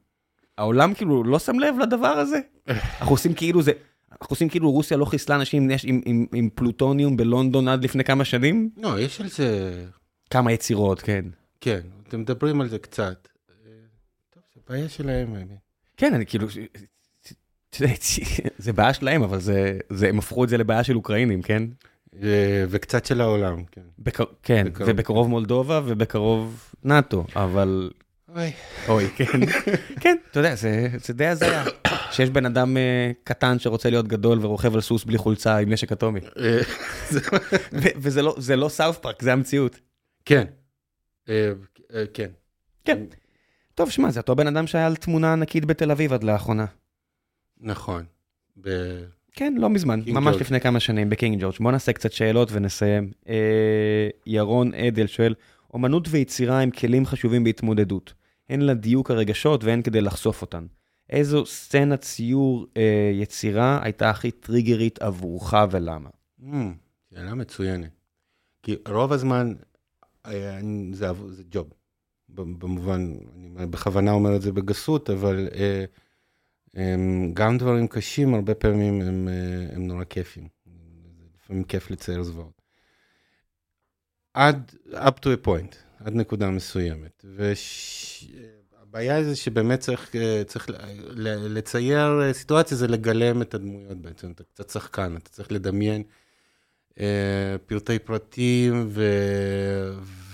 [0.58, 2.40] העולם כאילו לא שם לב לדבר הזה?
[2.68, 3.72] אנחנו עושים כאילו זה...
[4.12, 8.04] אנחנו עושים כאילו רוסיה לא חיסלה אנשים עם, עם, עם, עם פלוטוניום בלונדון עד לפני
[8.04, 8.70] כמה שנים?
[8.76, 9.84] לא, יש על זה...
[10.30, 11.24] כמה יצירות, כן.
[11.60, 13.28] כן, אתם מדברים על זה קצת.
[14.72, 15.34] אה, בעיה שלהם.
[15.34, 15.58] האמת.
[15.96, 16.46] כן, אני כאילו,
[18.58, 21.62] זה בעיה שלהם, אבל זה, זה, הם הפכו את זה לבעיה של אוקראינים, כן?
[22.22, 23.80] אה, וקצת של העולם, כן.
[23.98, 24.88] בקר, כן, בקרוב.
[24.90, 27.90] ובקרוב מולדובה ובקרוב נאטו, אבל
[28.36, 28.52] אוי.
[28.88, 29.40] אוי, כן,
[30.00, 31.64] כן, אתה יודע, זה, זה די הזיה,
[32.10, 32.80] שיש בן אדם uh,
[33.24, 36.60] קטן שרוצה להיות גדול ורוכב על סוס בלי חולצה עם נשק אטומי, אה,
[37.72, 39.80] וזה לא, זה לא South Park, זה המציאות.
[40.24, 40.44] כן.
[41.28, 41.52] אה,
[41.94, 42.30] אה, כן.
[43.82, 46.66] טוב, שמע, זה אותו בן אדם שהיה על תמונה ענקית בתל אביב עד לאחרונה.
[47.60, 48.04] נכון.
[48.60, 50.40] ב- כן, לא מזמן, קינג ממש ג'ורג'.
[50.40, 51.54] לפני כמה שנים בקינג ג'ורג'.
[51.60, 53.12] בוא נעשה קצת שאלות ונסיים.
[53.28, 55.34] אה, ירון עדל שואל,
[55.74, 58.14] אומנות ויצירה הם כלים חשובים בהתמודדות,
[58.48, 60.66] הן לדיוק הרגשות והן כדי לחשוף אותן.
[61.10, 66.10] איזו סצנת ציור אה, יצירה הייתה הכי טריגרית עבורך ולמה?
[66.40, 66.44] Mm,
[67.14, 67.90] שאלה מצוינת.
[68.62, 69.54] כי רוב הזמן
[70.26, 70.60] אה,
[70.92, 71.81] זה, זה ג'וב.
[72.34, 73.14] במובן,
[73.56, 75.84] אני בכוונה אומר את זה בגסות, אבל אה,
[76.74, 80.48] הם, גם דברים קשים, הרבה פעמים הם, אה, הם נורא כיפים.
[81.44, 82.62] לפעמים כיף לצייר זוועות.
[84.34, 87.24] עד, up to a point, עד נקודה מסוימת.
[87.36, 89.24] והבעיה.
[89.24, 90.70] זה שבאמת צריך, אה, צריך
[91.26, 94.30] לצייר אה, סיטואציה, זה לגלם את הדמויות בעצם.
[94.30, 96.21] אתה קצת שחקן, אתה צריך לדמיין אה,
[97.66, 99.02] פרטי פרטים ו...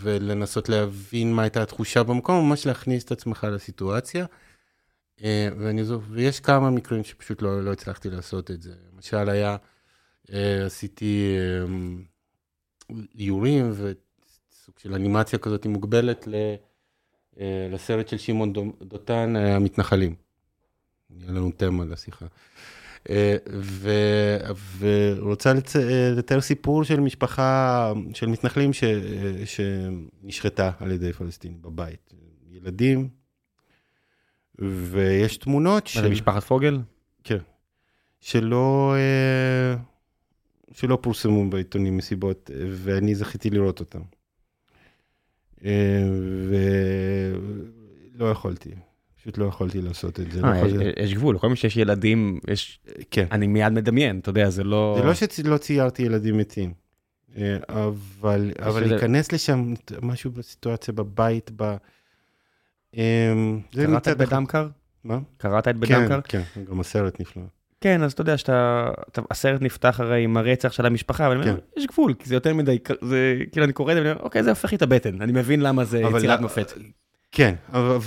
[0.02, 4.26] ולנסות להבין מה הייתה התחושה במקום, ממש להכניס את עצמך לסיטואציה.
[5.24, 8.74] אה, ואני זו, ויש כמה מקרים שפשוט לא, לא הצלחתי לעשות את זה.
[8.94, 9.56] למשל היה,
[10.32, 11.36] אה, עשיתי
[13.18, 16.34] איורים וסוג של אנימציה כזאת מוגבלת ל,
[17.70, 18.52] לסרט של שמעון
[18.82, 20.14] דותן, המתנחלים.
[21.20, 22.26] היה לנו תמה לשיחה.
[24.78, 25.76] ורוצה לצ...
[26.16, 28.84] לתאר סיפור של משפחה, של מתנחלים ש...
[29.44, 32.14] שנשחטה על ידי פלסטינים בבית.
[32.50, 33.08] ילדים,
[34.58, 36.00] ויש תמונות של...
[36.00, 36.80] זה משפחת פוגל?
[37.24, 37.38] כן.
[38.20, 38.94] שלא,
[40.72, 44.00] שלא פורסמו בעיתונים מסיבות, ואני זכיתי לראות אותם.
[48.14, 48.70] ולא יכולתי.
[49.20, 50.40] פשוט לא יכולתי לעשות את זה.
[50.44, 52.80] אה, לא יש גבול, לכל מי שיש ילדים, יש...
[53.10, 53.26] כן.
[53.32, 54.96] אני מיד מדמיין, אתה יודע, זה לא...
[55.00, 56.72] זה לא שלא ציירתי ילדים מתים,
[57.36, 61.76] אה, אבל להיכנס לשם, משהו בסיטואציה בבית, ב...
[62.94, 64.68] אמ, קראת את בדם קר?
[65.04, 65.18] מה?
[65.36, 66.20] קראת את בדם קר?
[66.20, 67.42] כן, כן, גם הסרט נפלא.
[67.80, 68.90] כן, אז אתה יודע שאתה,
[69.30, 71.80] הסרט נפתח הרי עם הרצח של המשפחה, אבל אני אומר, כן.
[71.80, 74.42] יש גבול, כי זה יותר מדי, זה, כאילו אני קורא את זה ואני אומר, אוקיי,
[74.42, 76.72] זה הופך לי את הבטן, אני מבין למה זה יצירת מופת.
[77.32, 77.98] כן, אבל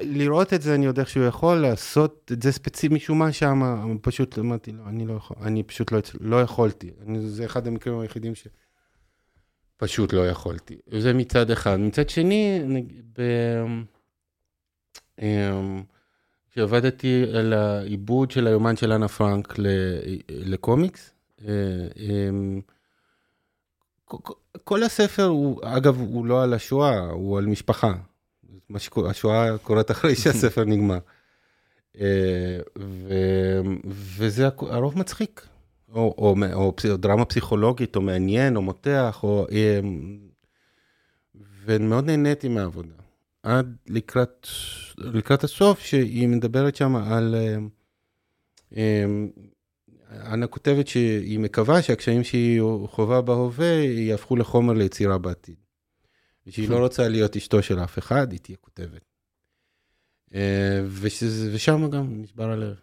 [0.00, 3.62] לראות את זה, אני יודע שהוא יכול לעשות את זה ספציפי משום מה שם,
[4.02, 6.90] פשוט אמרתי, לא, אני לא יכול, אני פשוט לא, לא יכולתי.
[7.06, 10.76] אני, זה אחד המקרים היחידים שפשוט לא יכולתי.
[10.98, 11.76] זה מצד אחד.
[11.76, 12.60] מצד שני,
[13.18, 13.22] ב...
[15.22, 15.82] אמ,
[16.50, 19.54] כשעבדתי על העיבוד של היומן של אנה פרנק
[20.28, 21.10] לקומיקס,
[21.44, 21.54] אה,
[21.96, 22.60] אמ,
[24.64, 27.92] כל הספר הוא, אגב, הוא לא על השואה, הוא על משפחה.
[29.10, 30.98] השואה קורית אחרי שהספר נגמר.
[32.00, 32.58] אה,
[33.86, 35.46] וזה הרוב מצחיק,
[35.92, 39.46] או, או, או, או דרמה פסיכולוגית, או מעניין, או מותח, או...
[39.52, 39.80] אה,
[41.64, 42.94] ומאוד נהניתי מהעבודה.
[43.42, 44.46] עד לקראת,
[44.98, 47.34] לקראת הסוף, שהיא מדברת שם על...
[48.76, 49.04] אה,
[50.32, 55.61] אנה כותבת שהיא מקווה שהקשיים שהיא חווה בהווה יהפכו לחומר ליצירה בעתיד.
[56.46, 59.04] ושהיא לא רוצה להיות אשתו של אף אחד, היא תהיה כותבת.
[60.34, 60.82] אה,
[61.52, 62.74] ושם גם נשבר הלב.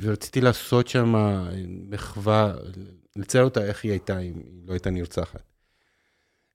[0.00, 1.14] ורציתי לעשות שם
[1.64, 2.54] מחווה,
[3.16, 5.42] לצייר אותה איך היא הייתה אם היא לא הייתה נרצחת.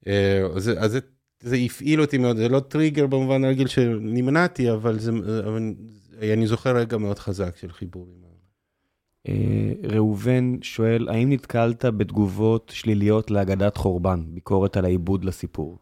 [0.07, 0.99] אה, אז זה,
[1.39, 5.11] זה הפעיל אותי מאוד, זה לא טריגר במובן הרגיל שנמנעתי, אבל, זה,
[5.45, 5.73] אבל
[6.21, 8.26] אני זוכר רגע מאוד חזק של חיבור עם
[9.83, 15.77] ראובן שואל, האם נתקלת בתגובות שליליות להגדת חורבן, ביקורת על העיבוד לסיפור?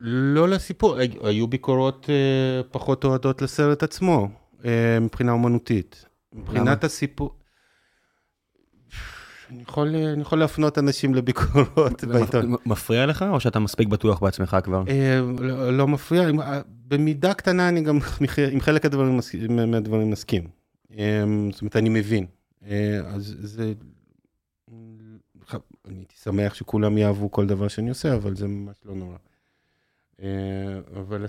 [0.00, 4.28] לא לסיפור, היו ביקורות אה, פחות אוהדות לסרט עצמו,
[4.64, 6.04] אה, מבחינה אומנותית.
[6.32, 7.34] מבחינת הסיפור...
[9.50, 12.54] אני יכול, אני יכול להפנות אנשים לביקורות בעיתון.
[12.66, 14.82] מפריע לך, או שאתה מספיק בטוח בעצמך כבר?
[15.38, 16.28] לא, לא מפריע,
[16.88, 17.98] במידה קטנה אני גם
[18.52, 18.86] עם חלק
[19.66, 20.57] מהדברים מסכים.
[20.90, 22.26] אמ, זאת אומרת, אני מבין.
[22.66, 23.72] אה, אז זה...
[25.84, 29.16] אני הייתי שמח שכולם יאהבו כל דבר שאני עושה, אבל זה ממש לא נורא.
[30.22, 31.26] אה, אבל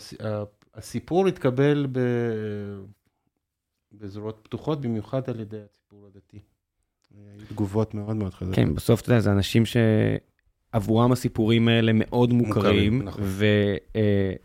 [0.74, 1.88] הסיפור התקבל
[3.94, 6.40] בזרועות פתוחות, במיוחד על ידי הציבור הדתי.
[7.16, 8.56] היו תגובות מאוד מאוד חזקות.
[8.56, 9.78] כן, בסוף, אתה יודע, זה אנשים ש...
[10.72, 13.24] עבורם הסיפורים האלה מאוד מוכרים, נכון.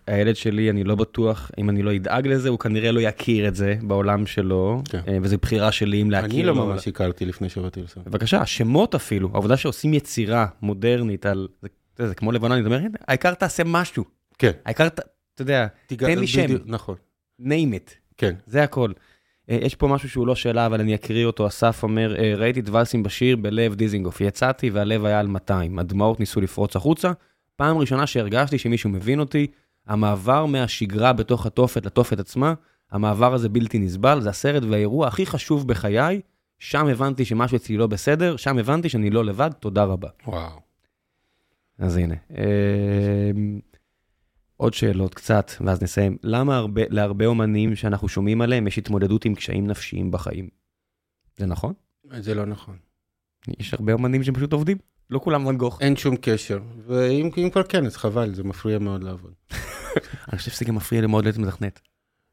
[0.09, 3.55] והילד שלי, אני לא בטוח, אם אני לא אדאג לזה, הוא כנראה לא יכיר את
[3.55, 5.01] זה בעולם שלו, כן.
[5.09, 6.31] אה, וזו בחירה שלי אם להכיר.
[6.31, 8.07] אני לא ממש הכרתי לפני שבאתי לסרט.
[8.07, 11.49] בבקשה, השמות אפילו, העובדה שעושים יצירה מודרנית על,
[11.97, 14.05] זה, זה כמו לבנון, אני אומר, העיקר תעשה משהו.
[14.39, 14.51] כן.
[14.65, 15.03] העיקר, אתה
[15.41, 16.47] יודע, תן לי שם.
[16.67, 16.97] נכון.
[17.41, 17.95] name it.
[18.17, 18.35] כן.
[18.47, 18.93] זה הכל.
[19.51, 21.47] אה, יש פה משהו שהוא לא שאלה, אבל אני אקריא אותו.
[21.47, 24.21] אסף אומר, אה, ראיתי את ולסים בשיר בלב דיזינגוף.
[24.21, 25.79] יצאתי והלב היה על 200.
[25.79, 27.13] הדמעות ניסו לפרוץ החוצה.
[27.57, 29.47] פעם ראשונה שהרגשתי שמישהו מבין אותי,
[29.87, 32.55] המעבר מהשגרה בתוך התופת לתופת עצמה,
[32.91, 36.21] המעבר הזה בלתי נסבל, זה הסרט והאירוע הכי חשוב בחיי.
[36.59, 40.09] שם הבנתי שמשהו אצלי לא בסדר, שם הבנתי שאני לא לבד, תודה רבה.
[40.27, 40.61] וואו.
[41.79, 42.15] אז הנה.
[44.57, 46.17] עוד שאלות קצת, ואז נסיים.
[46.23, 50.49] למה הרבה, להרבה אומנים שאנחנו שומעים עליהם יש התמודדות עם קשיים נפשיים בחיים?
[51.37, 51.73] זה נכון?
[52.19, 52.77] זה לא נכון.
[53.59, 54.79] יש הרבה אומנים שפשוט עובדים,
[55.11, 55.81] לא כולם ואן גוך.
[55.81, 59.33] אין שום קשר, ואם אם כבר כן, אז חבל, זה מפריע מאוד לעבוד.
[60.33, 61.81] אני חושב שזה גם מפריע לי מאוד להיות מתכנת.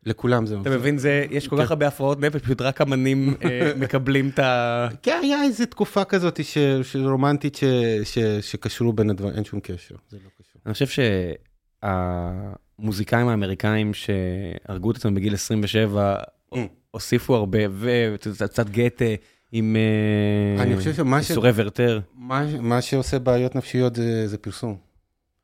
[0.05, 0.77] לכולם זה אתה מפריע.
[0.77, 1.63] מבין, זה, יש כל כן.
[1.63, 4.87] כך הרבה הפרעות נפש, פשוט רק אמנים אה, מקבלים את ה...
[5.01, 6.39] כן, היה איזו תקופה כזאת
[6.95, 7.59] רומנטית
[8.41, 10.61] שקשרו בין הדברים, אין שום קשר, זה לא קשור.
[10.65, 10.85] אני חושב
[11.81, 16.15] שהמוזיקאים האמריקאים שהרגו את עצמם בגיל 27,
[16.53, 16.57] Mm.
[16.91, 19.05] הוסיפו הרבה, וקצת גתה
[19.51, 21.99] עם אה, איסורי ורטר.
[22.13, 23.95] מה, שעושה בעיות נפשיות
[24.25, 24.77] זה, פרסום.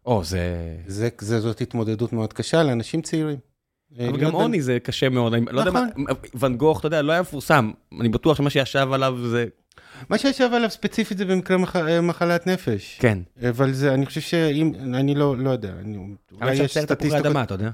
[0.06, 0.76] או, זה...
[1.20, 3.38] זאת התמודדות מאוד קשה לאנשים צעירים.
[3.98, 5.86] אבל להיות גם עוני זה קשה מאוד, לא מה,
[6.34, 9.46] ואן גוך, אתה יודע, לא היה מפורסם, אני בטוח שמה שישב עליו זה,
[10.10, 12.98] מה שישב עליו ספציפית זה במקרה מח, מחלת נפש.
[13.00, 13.20] כן.
[13.50, 16.06] אבל זה, אני חושב שאם, אני לא, לא יודע, אני, אבל
[16.42, 17.26] אולי אפשר יש לצייר תפוחי סטטיסטיקות.
[17.26, 17.70] אדמה, אתה יודע?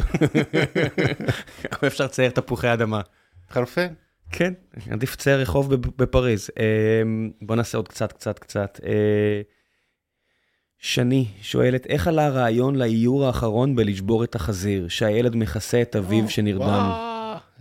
[1.72, 3.00] אבל אפשר לצייר תפוחי אדמה.
[3.50, 3.86] חרפן.
[4.32, 4.52] כן,
[4.90, 6.50] עדיף לצייר רחוב בפריז.
[6.58, 8.80] אמ, בוא נעשה עוד קצת, קצת, קצת.
[8.86, 9.40] אה,
[10.78, 17.15] שני שואלת, איך עלה הרעיון לאיור האחרון בלשבור את החזיר, שהילד מכסה את אביו שנרדם?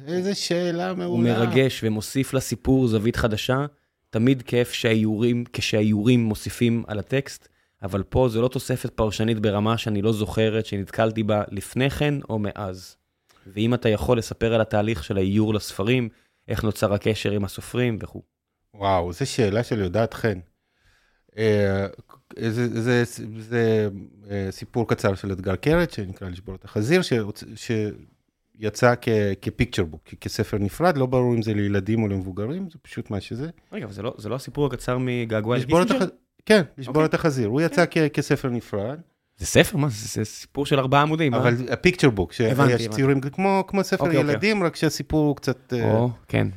[0.07, 1.39] איזה שאלה הוא מעולה.
[1.39, 3.65] מרגש ומוסיף לסיפור זווית חדשה.
[4.09, 7.47] תמיד כיף שהאיורים, כשהאיורים מוסיפים על הטקסט,
[7.83, 12.39] אבל פה זו לא תוספת פרשנית ברמה שאני לא זוכרת שנתקלתי בה לפני כן או
[12.39, 12.95] מאז.
[13.47, 16.09] ואם אתה יכול לספר על התהליך של האיור לספרים,
[16.47, 18.21] איך נוצר הקשר עם הסופרים וכו'.
[18.73, 20.39] וואו, זו שאלה של יודעת חן.
[21.37, 21.87] אה,
[22.39, 23.03] זה, זה, זה,
[23.39, 23.89] זה
[24.31, 27.89] אה, סיפור קצר של אתגר קרת, שנקרא לשבור את החזיר, שהוצ- שיצא
[29.01, 29.07] כ-
[29.41, 33.09] כ picture book, כ- כספר נפרד, לא ברור אם זה לילדים או למבוגרים, זה פשוט
[33.11, 33.49] מה שזה.
[33.71, 36.03] רגע, אבל זה לא, זה לא הסיפור הקצר מגעגועי לקיסינג'ר?
[36.05, 37.05] החזיר, כן, לשבור אוקיי.
[37.05, 37.47] את החזיר.
[37.47, 38.99] הוא יצא כ- כספר נפרד,
[39.37, 39.77] זה ספר?
[39.77, 39.87] מה?
[39.89, 41.33] זה, זה סיפור של ארבעה עמודים.
[41.33, 41.39] אה?
[41.39, 42.87] אבל ה picture book, שיש.
[42.91, 44.31] ציורים כמו כמו ספר אוקיי, אוקיי.
[44.33, 45.73] ילדים, רק שהסיפור הוא קצת...
[45.73, 46.47] אה, או, כן.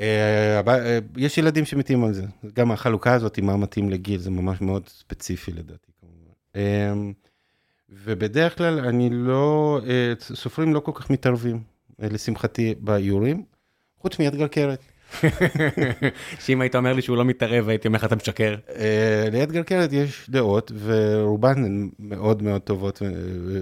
[0.00, 2.22] אה, יש ילדים שמתים על זה,
[2.54, 6.30] גם החלוקה הזאת, מה מתאים לגיל, זה ממש מאוד ספציפי לדעתי כמובן.
[6.56, 6.92] אה,
[7.88, 11.62] ובדרך כלל אני לא, אה, סופרים לא כל כך מתערבים,
[12.02, 13.44] אה, לשמחתי, באיורים,
[13.98, 14.80] חוץ מאתגר קרת.
[16.44, 18.54] שאם היית אומר לי שהוא לא מתערב, הייתי אומר לך, אתה משקר.
[18.76, 23.02] אה, לאתגר קרת יש דעות, ורובן הן מאוד מאוד טובות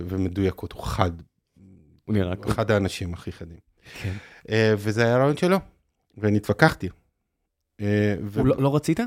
[0.09, 1.11] ומדויקות, הוא חד,
[2.05, 3.59] הוא נראה הוא אחד האנשים הכי חדים.
[4.03, 4.13] כן.
[4.77, 5.59] וזה היה הרעיון שלו,
[6.17, 6.89] ואני התווכחתי.
[7.81, 9.01] לא, לא רצית?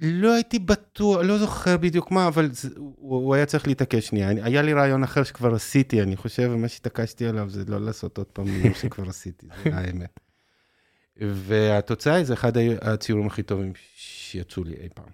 [0.00, 4.30] לא הייתי בטוח, לא זוכר בדיוק מה, אבל זה, הוא, הוא היה צריך להתעקש שנייה.
[4.30, 8.18] אני, היה לי רעיון אחר שכבר עשיתי, אני חושב, ומה שהתעקשתי עליו זה לא לעשות
[8.18, 10.20] עוד פעם מה שכבר עשיתי, זה האמת.
[11.20, 15.08] והתוצאה היא, זה אחד הציורים הכי טובים שיצאו לי אי פעם.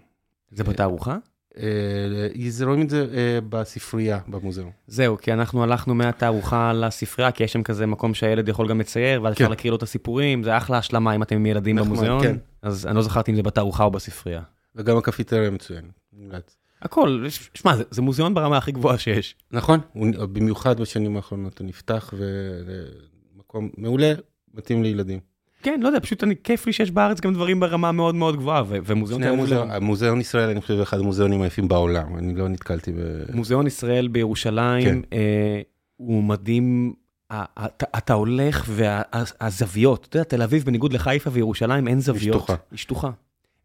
[0.51, 1.17] זה בתערוכה?
[1.57, 4.71] אה, זה רואים את זה אה, בספרייה, במוזיאון.
[4.87, 9.23] זהו, כי אנחנו הלכנו מהתערוכה לספרייה, כי יש שם כזה מקום שהילד יכול גם לצייר,
[9.23, 9.43] ואז כן.
[9.43, 12.23] אפשר להקריא לו את הסיפורים, זה אחלה השלמה אם אתם עם ילדים במוזיאון.
[12.23, 12.37] כן.
[12.61, 14.41] אז אני לא זכרתי אם זה בתערוכה או בספרייה.
[14.75, 16.57] וגם הקפיטריה מצוין, מומלץ.
[16.81, 19.35] הכל, שמע, זה, זה מוזיאון ברמה הכי גבוהה שיש.
[19.51, 24.13] נכון, הוא, במיוחד בשנים האחרונות הוא נפתח, ומקום מעולה,
[24.53, 25.19] מתאים לילדים.
[25.63, 28.63] כן, לא יודע, פשוט אני, כיף לי שיש בארץ גם דברים ברמה מאוד מאוד גבוהה,
[28.67, 32.97] ו- ומוזיאון המוזיאון, המוזיאון ישראל, אני חושב, אחד המוזיאונים היפים בעולם, אני לא נתקלתי ב...
[33.33, 34.99] מוזיאון ישראל בירושלים, כן.
[35.13, 35.61] אה,
[35.97, 36.93] הוא מדהים.
[37.31, 42.37] אתה, אתה הולך והזוויות, אתה יודע, תל אביב בניגוד לחיפה וירושלים אין זוויות.
[42.37, 42.55] שטוחה.
[42.71, 43.11] היא שטוחה.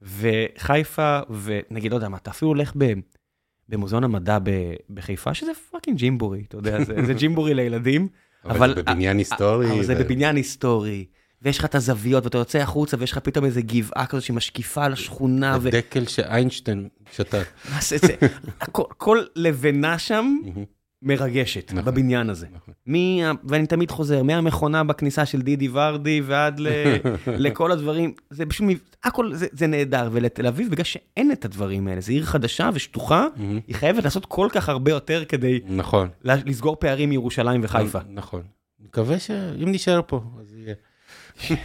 [0.03, 2.93] וחיפה, ונגיד, לא יודע מה, אתה אפילו הולך ב,
[3.69, 4.51] במוזיאון המדע ב,
[4.91, 8.09] בחיפה, שזה fucking ג'ימבורי, אתה יודע, זה, זה ג'ימבורי לילדים,
[8.45, 9.71] אבל אבל- זה בבניין היסטורי.
[9.73, 11.05] אבל זה ו- בבניין היסטורי.
[11.43, 14.93] ויש לך את הזוויות, ואתה יוצא החוצה, ויש לך פתאום איזה גבעה כזאת שמשקיפה על
[14.93, 15.69] השכונה, ו...
[15.69, 17.47] הדקל שאיינשטיין שתל.
[17.73, 18.15] מה זה, זה,
[18.61, 20.37] הכל, כל לבנה שם
[21.03, 21.85] מרגשת נכון.
[21.85, 22.47] בבניין הזה.
[22.53, 22.75] נכון.
[22.87, 26.69] מי, ואני תמיד חוזר, מהמכונה בכניסה של דידי ורדי ועד ל,
[27.27, 28.67] לכל הדברים, זה פשוט,
[29.05, 33.27] הכל זה, זה נהדר, ולתל אביב, בגלל שאין את הדברים האלה, זו עיר חדשה ושטוחה,
[33.67, 36.09] היא חייבת לעשות כל כך הרבה יותר כדי נכון.
[36.25, 37.99] לסגור פערים מירושלים וחיפה.
[38.11, 38.43] נכון.
[38.81, 40.75] מקווה שאם נשאר פה, אז יהיה.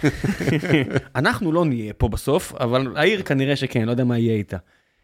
[1.15, 4.57] אנחנו לא נהיה פה בסוף, אבל העיר כנראה שכן, לא יודע מה יהיה איתה.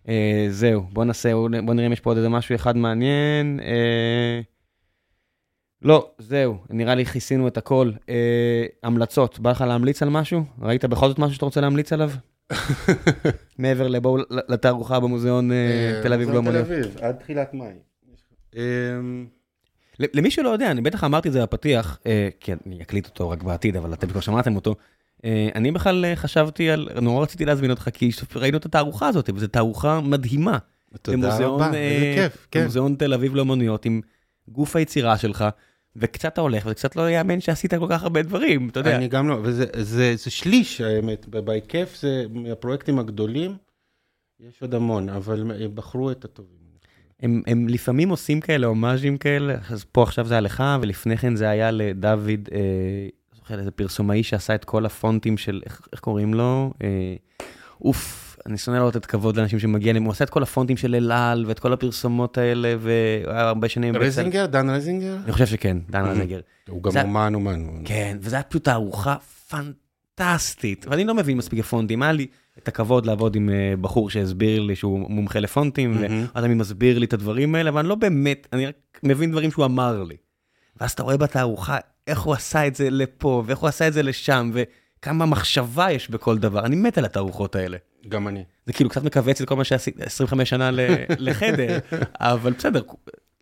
[0.09, 1.33] אה, זהו, בוא נעשה,
[1.65, 3.59] בוא נראה אם יש פה עוד איזה משהו אחד מעניין.
[3.59, 4.41] אה,
[5.81, 7.91] לא, זהו, נראה לי כיסינו את הכל.
[8.09, 10.43] אה, המלצות, בא לך להמליץ על משהו?
[10.61, 12.11] ראית בכל זאת משהו שאתה רוצה להמליץ עליו?
[13.59, 16.41] מעבר לבואו לתערוכה במוזיאון אה, תל אביב.
[16.41, 17.73] תל אביב, עד תחילת מאי.
[18.55, 19.27] אמ,
[19.99, 21.99] למי שלא יודע, אני בטח אמרתי את זה בפתיח,
[22.39, 24.75] כי אני אקליט אותו רק בעתיד, אבל אתם כבר שמעתם אותו.
[25.25, 29.29] אה, אני בכלל אה, חשבתי על, נורא רציתי להזמין אותך, כי ראינו את התערוכה הזאת,
[29.35, 30.57] וזו תערוכה מדהימה.
[31.01, 32.61] תודה רבה, אה, איזה כיף, כן.
[32.61, 34.01] במוזיאון תל אביב לאומנויות, עם
[34.47, 35.45] גוף היצירה שלך,
[35.95, 38.95] וקצת אתה הולך, וקצת לא יאמן שעשית כל כך הרבה דברים, אתה יודע.
[38.95, 43.55] אני גם לא, וזה זה, זה שליש האמת, בהיקף זה מהפרויקטים הגדולים,
[44.39, 46.59] יש עוד המון, אבל הם בחרו את הטובים.
[47.19, 51.35] הם, הם לפעמים עושים כאלה הומאז'ים כאלה, אז פה עכשיו זה היה לך, ולפני כן
[51.35, 53.07] זה היה לדוד, אה,
[53.49, 56.73] זוכר איזה פרסומאי שעשה את כל הפונטים של, איך, איך קוראים לו?
[56.83, 57.15] אה,
[57.81, 60.95] אוף, אני שונא לא לתת כבוד לאנשים שמגיע להם, הוא עשה את כל הפונטים של
[60.95, 63.95] אל על, ואת כל הפרסומות האלה, והוא היה הרבה שנים...
[63.95, 64.45] רזינגר?
[64.45, 65.17] דן רזינגר?
[65.23, 66.39] אני חושב שכן, דן רזינגר.
[66.69, 67.65] הוא גם אומן אומן.
[67.85, 69.15] כן, וזו הייתה פשוט תערוכה
[69.49, 72.27] פנטסטית, ואני לא מבין מספיק בפונטים, היה לי
[72.57, 76.25] את הכבוד לעבוד עם אה, בחור שהסביר לי שהוא מומחה לפונטים, מהמם.
[76.35, 79.51] ואז אני מסביר לי את הדברים האלה, אבל אני לא באמת, אני רק מבין דברים
[79.51, 80.15] שהוא אמר לי.
[80.81, 81.77] ואז אתה רואה בתערוכה
[82.07, 86.09] איך הוא עשה את זה לפה, ואיך הוא עשה את זה לשם, וכמה מחשבה יש
[86.09, 86.65] בכל דבר.
[86.65, 87.77] אני מת על התערוכות האלה.
[88.07, 88.43] גם אני.
[88.65, 90.69] זה כאילו קצת מכווץ את כל מה שעשיתי 25 שנה
[91.17, 91.79] לחדר,
[92.19, 92.81] אבל בסדר,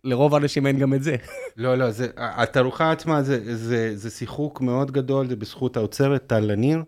[0.04, 1.16] לרוב האנשים אין גם את זה.
[1.56, 6.40] לא, לא, זה, התערוכה עצמה זה, זה, זה שיחוק מאוד גדול, זה בזכות האוצרת טל
[6.40, 6.82] לניר,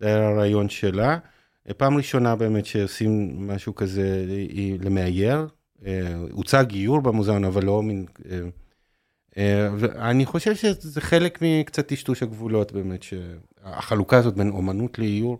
[0.00, 1.18] זה היה הרעיון שלה.
[1.76, 4.24] פעם ראשונה באמת שעושים משהו כזה
[4.80, 5.46] למאייר,
[5.86, 8.06] אה, הוצג גיור במוזיאון, אבל לא מין...
[9.38, 15.38] אה, אה, ואני חושב שזה חלק מקצת טשטוש הגבולות באמת, שהחלוקה הזאת בין אומנות לאיור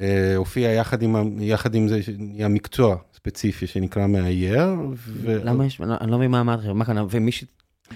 [0.00, 4.74] אה, הופיעה יחד עם, יחד עם זה שנהיה מקצוע ספציפי שנקרא מאייר.
[4.94, 7.44] ו- למה יש, אני לא- מבין מה אמרת, מה כאן, ומי ש...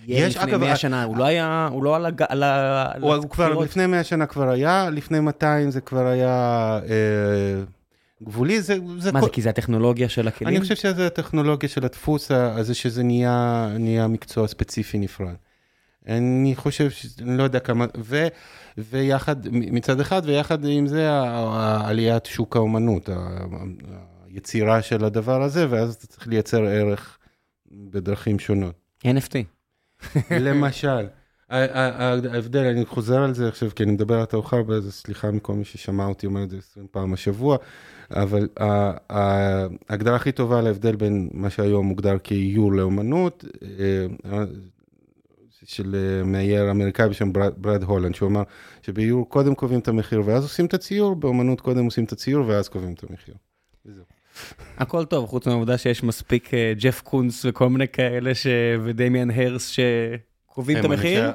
[0.06, 1.96] יש, לפני אגב, 100 ה- שנה, הוא לא היה, הוא לא
[2.28, 2.92] על ה...
[3.00, 3.58] הוא, כבר.
[3.58, 7.62] לפני 100 שנה כבר היה, לפני 200 זה כבר היה אה,
[8.22, 10.48] גבולי, זה, זה, מה כל- זה, כי זה הטכנולוגיה של הכלים?
[10.48, 15.34] אני חושב שזה הטכנולוגיה של הדפוס הזה, שזה נהיה, נהיה מקצוע ספציפי נפרד.
[16.08, 17.06] אני חושב, ש...
[17.20, 18.26] אני לא יודע כמה, ו,
[18.78, 21.08] ויחד, מצד אחד, ויחד עם זה,
[21.84, 23.08] עליית שוק האומנות,
[24.26, 27.18] היצירה של הדבר הזה, ואז אתה צריך לייצר ערך
[27.72, 28.74] בדרכים שונות.
[29.04, 29.36] NFT.
[30.30, 31.06] למשל,
[31.50, 35.52] ההבדל, אני חוזר על זה עכשיו, כי אני מדבר על התערוכה הרבה, אז סליחה מכל
[35.54, 37.56] מי ששמע אותי אומר את זה 20 פעם השבוע,
[38.10, 38.48] אבל
[39.88, 44.44] ההגדרה הכי טובה להבדל בין מה שהיום מוגדר כאיור לאומנות, אה,
[45.64, 48.42] של אה, מאייר אמריקאי בשם ברד, הולנד, שהוא אמר
[48.82, 52.68] שבאיור קודם קובעים את המחיר ואז עושים את הציור, באומנות קודם עושים את הציור ואז
[52.68, 53.34] קובעים את המחיר.
[54.78, 58.46] הכל טוב, חוץ מהעובדה שיש מספיק אה, ג'ף קונס וכל מיני כאלה, ש...
[58.84, 59.68] ודמיאן הרס
[60.54, 61.30] שקובעים את הם המחיר.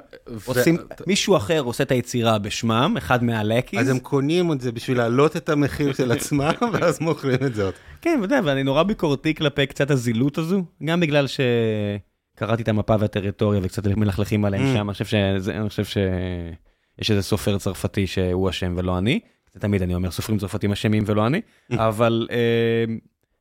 [0.45, 3.79] עושים, ו- מישהו אחר עושה את היצירה בשמם, אחד מהלקיז.
[3.81, 7.63] אז הם קונים את זה בשביל להעלות את המחיר של עצמם, ואז מוכרים את זה
[7.63, 7.73] עוד.
[8.01, 13.59] כן, ודאי, ואני נורא ביקורתי כלפי קצת הזילות הזו, גם בגלל שקראתי את המפה והטריטוריה
[13.63, 14.77] וקצת מלכלכים עליהם Mm.
[14.77, 19.19] שם, אני חושב שזה- אני חושב שיש איזה סופר צרפתי שהוא אשם ולא אני.
[19.53, 21.41] זה תמיד אני אומר, סופרים צרפתים אשמים ולא אני,
[21.73, 22.85] אבל אה,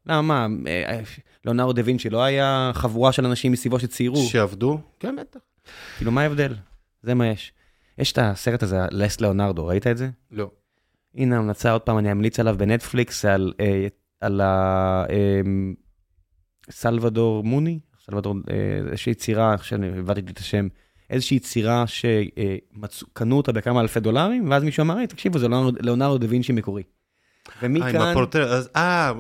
[0.07, 1.01] למה, מה, אה,
[1.45, 4.81] ליאונרדו דה וינצ'י לא היה חבורה של אנשים מסביבו שציירו, שעבדו?
[5.01, 5.41] כן, בטח.
[5.97, 6.55] כאילו מה ההבדל?
[7.03, 7.53] זה מה יש.
[7.99, 10.09] יש את הסרט הזה, לס ליאונרדו, ראית את זה?
[10.31, 10.51] לא.
[11.15, 13.87] הנה המלצה, עוד פעם, אני אמליץ עליו בנטפליקס, על, אה,
[14.21, 15.05] על ה...
[15.11, 15.41] אה,
[16.71, 20.69] סלבדור מוני, סלבדור, אה, איזושהי יצירה, עכשיו אני הבנתי את השם,
[21.11, 26.19] איזושהי יצירה שקנו אותה בכמה אלפי דולרים, ואז מישהו אמר, "היי, תקשיבו, זה ליאונרדו- ליאונרדו
[26.19, 26.83] דה וינצ'י מקורי.
[27.49, 29.13] אה, ומכאן, הפורטרט, אז אה,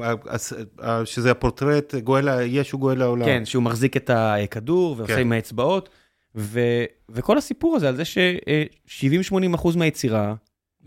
[0.82, 3.24] אה, שזה הפורטרט, גואל, ישו גואל העולם.
[3.24, 5.20] כן, שהוא מחזיק את הכדור ועושה כן.
[5.20, 5.88] עם האצבעות,
[6.34, 10.34] ו- וכל הסיפור הזה על זה ש-70-80 אחוז מהיצירה,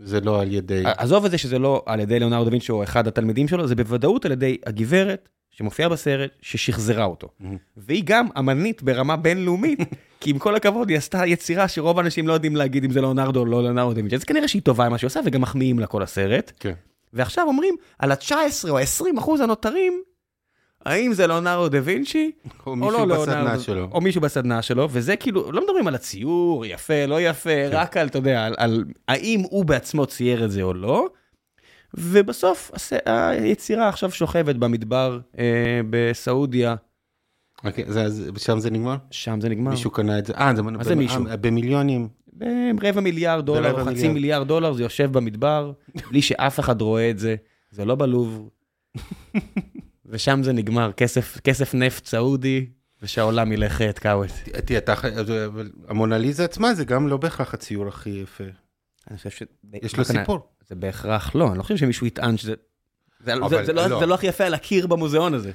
[0.00, 0.82] זה לא על ידי...
[0.84, 3.74] עזוב את זה שזה לא על ידי ליאונרדו דה וינצ'י או אחד התלמידים שלו, זה
[3.74, 7.28] בוודאות על ידי הגברת שמופיעה בסרט, ששחזרה אותו.
[7.40, 7.56] מהמם.
[7.76, 9.78] והיא גם אמנית ברמה בינלאומית,
[10.20, 13.40] כי עם כל הכבוד היא עשתה יצירה שרוב האנשים לא יודעים להגיד אם זה ליאונרדו
[13.40, 15.78] או לא ליאונרדו דה וינצ'י, אז כנראה שהיא טובה עם מה שהיא עושה וגם מחמיאים
[15.78, 16.52] לה כל הסרט.
[16.60, 16.72] כן.
[17.12, 20.02] ועכשיו אומרים על ה-19 או ה-20 אחוז הנותרים,
[20.86, 22.30] האם זה ליאונרדו דה וינצ'י
[22.66, 23.88] או או לא בסדנה ליאונרדו, שלו.
[23.92, 27.68] או מישהו בסדנה שלו, וזה כאילו, לא מדברים על הציור, יפה, לא יפה, כן.
[27.72, 31.06] רק על, אתה יודע, על, על האם הוא בעצמו צייר את זה או לא.
[31.94, 35.44] ובסוף הס- היצירה עכשיו שוכבת במדבר אה,
[35.90, 36.74] בסעודיה,
[37.64, 38.96] אוקיי, זה- זה- שם זה נגמר?
[39.10, 39.70] שם זה נגמר.
[39.70, 40.32] מישהו קנה את זה?
[40.36, 41.26] אה, זה מה זה מישהו?
[41.26, 42.08] אה, במיליונים.
[42.76, 44.14] ברבע מיליארד דולר ברבע או חצי מיליארד.
[44.14, 45.72] מיליארד דולר, זה יושב במדבר,
[46.10, 47.34] בלי שאף אחד רואה את זה,
[47.70, 48.48] זה לא בלוב.
[50.12, 52.66] ושם זה נגמר, כסף, כסף נפט סעודי,
[53.02, 54.30] ושהעולם ילך את קאוות.
[54.64, 58.44] תראה, אתה ח- אבל המונליזה עצמה זה גם לא בהכרח הציור הכי יפה.
[59.10, 59.42] אני חושב ש...
[59.82, 60.48] יש לו סיפור.
[60.68, 62.54] זה בהכרח לא, אני לא חושב שמישהו יטען שזה...
[63.24, 63.98] זה, אבל זה, זה, לא, לא.
[64.00, 65.52] זה לא הכי יפה על הקיר במוזיאון הזה.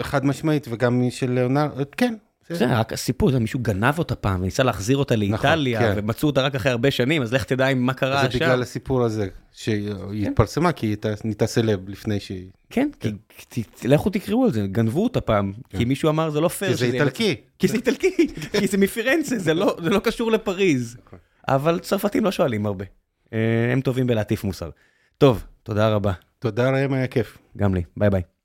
[0.00, 2.14] חד משמעית, וגם של ליאונרד, כן,
[2.48, 5.92] זה רק הסיפור, זה מישהו גנב אותה פעם וניסה להחזיר אותה לאיטליה, כן.
[5.96, 8.40] ומצאו אותה רק אחרי הרבה שנים, אז לך תדע עם מה קרה זה עכשיו.
[8.40, 9.90] בגלל הסיפור הזה, שהיא
[10.28, 12.46] התפרסמה, כי היא הייתה- נהייתה סלב לפני שהיא...
[12.70, 13.12] כן, כי-
[13.50, 16.70] כי- לכו תקראו על זה, גנבו אותה פעם, כי מישהו אמר זה לא פייר.
[16.72, 17.36] כי זה איטלקי.
[17.58, 18.10] כי זה איטלקי,
[18.60, 20.96] כי זה מפירנצה, זה לא זה לא קשור לפריז.
[21.06, 21.18] נכון.
[21.48, 22.84] אבל צרפתים לא שואלים הרבה.
[23.32, 23.38] אה,
[23.72, 24.70] הם טובים בלהטיף מוסר.
[25.18, 26.12] טוב, תודה רבה.
[26.38, 27.38] תודה ראם, היה כיף.
[27.56, 28.22] גם לי, ביי ביי.